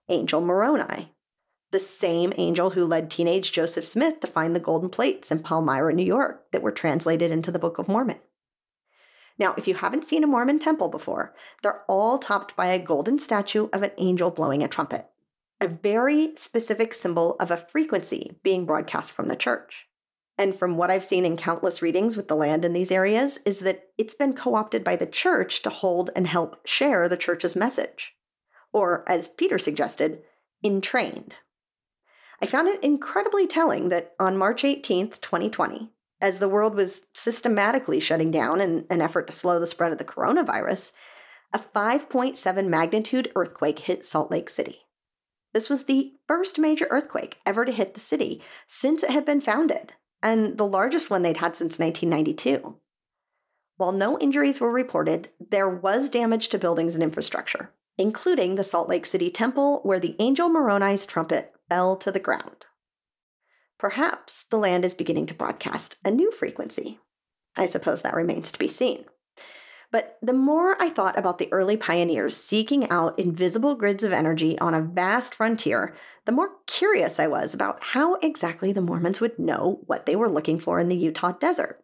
Angel 0.09 0.41
Moroni, 0.41 1.13
the 1.72 1.80
same 1.80 2.34
angel 2.38 2.72
who 2.72 2.86
led 2.86 3.09
teenage 3.09 3.51
Joseph 3.51 3.86
Smith 3.86 4.19
to 4.19 4.28
find 4.28 4.55
the 4.55 4.59
golden 4.59 4.89
plates 4.89 5.32
in 5.32 5.39
Palmyra, 5.39 5.93
New 5.93 6.05
York, 6.05 6.51
that 6.51 6.61
were 6.61 6.72
translated 6.72 7.32
into 7.32 7.51
the 7.51 7.59
Book 7.59 7.78
of 7.78 7.88
Mormon. 7.88 8.19
Now, 9.39 9.55
if 9.57 9.67
you 9.67 9.76
haven't 9.76 10.05
seen 10.05 10.24
a 10.24 10.28
Mormon 10.28 10.59
temple 10.59 10.89
before, 10.89 11.34
they're 11.63 11.84
all 11.88 12.19
topped 12.19 12.55
by 12.55 12.67
a 12.67 12.80
golden 12.80 13.17
statue 13.17 13.69
of 13.74 13.82
an 13.82 13.91
angel 13.97 14.30
blowing 14.30 14.61
a 14.61 14.67
trumpet 14.67 15.07
a 15.61 15.67
very 15.67 16.36
specific 16.36 16.91
symbol 16.91 17.36
of 17.39 17.51
a 17.51 17.57
frequency 17.57 18.36
being 18.43 18.65
broadcast 18.65 19.13
from 19.13 19.28
the 19.28 19.36
church. 19.36 19.86
And 20.38 20.55
from 20.55 20.76
what 20.76 20.89
I've 20.89 21.05
seen 21.05 21.24
in 21.24 21.38
countless 21.38 21.84
readings 21.84 22.17
with 22.17 22.28
the 22.28 22.36
land 22.36 22.65
in 22.65 22.74
these 22.74 22.91
areas, 22.91 23.38
is 23.45 23.59
that 23.59 23.84
it's 23.95 24.15
been 24.15 24.34
co 24.34 24.55
opted 24.55 24.84
by 24.84 24.95
the 24.95 25.05
church 25.05 25.61
to 25.61 25.69
hold 25.69 26.09
and 26.15 26.26
help 26.26 26.65
share 26.65 27.07
the 27.07 27.15
church's 27.15 27.55
message. 27.55 28.15
Or, 28.74 29.07
as 29.07 29.28
Peter 29.28 29.59
suggested, 29.59 30.24
entrained. 30.63 31.36
I 32.42 32.48
found 32.48 32.68
it 32.68 32.84
incredibly 32.84 33.46
telling 33.46 33.89
that 33.89 34.14
on 34.20 34.38
March 34.38 34.64
18th, 34.64 35.22
2020, 35.22 35.92
as 36.20 36.39
the 36.39 36.50
world 36.50 36.76
was 36.76 37.08
systematically 37.14 38.00
shutting 38.00 38.32
down 38.32 38.60
in 38.60 38.86
an 38.89 39.02
effort 39.02 39.28
to 39.28 39.34
slow 39.34 39.60
the 39.60 39.68
spread 39.68 39.92
of 39.92 40.00
the 40.00 40.04
coronavirus, 40.04 40.92
a 41.54 41.60
5.7 41.60 42.68
magnitude 42.68 43.32
earthquake 43.36 43.80
hit 43.80 44.06
Salt 44.06 44.32
Lake 44.32 44.50
City. 44.50 44.80
This 45.54 45.70
was 45.70 45.84
the 45.84 46.14
first 46.28 46.58
major 46.58 46.88
earthquake 46.89 47.38
ever 47.46 47.66
to 47.66 47.72
hit 47.72 47.94
the 47.94 48.00
city 48.00 48.42
since 48.68 49.04
it 49.04 49.10
had 49.10 49.26
been 49.26 49.42
founded, 49.42 49.94
and 50.24 50.58
the 50.58 50.66
largest 50.66 51.10
one 51.10 51.22
they'd 51.24 51.38
had 51.38 51.56
since 51.56 51.78
1992. 51.78 52.78
While 53.78 53.92
no 53.92 54.18
injuries 54.20 54.62
were 54.62 54.72
reported, 54.72 55.30
there 55.39 55.70
was 55.70 56.10
damage 56.10 56.48
to 56.50 56.58
buildings 56.58 56.96
and 56.96 57.04
infrastructure, 57.04 57.72
including 57.98 58.56
the 58.56 58.64
Salt 58.64 58.88
Lake 58.88 59.06
City 59.06 59.30
Temple, 59.30 59.82
where 59.84 60.00
the 60.00 60.16
angel 60.20 60.50
Moroni's 60.50 61.06
trumpet 61.06 61.54
fell 61.72 61.95
to 61.95 62.11
the 62.11 62.19
ground. 62.19 62.65
Perhaps 63.80 64.43
the 64.43 64.57
land 64.57 64.84
is 64.84 64.93
beginning 64.93 65.26
to 65.26 65.34
broadcast 65.34 65.95
a 66.03 66.11
new 66.11 66.30
frequency. 66.30 66.99
I 67.55 67.65
suppose 67.65 68.01
that 68.01 68.13
remains 68.13 68.51
to 68.51 68.59
be 68.59 68.67
seen. 68.67 69.05
But 69.89 70.17
the 70.22 70.34
more 70.34 70.76
I 70.82 70.89
thought 70.89 71.17
about 71.17 71.38
the 71.38 71.47
early 71.53 71.78
pioneers 71.78 72.36
seeking 72.36 72.89
out 72.89 73.17
invisible 73.17 73.76
grids 73.76 74.03
of 74.03 74.11
energy 74.11 74.59
on 74.59 74.74
a 74.74 74.82
vast 74.82 75.34
frontier, 75.34 75.95
the 76.26 76.34
more 76.34 76.49
curious 76.67 77.22
I 77.22 77.28
was 77.28 77.53
about 77.53 77.78
how 77.82 78.15
exactly 78.15 78.74
the 78.74 78.82
Mormons 78.82 79.22
would 79.22 79.39
know 79.39 79.80
what 79.86 80.05
they 80.05 80.17
were 80.17 80.30
looking 80.30 80.59
for 80.59 80.78
in 80.78 80.89
the 80.89 80.97
Utah 80.97 81.32
desert. 81.32 81.82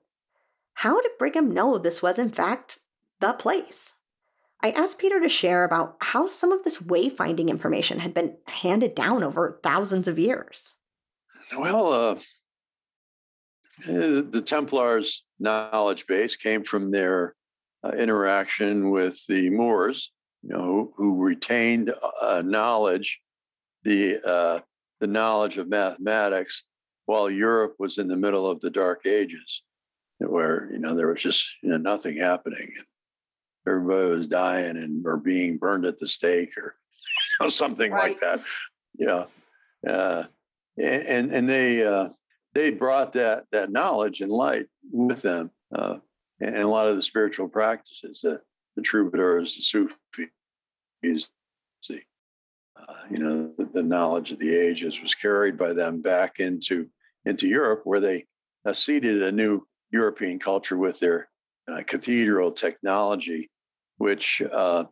How 0.74 1.00
did 1.00 1.18
Brigham 1.18 1.54
know 1.54 1.78
this 1.78 2.02
was, 2.02 2.20
in 2.20 2.30
fact, 2.30 2.80
the 3.22 3.32
place? 3.32 3.94
I 4.62 4.72
asked 4.72 4.98
Peter 4.98 5.20
to 5.20 5.30
share 5.30 5.64
about 5.64 5.98
how 6.00 6.26
some 6.26 6.52
of 6.52 6.64
this 6.64 6.82
wayfinding 6.82 7.50
information 7.50 8.00
had 8.00 8.14
been 8.14 8.38
handed 8.48 8.96
down 8.96 9.24
over 9.24 9.60
thousands 9.64 10.08
of 10.08 10.18
years. 10.18 10.76
Well, 11.56 11.94
uh, 11.94 12.16
eh, 13.88 14.24
the 14.30 14.44
Templars' 14.44 15.24
knowledge 15.40 16.08
base 16.08 16.36
came 16.36 16.64
from 16.64 16.92
their 16.92 17.36
uh, 17.84 17.92
interaction 17.92 18.90
with 18.90 19.24
the 19.28 19.50
Moors, 19.52 20.12
you 20.42 20.50
know, 20.50 20.64
who, 20.64 20.94
who 20.98 21.24
retained 21.24 21.94
uh, 22.22 22.42
knowledge, 22.46 23.22
the 23.84 24.20
uh, 24.26 24.60
the 25.00 25.08
knowledge 25.08 25.60
of 25.60 25.70
mathematics, 25.70 26.64
while 27.06 27.30
Europe 27.30 27.76
was 27.78 28.00
in 28.00 28.08
the 28.08 28.16
middle 28.16 28.48
of 28.48 28.60
the 28.60 28.72
Dark 28.72 29.06
Ages, 29.06 29.62
where 30.18 30.70
you 30.72 30.80
know 30.80 30.96
there 30.96 31.08
was 31.08 31.22
just 31.22 31.48
you 31.62 31.70
know 31.70 31.78
nothing 31.78 32.18
happening, 32.18 32.74
everybody 33.68 34.16
was 34.16 34.28
dying 34.28 34.78
and 34.78 35.06
or 35.06 35.18
being 35.18 35.58
burned 35.58 35.86
at 35.86 35.98
the 35.98 36.08
stake 36.08 36.58
or 36.58 36.76
you 37.40 37.46
know, 37.46 37.50
something 37.50 37.92
right. 37.92 38.12
like 38.12 38.20
that. 38.22 38.42
Yeah, 38.98 39.26
uh, 39.88 40.24
and 40.78 41.32
and 41.32 41.50
they 41.50 41.86
uh, 41.86 42.10
they 42.54 42.72
brought 42.72 43.14
that 43.14 43.46
that 43.52 43.72
knowledge 43.72 44.22
and 44.22 44.32
light 44.32 44.68
with 44.92 45.22
them 45.22 45.52
uh, 45.74 45.98
and 46.40 46.56
a 46.56 46.68
lot 46.68 46.88
of 46.88 46.96
the 46.96 47.02
spiritual 47.02 47.48
practices, 47.48 48.22
the, 48.22 48.42
the 48.76 48.82
troubadours, 48.82 49.56
the 49.56 49.62
Sufis, 49.62 51.28
the, 51.90 52.02
uh, 52.76 52.94
you 53.10 53.18
know, 53.18 53.52
the, 53.58 53.66
the, 53.74 53.84
knowledge 53.84 54.32
of 54.32 54.40
the 54.40 54.56
ages 54.56 55.02
was 55.02 55.16
carried 55.16 55.58
by 55.58 55.74
them 55.74 56.02
back 56.02 56.40
into, 56.40 56.88
into 57.26 57.48
Europe, 57.48 57.82
where 57.86 58.00
they 58.00 58.26
uh, 58.66 58.74
seeded 58.74 59.24
a 59.24 59.32
new 59.32 59.66
European 59.92 60.38
culture 60.38 60.78
with 60.78 61.00
their 61.00 61.30
uh, 61.72 61.82
cathedral 61.88 62.52
technology, 62.52 63.50
which 63.98 64.42
uh, 64.52 64.86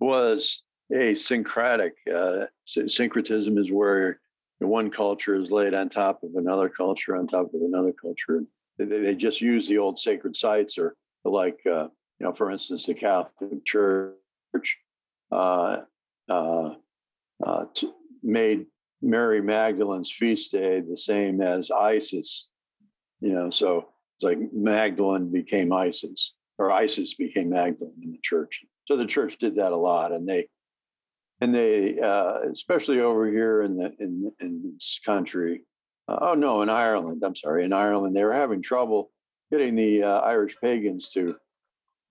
was 0.00 0.62
a 0.94 1.14
syncretic. 1.14 1.94
Uh, 2.12 2.46
syncretism 2.66 3.58
is 3.58 3.70
where 3.70 4.20
one 4.58 4.90
culture 4.90 5.34
is 5.34 5.50
laid 5.50 5.74
on 5.74 5.88
top 5.88 6.22
of 6.22 6.30
another 6.36 6.68
culture, 6.68 7.16
on 7.16 7.26
top 7.26 7.52
of 7.52 7.60
another 7.60 7.92
culture 7.92 8.44
they, 8.78 8.84
they 8.84 9.14
just 9.14 9.40
use 9.40 9.68
the 9.68 9.78
old 9.78 9.98
sacred 9.98 10.36
sites 10.36 10.78
or 10.78 10.96
like 11.24 11.58
uh, 11.66 11.88
you 12.18 12.26
know 12.26 12.32
for 12.32 12.50
instance 12.50 12.86
the 12.86 12.94
catholic 12.94 13.64
church 13.64 14.78
uh, 15.30 15.78
uh, 16.28 16.70
uh 17.44 17.64
t- 17.74 17.92
made 18.22 18.66
mary 19.00 19.42
magdalene's 19.42 20.10
feast 20.10 20.52
day 20.52 20.80
the 20.80 20.96
same 20.96 21.40
as 21.40 21.70
isis 21.70 22.48
you 23.20 23.32
know 23.32 23.50
so 23.50 23.88
it's 24.16 24.24
like 24.24 24.38
magdalene 24.52 25.30
became 25.30 25.72
isis 25.72 26.34
or 26.62 26.72
isis 26.72 27.14
became 27.14 27.50
magdalene 27.50 28.00
in 28.02 28.12
the 28.12 28.20
church 28.22 28.64
so 28.86 28.96
the 28.96 29.06
church 29.06 29.36
did 29.38 29.56
that 29.56 29.72
a 29.72 29.76
lot 29.76 30.12
and 30.12 30.28
they 30.28 30.46
and 31.40 31.54
they 31.54 31.98
uh, 31.98 32.38
especially 32.52 33.00
over 33.00 33.26
here 33.26 33.62
in 33.62 33.76
the 33.76 33.92
in, 33.98 34.32
in 34.40 34.72
this 34.74 35.00
country 35.04 35.62
uh, 36.08 36.18
oh 36.20 36.34
no, 36.34 36.62
in 36.62 36.68
Ireland. 36.68 37.22
I'm 37.24 37.36
sorry, 37.36 37.64
in 37.64 37.72
Ireland, 37.72 38.16
they 38.16 38.24
were 38.24 38.32
having 38.32 38.62
trouble 38.62 39.10
getting 39.50 39.74
the 39.74 40.02
uh, 40.02 40.20
Irish 40.20 40.56
pagans 40.60 41.10
to 41.10 41.36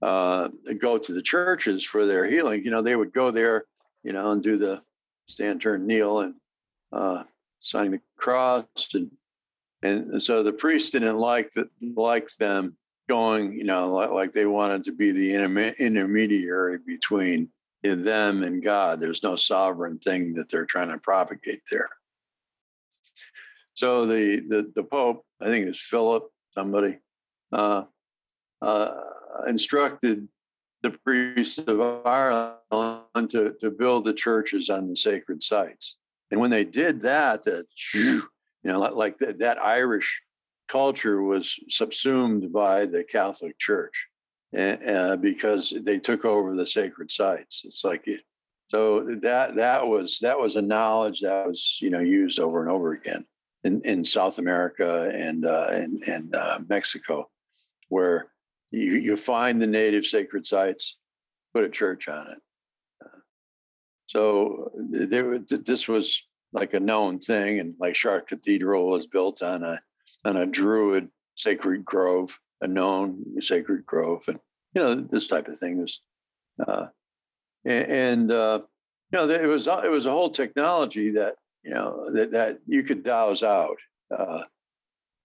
uh, 0.01 0.49
go 0.79 0.97
to 0.97 1.13
the 1.13 1.21
churches 1.21 1.83
for 1.83 2.05
their 2.05 2.25
healing. 2.25 2.63
You 2.63 2.71
know, 2.71 2.81
they 2.81 2.95
would 2.95 3.13
go 3.13 3.31
there, 3.31 3.65
you 4.03 4.13
know, 4.13 4.31
and 4.31 4.41
do 4.41 4.57
the 4.57 4.81
stand, 5.27 5.61
turn, 5.61 5.85
kneel, 5.87 6.21
and 6.21 6.35
uh, 6.91 7.23
sign 7.59 7.91
the 7.91 8.01
cross, 8.17 8.65
and 8.93 9.11
and 9.83 10.21
so 10.21 10.43
the 10.43 10.53
priest 10.53 10.93
didn't 10.93 11.17
like 11.17 11.51
that, 11.51 11.69
like 11.95 12.29
them 12.39 12.77
going, 13.11 13.51
you 13.59 13.65
know, 13.65 13.91
like, 13.91 14.11
like 14.11 14.33
they 14.33 14.45
wanted 14.45 14.85
to 14.85 14.93
be 14.93 15.11
the 15.11 15.29
intermediary 15.87 16.77
between 16.95 17.49
them 17.83 18.43
and 18.43 18.63
God. 18.63 19.01
There's 19.01 19.23
no 19.29 19.35
sovereign 19.35 19.97
thing 19.99 20.33
that 20.35 20.47
they're 20.49 20.71
trying 20.73 20.91
to 20.91 20.97
propagate 20.97 21.63
there. 21.69 21.89
So 23.73 24.05
the 24.05 24.23
the, 24.51 24.71
the 24.77 24.83
Pope, 24.83 25.25
I 25.41 25.45
think 25.45 25.67
it's 25.67 25.89
Philip, 25.93 26.23
somebody, 26.53 26.99
uh, 27.51 27.83
uh, 28.61 29.01
instructed 29.45 30.27
the 30.83 30.91
priests 31.05 31.57
of 31.57 31.81
Ireland 32.05 33.29
to, 33.31 33.55
to 33.61 33.69
build 33.81 34.05
the 34.05 34.13
churches 34.13 34.69
on 34.69 34.87
the 34.87 34.95
sacred 34.95 35.43
sites. 35.43 35.97
And 36.29 36.39
when 36.39 36.51
they 36.51 36.63
did 36.63 37.01
that, 37.01 37.43
that 37.43 37.65
you 37.93 38.21
know, 38.63 38.79
like 38.79 39.17
that, 39.19 39.39
that 39.39 39.61
Irish 39.61 40.21
culture 40.71 41.21
was 41.21 41.59
subsumed 41.69 42.53
by 42.53 42.85
the 42.85 43.03
Catholic 43.03 43.59
Church 43.59 44.07
uh, 44.57 45.17
because 45.17 45.73
they 45.83 45.99
took 45.99 46.23
over 46.23 46.55
the 46.55 46.65
sacred 46.65 47.11
sites. 47.11 47.63
It's 47.65 47.83
like 47.83 48.07
so 48.69 49.03
that 49.21 49.55
that 49.55 49.87
was 49.87 50.19
that 50.19 50.39
was 50.39 50.55
a 50.55 50.61
knowledge 50.61 51.19
that 51.21 51.47
was 51.47 51.77
you 51.81 51.89
know 51.89 51.99
used 51.99 52.39
over 52.39 52.61
and 52.61 52.71
over 52.71 52.93
again 52.93 53.25
in, 53.65 53.81
in 53.81 54.05
South 54.05 54.39
America 54.39 55.11
and 55.13 55.45
uh, 55.45 55.69
and, 55.71 56.35
uh, 56.35 56.59
Mexico, 56.69 57.29
where 57.89 58.31
you, 58.71 58.93
you 58.93 59.17
find 59.17 59.61
the 59.61 59.67
native 59.67 60.05
sacred 60.05 60.47
sites, 60.47 60.97
put 61.53 61.65
a 61.65 61.69
church 61.69 62.07
on 62.07 62.27
it. 62.31 62.37
So 64.07 64.71
there, 64.75 65.37
this 65.37 65.87
was 65.87 66.27
like 66.53 66.73
a 66.73 66.79
known 66.79 67.19
thing, 67.19 67.59
and 67.59 67.75
like 67.79 67.93
Chartres 67.93 68.27
Cathedral 68.27 68.87
was 68.87 69.07
built 69.07 69.41
on 69.41 69.63
a 69.63 69.81
on 70.25 70.37
a 70.37 70.45
Druid 70.45 71.09
sacred 71.35 71.85
grove, 71.85 72.39
a 72.61 72.67
known 72.67 73.23
sacred 73.41 73.85
grove, 73.85 74.23
and 74.27 74.39
you 74.73 74.81
know 74.81 74.95
this 74.95 75.27
type 75.27 75.47
of 75.47 75.57
thing 75.57 75.79
was, 75.79 76.01
uh, 76.65 76.87
and, 77.65 77.87
and 77.89 78.31
uh, 78.31 78.61
you 79.11 79.19
know 79.19 79.29
it 79.29 79.47
was 79.47 79.67
it 79.67 79.91
was 79.91 80.05
a 80.05 80.11
whole 80.11 80.29
technology 80.29 81.11
that 81.11 81.35
you 81.63 81.73
know 81.73 82.05
that, 82.13 82.31
that 82.31 82.59
you 82.67 82.83
could 82.83 83.03
dowse 83.03 83.43
out 83.43 83.77
uh, 84.15 84.43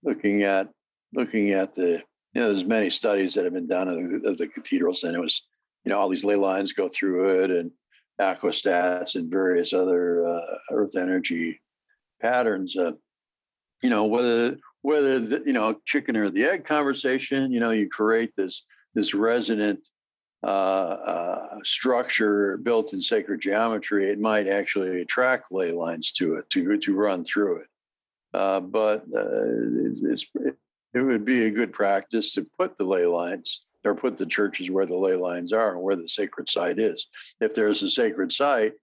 looking 0.03 0.43
at 0.43 0.69
looking 1.15 1.51
at 1.51 1.75
the 1.75 2.03
you 2.35 2.41
know 2.41 2.49
there's 2.49 2.65
many 2.65 2.91
studies 2.91 3.35
that 3.35 3.45
have 3.45 3.55
been 3.55 3.69
done 3.69 3.89
of 3.89 3.97
the, 3.97 4.29
of 4.29 4.37
the 4.37 4.49
cathedrals 4.49 5.05
and 5.05 5.17
it 5.17 5.21
was 5.21 5.47
you 5.85 5.93
know 5.93 5.99
all 5.99 6.09
these 6.09 6.25
ley 6.25 6.37
lines 6.37 6.73
go 6.73 6.89
through 6.89 7.43
it 7.43 7.51
and 7.51 7.71
aquastats 8.21 9.15
and 9.15 9.31
various 9.31 9.73
other 9.73 10.27
uh, 10.27 10.59
earth 10.71 10.97
energy 10.97 11.61
patterns. 12.21 12.77
Uh, 12.77 12.93
you 13.83 13.91
know 13.91 14.05
whether 14.05 14.57
whether 14.87 15.19
the, 15.19 15.43
you 15.45 15.53
know 15.53 15.81
chicken 15.85 16.17
or 16.17 16.31
the 16.31 16.45
egg 16.45 16.65
conversation. 16.65 17.51
You 17.51 17.59
know 17.59 17.73
you 17.73 17.89
create 17.89 18.33
this 18.37 18.63
this 18.95 19.15
resonant 19.15 19.81
uh, 20.45 20.47
uh, 20.47 21.59
structure 21.65 22.57
built 22.59 22.93
in 22.93 23.03
sacred 23.03 23.41
geometry. 23.41 24.09
It 24.09 24.21
might 24.21 24.47
actually 24.47 25.01
attract 25.01 25.51
ley 25.51 25.73
lines 25.73 26.13
to 26.13 26.37
it 26.37 26.49
to 26.51 26.79
to 26.79 26.95
run 26.95 27.25
through 27.25 27.63
it. 27.63 27.67
Uh, 28.33 28.61
but 28.61 29.01
uh, 29.13 30.05
it's, 30.13 30.27
it, 30.95 31.01
would 31.01 31.25
be 31.25 31.47
a 31.47 31.51
good 31.51 31.73
practice 31.73 32.33
to 32.35 32.47
put 32.57 32.77
the 32.77 32.85
ley 32.85 33.07
lines 33.07 33.65
or 33.85 33.95
put 33.95 34.17
the 34.17 34.27
churches 34.27 34.71
where 34.71 34.87
the 34.87 34.97
ley 34.97 35.17
lines 35.17 35.53
are 35.53 35.73
and 35.73 35.83
where 35.83 35.97
the 35.97 36.09
sacred 36.09 36.49
site 36.49 36.79
is. 36.79 37.07
If 37.41 37.55
there's 37.55 37.83
a 37.83 37.91
sacred 37.91 38.33
site, 38.33 38.75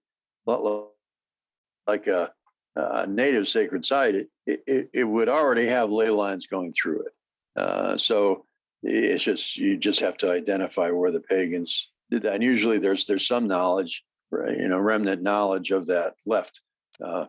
like 0.46 2.06
a, 2.08 2.30
a 2.76 3.06
native 3.06 3.46
sacred 3.48 3.84
site, 3.84 4.14
it, 4.14 4.28
it, 4.46 4.90
it, 4.92 5.04
would 5.04 5.28
already 5.28 5.66
have 5.66 5.90
ley 5.90 6.10
lines 6.10 6.46
going 6.46 6.72
through 6.72 7.02
it. 7.02 7.12
Uh, 7.56 7.96
so 7.96 8.44
it's 8.82 9.22
just 9.22 9.56
you 9.56 9.76
just 9.76 10.00
have 10.00 10.16
to 10.18 10.32
identify 10.32 10.90
where 10.90 11.12
the 11.12 11.20
pagans 11.20 11.92
did 12.10 12.22
that. 12.22 12.34
And 12.34 12.42
usually 12.42 12.78
there's 12.78 13.06
there's 13.06 13.26
some 13.26 13.46
knowledge, 13.46 14.04
you 14.32 14.68
know, 14.68 14.78
remnant 14.78 15.22
knowledge 15.22 15.70
of 15.70 15.86
that 15.86 16.14
left 16.26 16.60
uh, 17.02 17.26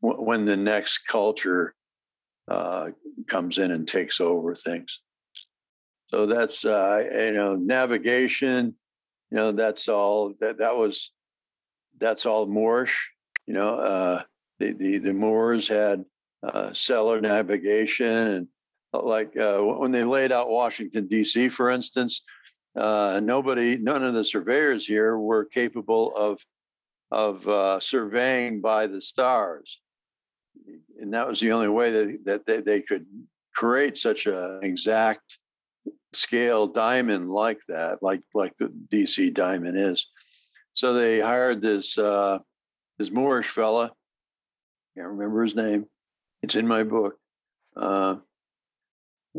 when 0.00 0.44
the 0.44 0.56
next 0.56 1.06
culture 1.06 1.74
uh, 2.48 2.90
comes 3.28 3.58
in 3.58 3.70
and 3.70 3.86
takes 3.86 4.20
over 4.20 4.54
things. 4.54 5.00
So 6.08 6.26
that's 6.26 6.64
uh, 6.64 7.04
you 7.12 7.32
know 7.32 7.56
navigation. 7.56 8.76
You 9.30 9.36
know 9.36 9.52
that's 9.52 9.88
all 9.88 10.34
that 10.40 10.58
that 10.58 10.76
was 10.76 11.12
that's 11.98 12.26
all 12.26 12.46
Moorish. 12.46 13.10
You 13.46 13.54
know 13.54 13.74
uh, 13.74 14.22
the 14.58 14.72
the 14.72 14.98
the 14.98 15.14
Moors 15.14 15.68
had 15.68 16.04
uh, 16.42 16.72
cellar 16.72 17.20
navigation 17.20 18.06
and 18.06 18.48
uh, 18.94 19.02
like 19.02 19.36
uh, 19.36 19.58
when 19.58 19.92
they 19.92 20.04
laid 20.04 20.32
out 20.32 20.50
Washington 20.50 21.06
D.C. 21.06 21.48
for 21.48 21.70
instance, 21.70 22.22
uh, 22.76 23.20
nobody 23.22 23.76
none 23.76 24.04
of 24.04 24.14
the 24.14 24.24
surveyors 24.24 24.86
here 24.86 25.18
were 25.18 25.44
capable 25.44 26.14
of 26.16 26.40
of 27.10 27.46
uh, 27.48 27.80
surveying 27.80 28.60
by 28.60 28.86
the 28.86 29.00
stars, 29.00 29.80
and 31.00 31.14
that 31.14 31.28
was 31.28 31.40
the 31.40 31.52
only 31.52 31.68
way 31.68 31.90
that 31.90 32.24
that 32.24 32.46
they, 32.46 32.60
they 32.60 32.82
could 32.82 33.06
create 33.54 33.96
such 33.96 34.26
an 34.26 34.60
exact 34.62 35.38
scale 36.12 36.66
diamond 36.66 37.30
like 37.30 37.60
that, 37.68 38.02
like 38.02 38.22
like 38.34 38.54
the 38.56 38.68
DC 38.68 39.32
diamond 39.34 39.78
is. 39.78 40.06
So 40.72 40.92
they 40.92 41.20
hired 41.20 41.62
this 41.62 41.98
uh, 41.98 42.38
this 42.98 43.10
Moorish 43.10 43.48
fella. 43.48 43.92
Can't 44.96 45.08
remember 45.08 45.44
his 45.44 45.54
name. 45.54 45.86
It's 46.42 46.56
in 46.56 46.66
my 46.66 46.82
book. 46.82 47.16
Uh, 47.76 48.16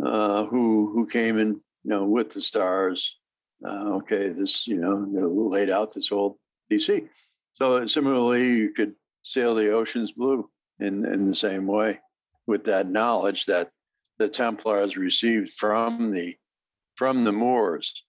uh, 0.03 0.45
who 0.45 0.91
who 0.93 1.08
came 1.08 1.39
in, 1.39 1.49
you 1.49 1.62
know, 1.84 2.05
with 2.05 2.32
the 2.32 2.41
stars. 2.41 3.18
Uh, 3.66 3.95
okay, 3.95 4.30
this 4.30 4.68
you 4.68 4.78
know 4.78 5.08
laid 5.49 5.70
out 5.70 5.93
this 5.93 6.10
whole 6.10 6.38
DC. 6.72 7.08
So 7.53 7.86
similarly, 7.88 8.58
you 8.58 8.74
could 8.74 8.93
sail 9.24 9.55
the 9.55 9.72
oceans 9.72 10.12
blue 10.12 10.49
in 10.80 11.05
in 11.05 11.28
the 11.28 11.36
same 11.36 11.66
way 11.66 11.99
with 12.45 12.66
that 12.66 12.89
knowledge 12.89 13.45
that 13.45 13.72
the 14.20 14.30
Templars 14.30 14.95
received 14.95 15.51
from 15.51 16.12
the 16.12 16.36
from 16.95 17.24
the 17.24 17.32
Moors. 17.32 18.03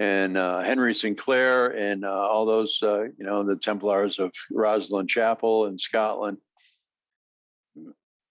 And 0.00 0.38
uh, 0.38 0.60
Henry 0.60 0.94
Sinclair 0.94 1.76
and 1.76 2.06
uh, 2.06 2.08
all 2.10 2.46
those, 2.46 2.82
uh, 2.82 3.02
you 3.02 3.12
know, 3.18 3.42
the 3.42 3.56
Templars 3.56 4.18
of 4.18 4.32
Rosslyn 4.50 5.06
Chapel 5.06 5.66
in 5.66 5.78
Scotland. 5.78 6.38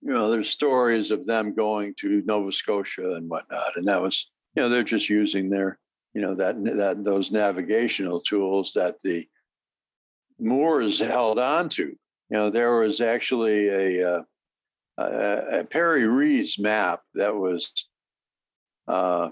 You 0.01 0.13
know, 0.13 0.31
there's 0.31 0.49
stories 0.49 1.11
of 1.11 1.25
them 1.25 1.53
going 1.53 1.93
to 1.99 2.23
Nova 2.25 2.51
Scotia 2.51 3.13
and 3.15 3.29
whatnot, 3.29 3.75
and 3.75 3.87
that 3.87 4.01
was, 4.01 4.29
you 4.55 4.63
know, 4.63 4.69
they're 4.69 4.83
just 4.83 5.09
using 5.09 5.49
their, 5.49 5.77
you 6.13 6.21
know, 6.21 6.35
that 6.35 6.63
that 6.63 7.03
those 7.03 7.31
navigational 7.31 8.21
tools 8.21 8.73
that 8.73 8.97
the 9.03 9.27
Moors 10.39 10.99
held 10.99 11.37
on 11.37 11.67
to. 11.69 11.83
You 11.83 11.97
know, 12.37 12.49
there 12.49 12.79
was 12.79 13.01
actually 13.01 13.67
a, 13.67 14.09
uh, 14.09 14.21
a, 14.97 15.59
a 15.59 15.63
Piri 15.65 16.07
Reis 16.07 16.57
map 16.57 17.01
that 17.15 17.35
was 17.35 17.71
uh, 18.87 19.29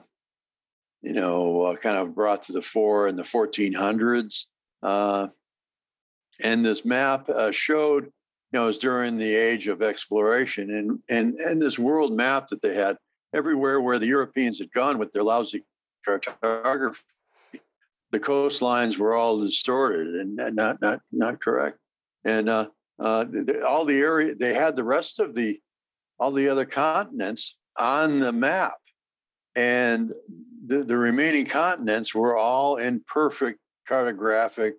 you 1.01 1.13
know, 1.13 1.63
uh, 1.63 1.75
kind 1.75 1.97
of 1.97 2.15
brought 2.15 2.43
to 2.43 2.53
the 2.53 2.61
fore 2.61 3.07
in 3.07 3.15
the 3.15 3.23
1400s. 3.23 4.45
Uh, 4.83 5.27
and 6.43 6.65
this 6.65 6.85
map 6.85 7.29
uh, 7.29 7.51
showed, 7.51 8.11
you 8.51 8.59
know, 8.59 8.63
it 8.63 8.67
was 8.67 8.77
during 8.77 9.17
the 9.17 9.35
age 9.35 9.67
of 9.67 9.81
exploration, 9.81 10.71
and 10.71 10.99
and 11.09 11.37
and 11.39 11.61
this 11.61 11.77
world 11.77 12.13
map 12.13 12.47
that 12.47 12.61
they 12.61 12.75
had 12.75 12.97
everywhere 13.33 13.81
where 13.81 13.99
the 13.99 14.07
Europeans 14.07 14.59
had 14.59 14.71
gone 14.71 14.97
with 14.97 15.11
their 15.11 15.23
lousy 15.23 15.65
cartography, 16.05 17.03
the 18.11 18.19
coastlines 18.19 18.97
were 18.97 19.13
all 19.13 19.39
distorted 19.41 20.15
and 20.15 20.35
not 20.55 20.79
not 20.81 21.01
not 21.11 21.41
correct, 21.41 21.77
and 22.23 22.47
uh, 22.47 22.67
uh, 22.99 23.25
all 23.67 23.83
the 23.83 23.99
area 23.99 24.33
they 24.33 24.53
had 24.53 24.77
the 24.77 24.83
rest 24.83 25.19
of 25.19 25.35
the 25.35 25.59
all 26.17 26.31
the 26.31 26.47
other 26.47 26.65
continents 26.65 27.57
on 27.77 28.19
the 28.19 28.31
map, 28.31 28.77
and 29.57 30.13
the, 30.65 30.85
the 30.85 30.97
remaining 30.97 31.45
continents 31.45 32.15
were 32.15 32.37
all 32.37 32.77
in 32.77 33.03
perfect 33.05 33.59
cartographic 33.89 34.73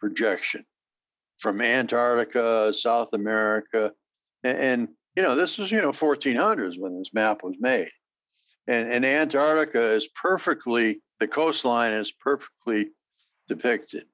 projection 0.00 0.64
from 1.44 1.60
Antarctica, 1.60 2.72
South 2.72 3.10
America, 3.12 3.92
and, 4.42 4.58
and, 4.58 4.88
you 5.14 5.22
know 5.22 5.36
this 5.36 5.58
was 5.58 5.70
you 5.70 5.80
know 5.80 5.92
1400s 5.92 6.76
when 6.76 6.98
this 6.98 7.12
map 7.12 7.44
was 7.44 7.54
made, 7.60 7.90
and, 8.66 8.90
and 8.90 9.04
Antarctica 9.04 9.92
is 9.92 10.08
perfectly 10.08 11.02
the 11.20 11.28
coastline 11.28 11.92
is 11.92 12.10
perfectly 12.10 12.88
depicted, 13.46 14.06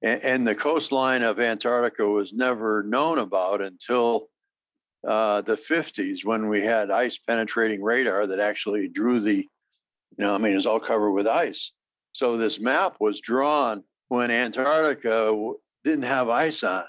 and, 0.00 0.22
and 0.22 0.46
the 0.46 0.54
coastline 0.54 1.22
of 1.22 1.40
Antarctica 1.40 2.08
was 2.08 2.32
never 2.32 2.84
known 2.84 3.18
about 3.18 3.60
until 3.60 4.28
uh, 5.06 5.42
the 5.42 5.56
50s 5.56 6.24
when 6.24 6.48
we 6.48 6.60
had 6.60 6.90
ice 6.90 7.18
penetrating 7.18 7.82
radar 7.82 8.26
that 8.28 8.38
actually 8.38 8.88
drew 8.88 9.18
the 9.18 9.46
you 10.16 10.24
know, 10.24 10.34
I 10.34 10.38
mean, 10.38 10.56
it's 10.56 10.66
all 10.66 10.80
covered 10.80 11.12
with 11.12 11.26
ice. 11.26 11.72
So 12.12 12.36
this 12.36 12.60
map 12.60 12.96
was 13.00 13.20
drawn 13.20 13.84
when 14.08 14.30
Antarctica 14.30 15.32
didn't 15.84 16.04
have 16.04 16.28
ice 16.28 16.62
on 16.62 16.82
it. 16.82 16.86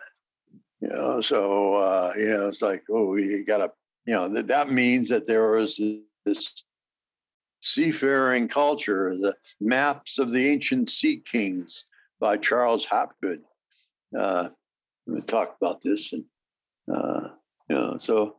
You 0.82 0.90
know, 0.90 1.22
so 1.22 1.76
uh, 1.76 2.14
you 2.18 2.30
know, 2.30 2.48
it's 2.48 2.62
like, 2.62 2.84
oh, 2.90 3.16
you 3.16 3.46
got 3.46 3.58
to, 3.58 3.72
you 4.06 4.14
know, 4.14 4.28
that 4.30 4.48
that 4.48 4.72
means 4.72 5.10
that 5.10 5.28
there 5.28 5.52
was 5.52 5.80
this 6.26 6.64
seafaring 7.62 8.48
culture, 8.48 9.16
the 9.16 9.36
maps 9.60 10.18
of 10.18 10.32
the 10.32 10.48
ancient 10.48 10.90
sea 10.90 11.18
kings 11.18 11.86
by 12.20 12.38
Charles 12.38 12.88
Hapgood. 12.88 13.42
Uh, 14.18 14.50
we 15.06 15.22
talked 15.22 15.62
about 15.62 15.82
this, 15.82 16.14
and 16.14 16.26
uh, 16.92 17.30
you 17.70 17.76
know, 17.76 17.98
so 18.00 18.38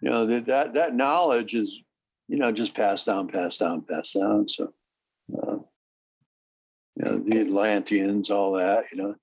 you 0.00 0.10
know 0.10 0.26
that 0.26 0.46
that, 0.46 0.74
that 0.74 0.94
knowledge 0.94 1.54
is 1.54 1.82
you 2.28 2.38
know, 2.38 2.52
just 2.52 2.74
passed 2.74 3.06
down, 3.06 3.28
passed 3.28 3.60
down, 3.60 3.82
passed 3.82 4.14
down. 4.14 4.48
So, 4.48 4.72
uh, 5.36 5.56
you 6.96 7.04
know, 7.04 7.18
the 7.18 7.40
Atlanteans, 7.40 8.30
all 8.30 8.52
that, 8.52 8.84
you 8.92 8.98
know. 8.98 9.14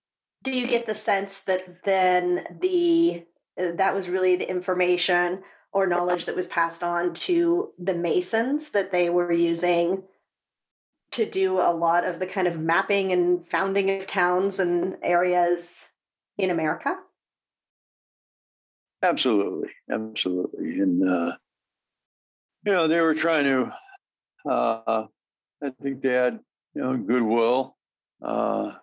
Do 0.43 0.51
you 0.51 0.67
get 0.67 0.87
the 0.87 0.95
sense 0.95 1.41
that 1.41 1.83
then 1.83 2.57
the 2.61 3.25
that 3.57 3.93
was 3.93 4.09
really 4.09 4.35
the 4.35 4.49
information 4.49 5.43
or 5.71 5.85
knowledge 5.85 6.25
that 6.25 6.35
was 6.35 6.47
passed 6.47 6.83
on 6.83 7.13
to 7.13 7.69
the 7.77 7.93
Masons 7.93 8.71
that 8.71 8.91
they 8.91 9.09
were 9.09 9.31
using 9.31 10.03
to 11.11 11.29
do 11.29 11.59
a 11.59 11.73
lot 11.73 12.05
of 12.05 12.19
the 12.19 12.25
kind 12.25 12.47
of 12.47 12.59
mapping 12.59 13.11
and 13.11 13.47
founding 13.47 13.89
of 13.89 14.07
towns 14.07 14.59
and 14.59 14.97
areas 15.03 15.87
in 16.37 16.49
America? 16.49 16.95
Absolutely, 19.03 19.69
absolutely, 19.89 20.79
and 20.79 21.07
uh, 21.07 21.33
you 22.65 22.71
know, 22.71 22.87
they 22.87 23.01
were 23.01 23.15
trying 23.15 23.45
to, 23.45 23.73
uh, 24.47 25.05
I 25.63 25.69
think 25.81 26.01
they 26.01 26.13
had, 26.13 26.39
you 26.75 26.81
know, 26.81 26.97
goodwill, 26.97 27.75
uh, 28.21 28.73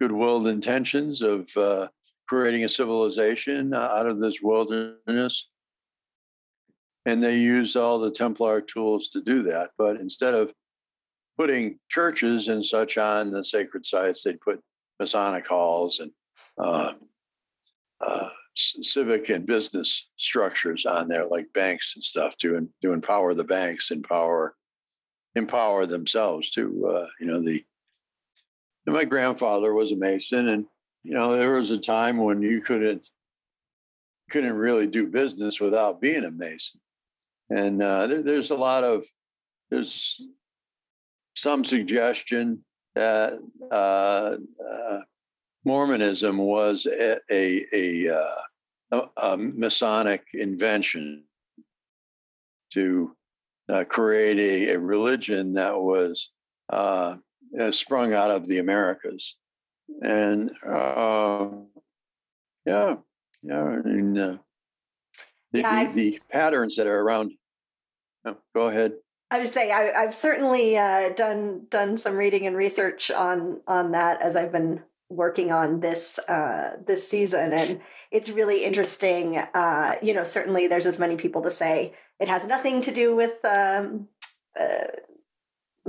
goodwill 0.00 0.46
intentions 0.46 1.22
of 1.22 1.48
uh, 1.56 1.88
creating 2.28 2.64
a 2.64 2.68
civilization 2.68 3.74
out 3.74 4.06
of 4.06 4.20
this 4.20 4.40
wilderness. 4.42 5.50
And 7.06 7.22
they 7.22 7.38
used 7.38 7.76
all 7.76 7.98
the 7.98 8.10
Templar 8.10 8.60
tools 8.60 9.08
to 9.08 9.20
do 9.20 9.42
that. 9.44 9.70
But 9.76 9.96
instead 9.96 10.34
of 10.34 10.52
putting 11.38 11.78
churches 11.88 12.48
and 12.48 12.64
such 12.64 12.98
on 12.98 13.30
the 13.30 13.44
sacred 13.44 13.86
sites, 13.86 14.22
they'd 14.22 14.40
put 14.40 14.60
Masonic 14.98 15.46
halls 15.46 15.98
and 15.98 16.10
uh, 16.58 16.92
uh, 18.00 18.28
civic 18.54 19.30
and 19.30 19.46
business 19.46 20.10
structures 20.16 20.84
on 20.84 21.08
there, 21.08 21.26
like 21.26 21.52
banks 21.54 21.94
and 21.96 22.04
stuff, 22.04 22.36
to 22.38 22.68
to 22.82 22.92
empower 22.92 23.32
the 23.32 23.44
banks, 23.44 23.90
and 23.90 23.98
empower 23.98 24.54
empower 25.34 25.86
themselves 25.86 26.50
to 26.50 26.86
uh, 26.86 27.06
you 27.18 27.26
know 27.26 27.40
the 27.40 27.64
and 28.90 28.96
my 28.96 29.04
grandfather 29.04 29.72
was 29.72 29.92
a 29.92 29.96
mason, 29.96 30.48
and 30.48 30.66
you 31.04 31.14
know 31.14 31.38
there 31.38 31.52
was 31.52 31.70
a 31.70 31.78
time 31.78 32.16
when 32.16 32.42
you 32.42 32.60
couldn't 32.60 33.08
couldn't 34.30 34.56
really 34.56 34.88
do 34.88 35.06
business 35.06 35.60
without 35.60 36.00
being 36.00 36.24
a 36.24 36.30
mason, 36.32 36.80
and 37.50 37.80
uh, 37.80 38.08
there, 38.08 38.22
there's 38.22 38.50
a 38.50 38.56
lot 38.56 38.82
of 38.82 39.06
there's 39.70 40.20
some 41.36 41.64
suggestion 41.64 42.64
that 42.96 43.38
uh, 43.70 44.34
uh, 44.52 44.98
Mormonism 45.64 46.36
was 46.38 46.84
a 46.86 47.18
a, 47.30 47.66
a, 47.72 48.20
uh, 48.92 49.06
a 49.18 49.36
Masonic 49.36 50.24
invention 50.34 51.26
to 52.72 53.16
uh, 53.68 53.84
create 53.84 54.38
a, 54.38 54.74
a, 54.74 54.80
religion 54.80 55.52
that 55.52 55.80
was 55.80 56.32
uh, 57.58 57.72
sprung 57.72 58.14
out 58.14 58.30
of 58.30 58.46
the 58.46 58.58
Americas, 58.58 59.36
and 60.02 60.50
uh, 60.66 61.48
yeah, 62.66 62.96
yeah, 63.42 63.62
I 63.62 63.76
mean, 63.82 64.14
the, 64.14 64.40
yeah, 65.52 65.86
the, 65.86 65.92
the, 65.92 66.20
patterns 66.30 66.76
that 66.76 66.86
are 66.86 67.00
around. 67.00 67.32
Oh, 68.24 68.36
go 68.54 68.68
ahead. 68.68 68.92
I 69.30 69.38
would 69.38 69.48
say 69.48 69.70
I, 69.70 70.02
have 70.02 70.14
certainly 70.14 70.76
uh, 70.76 71.10
done 71.10 71.66
done 71.70 71.96
some 71.98 72.16
reading 72.16 72.46
and 72.46 72.56
research 72.56 73.10
on 73.10 73.60
on 73.66 73.92
that 73.92 74.20
as 74.20 74.36
I've 74.36 74.52
been 74.52 74.82
working 75.08 75.52
on 75.52 75.80
this 75.80 76.18
uh, 76.28 76.76
this 76.86 77.08
season, 77.08 77.52
and 77.52 77.80
it's 78.10 78.30
really 78.30 78.64
interesting. 78.64 79.38
Uh, 79.38 79.96
you 80.02 80.14
know, 80.14 80.24
certainly 80.24 80.66
there's 80.66 80.86
as 80.86 80.98
many 80.98 81.16
people 81.16 81.42
to 81.42 81.50
say 81.50 81.94
it 82.18 82.28
has 82.28 82.46
nothing 82.46 82.82
to 82.82 82.92
do 82.92 83.14
with 83.14 83.44
um, 83.44 84.08
uh, 84.58 84.86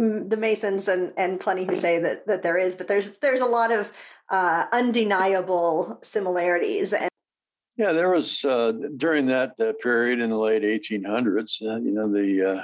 the 0.02 0.38
Masons, 0.38 0.88
and 0.88 1.14
and 1.16 1.40
plenty 1.40 1.66
who 1.66 1.76
say 1.76 2.00
that 2.00 2.28
that 2.28 2.44
there 2.44 2.58
is, 2.58 2.76
but 2.76 2.88
there's 2.88 3.18
there's 3.18 3.42
a 3.42 3.46
lot 3.46 3.72
of 3.72 3.92
uh, 4.30 4.66
undeniable 4.72 6.00
similarities 6.02 6.94
and 6.94 7.12
yeah, 7.82 7.94
there 7.94 8.12
was 8.12 8.46
uh, 8.46 8.74
during 8.98 9.26
that 9.28 9.60
uh, 9.60 9.74
period 9.82 10.20
in 10.20 10.30
the 10.30 10.38
late 10.38 10.62
1800s. 10.62 11.62
Uh, 11.62 11.80
you 11.80 11.92
know, 11.92 12.12
the 12.12 12.60
uh, 12.60 12.64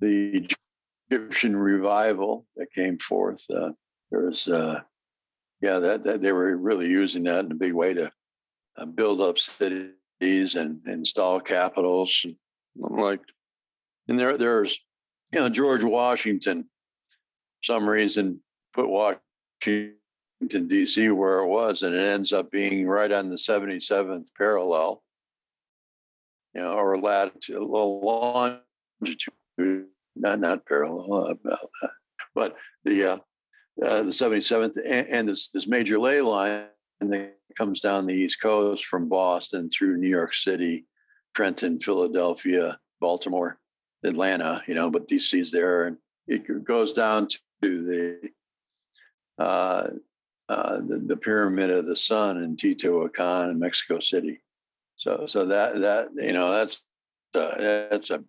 the 0.00 0.48
Egyptian 1.10 1.54
revival 1.54 2.46
that 2.56 2.72
came 2.72 2.98
forth. 2.98 3.44
Uh, 3.50 3.72
there 4.10 4.22
was, 4.22 4.48
yeah, 5.60 5.78
that, 5.80 6.04
that, 6.04 6.22
they 6.22 6.32
were 6.32 6.56
really 6.56 6.86
using 6.86 7.24
that 7.24 7.44
in 7.44 7.52
a 7.52 7.56
big 7.56 7.74
way 7.74 7.92
to 7.92 8.10
build 8.94 9.20
up 9.20 9.38
cities 9.38 9.90
and, 10.22 10.54
and 10.54 10.80
install 10.86 11.40
capitals. 11.40 12.24
And 12.24 12.36
like, 12.76 13.20
and 14.06 14.18
there, 14.18 14.38
there's, 14.38 14.80
you 15.32 15.40
know, 15.40 15.48
George 15.48 15.84
Washington, 15.84 16.68
some 17.62 17.88
reason 17.88 18.40
put 18.74 18.88
Washington 18.88 19.94
D.C. 20.40 21.10
where 21.10 21.40
it 21.40 21.48
was, 21.48 21.82
and 21.82 21.94
it 21.94 22.00
ends 22.02 22.32
up 22.32 22.50
being 22.50 22.86
right 22.86 23.10
on 23.10 23.28
the 23.28 23.36
77th 23.36 24.26
parallel, 24.36 25.02
you 26.54 26.62
know, 26.62 26.72
or 26.72 26.98
latitude, 26.98 27.60
longitude 27.60 28.62
not 30.18 30.40
not 30.40 30.66
parallel 30.66 31.30
about 31.30 31.58
that, 31.80 31.90
but 32.34 32.56
the 32.84 33.12
uh, 33.12 33.18
uh, 33.84 34.02
the 34.02 34.10
77th 34.10 34.76
and, 34.84 35.08
and, 35.08 35.28
this 35.28 35.50
this 35.50 35.66
major 35.66 35.98
ley 35.98 36.20
line 36.20 36.66
that 37.00 37.36
comes 37.56 37.80
down 37.80 38.06
the 38.06 38.14
East 38.14 38.40
Coast 38.40 38.84
from 38.84 39.08
Boston 39.08 39.70
through 39.70 39.98
New 39.98 40.08
York 40.08 40.34
City, 40.34 40.86
Trenton, 41.34 41.80
Philadelphia, 41.80 42.78
Baltimore, 43.00 43.58
Atlanta. 44.04 44.62
You 44.66 44.74
know, 44.74 44.90
but 44.90 45.08
DC's 45.08 45.50
there, 45.50 45.86
and 45.86 45.96
it 46.26 46.64
goes 46.64 46.92
down 46.92 47.28
to 47.62 47.84
the 47.84 48.30
uh, 49.38 49.88
uh, 50.48 50.76
the, 50.78 51.02
the, 51.06 51.16
pyramid 51.16 51.70
of 51.70 51.86
the 51.86 51.94
sun 51.94 52.38
in 52.38 52.56
Teotihuacan 52.56 53.50
in 53.50 53.58
Mexico 53.58 54.00
City. 54.00 54.40
So, 54.96 55.26
so 55.28 55.44
that 55.46 55.80
that 55.80 56.08
you 56.16 56.32
know 56.32 56.50
that's 56.52 56.82
uh, 57.34 57.54
that's 57.90 58.10
a 58.10 58.24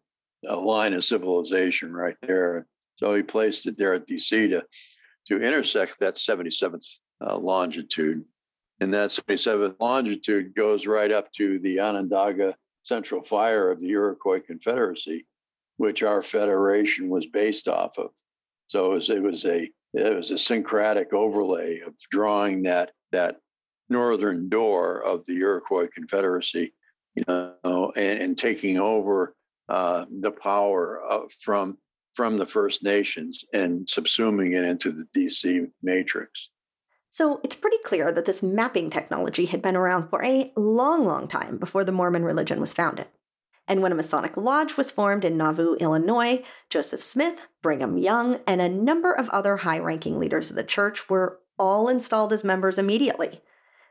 a 0.48 0.56
line 0.56 0.94
of 0.94 1.04
civilization 1.04 1.94
right 1.94 2.16
there. 2.22 2.66
So 2.96 3.14
he 3.14 3.24
placed 3.24 3.66
it 3.68 3.78
there 3.78 3.94
at 3.94 4.08
DC 4.08 4.50
to 4.50 4.64
to 5.28 5.38
intersect 5.38 6.00
that 6.00 6.16
77th 6.16 6.84
uh, 7.26 7.38
longitude. 7.38 8.26
And 8.80 8.94
that 8.94 9.10
77th 9.10 9.76
longitude 9.80 10.56
goes 10.56 10.88
right 10.88 11.12
up 11.12 11.32
to 11.34 11.60
the 11.60 11.80
Onondaga 11.82 12.56
Central 12.84 13.22
Fire 13.22 13.70
of 13.70 13.82
the 13.82 13.90
Iroquois 13.90 14.40
Confederacy, 14.40 15.28
which 15.80 16.04
our 16.04 16.22
federation 16.22 17.08
was 17.08 17.26
based 17.26 17.70
off 17.70 17.98
of. 17.98 18.10
So 18.68 18.92
it 18.92 18.96
was, 18.96 19.10
it 19.10 19.24
was 19.24 19.46
a 19.46 19.72
it 19.94 20.16
was 20.16 20.30
a 20.30 20.38
syncretic 20.38 21.14
overlay 21.14 21.80
of 21.80 21.94
drawing 22.12 22.64
that 22.64 22.92
that 23.14 23.38
northern 23.88 24.50
door 24.50 25.02
of 25.02 25.26
the 25.26 25.38
Iroquois 25.38 25.88
Confederacy, 25.88 26.74
you 27.16 27.24
know, 27.28 27.94
and, 27.96 28.22
and 28.22 28.38
taking 28.38 28.78
over 28.78 29.34
uh, 29.70 30.06
the 30.12 30.32
power 30.32 31.00
of, 31.02 31.32
from 31.32 31.78
from 32.14 32.38
the 32.38 32.46
First 32.46 32.84
Nations 32.84 33.46
and 33.54 33.88
subsuming 33.88 34.54
it 34.54 34.66
into 34.66 34.92
the 34.92 35.08
DC 35.16 35.72
matrix. 35.82 36.50
So 37.10 37.40
it's 37.42 37.56
pretty 37.56 37.78
clear 37.86 38.12
that 38.12 38.26
this 38.26 38.44
mapping 38.44 38.90
technology 38.90 39.46
had 39.46 39.62
been 39.62 39.78
around 39.78 40.10
for 40.10 40.26
a 40.26 40.52
long, 40.58 41.06
long 41.06 41.30
time 41.30 41.58
before 41.58 41.86
the 41.86 41.94
Mormon 41.94 42.26
religion 42.26 42.60
was 42.60 42.74
founded. 42.74 43.08
And 43.70 43.84
when 43.84 43.92
a 43.92 43.96
Masonic 43.96 44.36
lodge 44.36 44.78
was 44.78 44.90
formed 44.90 45.24
in 45.24 45.38
Nauvoo, 45.38 45.76
Illinois, 45.76 46.44
Joseph 46.72 47.04
Smith, 47.04 47.48
Brigham 47.62 48.00
Young, 48.00 48.40
and 48.48 48.60
a 48.60 48.68
number 48.68 49.14
of 49.14 49.30
other 49.30 49.58
high 49.58 49.78
ranking 49.78 50.20
leaders 50.20 50.50
of 50.50 50.56
the 50.56 50.64
church 50.64 51.08
were 51.08 51.40
all 51.60 51.88
installed 51.88 52.34
as 52.34 52.44
members 52.44 52.80
immediately. 52.80 53.42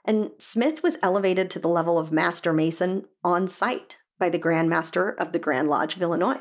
And 0.05 0.33
Smith 0.39 0.83
was 0.83 0.99
elevated 1.01 1.49
to 1.51 1.61
the 1.61 1.69
level 1.69 1.97
of 1.97 2.11
Master 2.11 2.53
Mason 2.53 3.05
on 3.23 3.47
site 3.47 3.99
by 4.19 4.29
the 4.29 4.39
Grand 4.39 4.69
Master 4.69 5.11
of 5.11 5.31
the 5.31 5.39
Grand 5.39 5.69
Lodge 5.69 5.95
of 5.95 6.03
Illinois. 6.03 6.41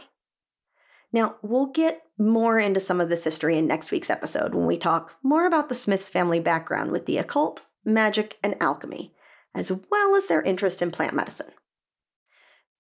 Now, 1.14 1.36
we'll 1.44 1.68
get 1.68 2.02
more 2.18 2.58
into 2.58 2.80
some 2.80 3.00
of 3.00 3.10
this 3.10 3.24
history 3.24 3.56
in 3.56 3.68
next 3.68 3.92
week's 3.92 4.10
episode 4.10 4.56
when 4.56 4.66
we 4.66 4.78
talk 4.78 5.14
more 5.22 5.46
about 5.46 5.70
the 5.70 5.76
Smiths 5.76 6.10
family 6.10 6.40
background 6.40 6.92
with 6.92 7.06
the 7.06 7.20
occult, 7.20 7.68
magic, 7.86 8.38
and 8.44 8.56
alchemy, 8.60 9.14
as 9.54 9.72
well 9.92 10.16
as 10.16 10.26
their 10.26 10.42
interest 10.42 10.82
in 10.82 10.90
plant 10.90 11.14
medicine. 11.14 11.52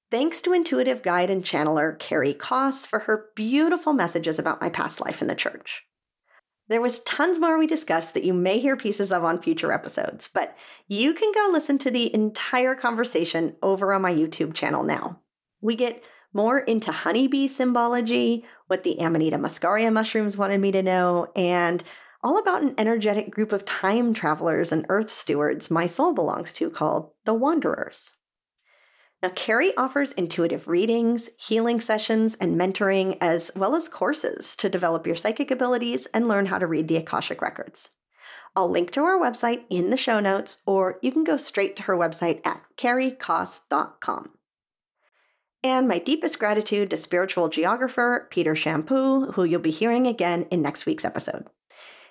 Thanks 0.09 0.39
to 0.41 0.53
intuitive 0.53 1.03
guide 1.03 1.29
and 1.29 1.43
channeler 1.43 1.99
Carey 1.99 2.33
Kaas 2.33 2.85
for 2.85 2.99
her 2.99 3.25
beautiful 3.35 3.91
messages 3.91 4.39
about 4.39 4.61
my 4.61 4.69
past 4.69 5.01
life 5.01 5.21
in 5.21 5.27
the 5.27 5.35
church. 5.35 5.83
There 6.69 6.81
was 6.81 7.01
tons 7.01 7.39
more 7.39 7.57
we 7.57 7.67
discussed 7.67 8.13
that 8.13 8.23
you 8.23 8.33
may 8.33 8.59
hear 8.59 8.77
pieces 8.77 9.11
of 9.11 9.25
on 9.25 9.41
future 9.41 9.71
episodes, 9.71 10.29
but 10.33 10.55
you 10.87 11.13
can 11.13 11.33
go 11.33 11.49
listen 11.51 11.77
to 11.79 11.91
the 11.91 12.13
entire 12.13 12.73
conversation 12.73 13.55
over 13.61 13.91
on 13.91 14.01
my 14.01 14.13
YouTube 14.13 14.53
channel 14.53 14.83
now. 14.83 15.19
We 15.59 15.75
get 15.75 16.03
more 16.33 16.59
into 16.59 16.91
honeybee 16.91 17.47
symbology, 17.47 18.45
what 18.67 18.83
the 18.83 18.99
Amanita 18.99 19.37
muscaria 19.37 19.91
mushrooms 19.91 20.37
wanted 20.37 20.61
me 20.61 20.71
to 20.71 20.83
know, 20.83 21.31
and 21.35 21.83
all 22.23 22.37
about 22.37 22.61
an 22.61 22.75
energetic 22.77 23.29
group 23.29 23.51
of 23.51 23.65
time 23.65 24.13
travelers 24.13 24.71
and 24.71 24.85
earth 24.89 25.09
stewards 25.09 25.71
my 25.71 25.87
soul 25.87 26.13
belongs 26.13 26.53
to 26.53 26.69
called 26.69 27.11
the 27.25 27.33
Wanderers. 27.33 28.13
Now, 29.23 29.29
Carey 29.29 29.75
offers 29.75 30.11
intuitive 30.11 30.67
readings, 30.67 31.29
healing 31.37 31.79
sessions, 31.79 32.35
and 32.35 32.59
mentoring, 32.59 33.17
as 33.19 33.49
well 33.55 33.75
as 33.75 33.89
courses 33.89 34.55
to 34.57 34.69
develop 34.69 35.07
your 35.07 35.15
psychic 35.15 35.49
abilities 35.49 36.05
and 36.13 36.27
learn 36.27 36.45
how 36.47 36.59
to 36.59 36.67
read 36.67 36.87
the 36.87 36.97
Akashic 36.97 37.41
Records. 37.41 37.89
I'll 38.55 38.69
link 38.69 38.91
to 38.91 39.03
her 39.03 39.19
website 39.19 39.65
in 39.69 39.89
the 39.89 39.97
show 39.97 40.19
notes, 40.19 40.59
or 40.65 40.99
you 41.01 41.11
can 41.11 41.23
go 41.23 41.37
straight 41.37 41.75
to 41.77 41.83
her 41.83 41.95
website 41.95 42.45
at 42.45 42.61
careykaas.com. 42.77 44.31
And 45.63 45.87
my 45.87 45.97
deepest 45.97 46.37
gratitude 46.37 46.91
to 46.91 46.97
spiritual 46.97 47.49
geographer 47.49 48.27
Peter 48.29 48.53
Champoux, 48.53 49.33
who 49.33 49.43
you'll 49.43 49.59
be 49.59 49.71
hearing 49.71 50.05
again 50.05 50.45
in 50.51 50.61
next 50.61 50.85
week's 50.85 51.05
episode. 51.05 51.47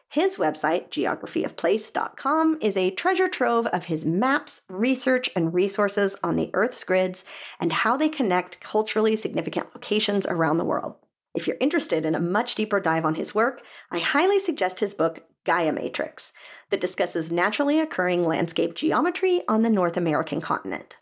His 0.08 0.36
website, 0.36 0.90
geographyofplace.com, 0.90 2.58
is 2.60 2.76
a 2.76 2.92
treasure 2.92 3.28
trove 3.28 3.66
of 3.66 3.86
his 3.86 4.06
maps, 4.06 4.62
research, 4.68 5.28
and 5.34 5.52
resources 5.52 6.16
on 6.22 6.36
the 6.36 6.50
Earth's 6.54 6.84
grids 6.84 7.24
and 7.58 7.72
how 7.72 7.96
they 7.96 8.08
connect 8.08 8.60
culturally 8.60 9.16
significant 9.16 9.74
locations 9.74 10.26
around 10.26 10.58
the 10.58 10.64
world. 10.64 10.94
If 11.34 11.46
you're 11.46 11.58
interested 11.60 12.06
in 12.06 12.14
a 12.14 12.20
much 12.20 12.54
deeper 12.54 12.80
dive 12.80 13.04
on 13.04 13.16
his 13.16 13.34
work, 13.34 13.62
I 13.90 13.98
highly 13.98 14.38
suggest 14.38 14.80
his 14.80 14.94
book, 14.94 15.24
Gaia 15.44 15.72
Matrix, 15.72 16.32
that 16.70 16.80
discusses 16.80 17.30
naturally 17.30 17.78
occurring 17.78 18.24
landscape 18.24 18.74
geometry 18.74 19.42
on 19.48 19.62
the 19.62 19.70
North 19.70 19.96
American 19.96 20.40
continent. 20.40 20.96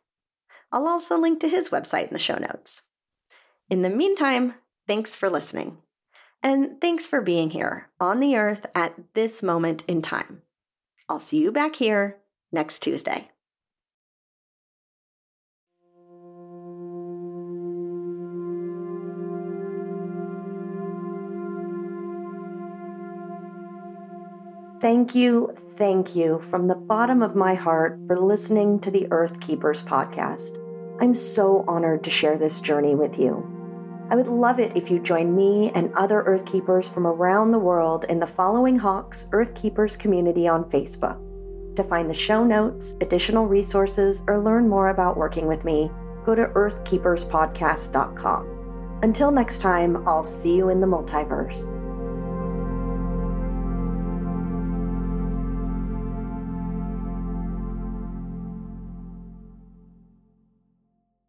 I'll 0.73 0.89
also 0.89 1.19
link 1.19 1.41
to 1.41 1.49
his 1.49 1.69
website 1.69 2.09
in 2.09 2.13
the 2.13 2.19
show 2.19 2.37
notes. 2.37 2.83
In 3.71 3.83
the 3.83 3.91
meantime, 3.91 4.55
thanks 4.89 5.15
for 5.15 5.31
listening. 5.31 5.79
And 6.45 6.79
thanks 6.79 7.07
for 7.07 7.23
being 7.23 7.49
here 7.51 7.89
on 7.99 8.21
the 8.21 8.37
earth 8.37 8.67
at 8.75 8.95
this 9.15 9.43
moment 9.43 9.83
in 9.89 10.03
time. 10.03 10.43
I'll 11.09 11.19
see 11.19 11.39
you 11.39 11.51
back 11.51 11.77
here 11.77 12.19
next 12.53 12.81
Tuesday. 12.81 13.31
Thank 24.83 25.15
you, 25.15 25.55
thank 25.77 26.15
you 26.15 26.41
from 26.41 26.69
the 26.69 26.75
bottom 26.75 27.23
of 27.23 27.35
my 27.35 27.55
heart 27.55 27.99
for 28.07 28.19
listening 28.19 28.81
to 28.81 28.91
the 28.91 29.09
Earth 29.11 29.41
Keepers 29.41 29.83
podcast. 29.83 30.61
I'm 31.01 31.15
so 31.15 31.65
honored 31.67 32.05
to 32.05 32.11
share 32.11 32.37
this 32.37 32.61
journey 32.61 32.95
with 32.95 33.19
you. 33.19 33.54
I 34.11 34.17
would 34.17 34.29
love 34.29 34.61
it 34.61 34.77
if 34.77 34.91
you 34.91 34.99
join 34.99 35.35
me 35.35 35.73
and 35.75 35.91
other 35.95 36.21
Earth 36.23 36.45
Keepers 36.45 36.91
from 36.91 37.07
around 37.07 37.53
the 37.53 37.59
world 37.59 38.05
in 38.11 38.19
the 38.19 38.27
Following 38.27 38.77
Hawks 38.77 39.31
Earth 39.33 39.55
Keepers 39.55 39.97
community 39.97 40.47
on 40.47 40.65
Facebook. 40.65 41.19
To 41.77 41.83
find 41.83 42.11
the 42.11 42.15
show 42.15 42.45
notes, 42.45 42.95
additional 43.01 43.47
resources, 43.47 44.23
or 44.29 44.39
learn 44.39 44.69
more 44.69 44.91
about 44.91 45.17
working 45.17 45.47
with 45.47 45.65
me, 45.65 45.91
go 46.27 46.35
to 46.35 46.49
earthkeeperspodcast.com. 46.49 48.99
Until 49.03 49.31
next 49.31 49.63
time, 49.63 50.07
I'll 50.07 50.23
see 50.23 50.55
you 50.55 50.69
in 50.69 50.81
the 50.81 50.87
multiverse. 50.87 51.81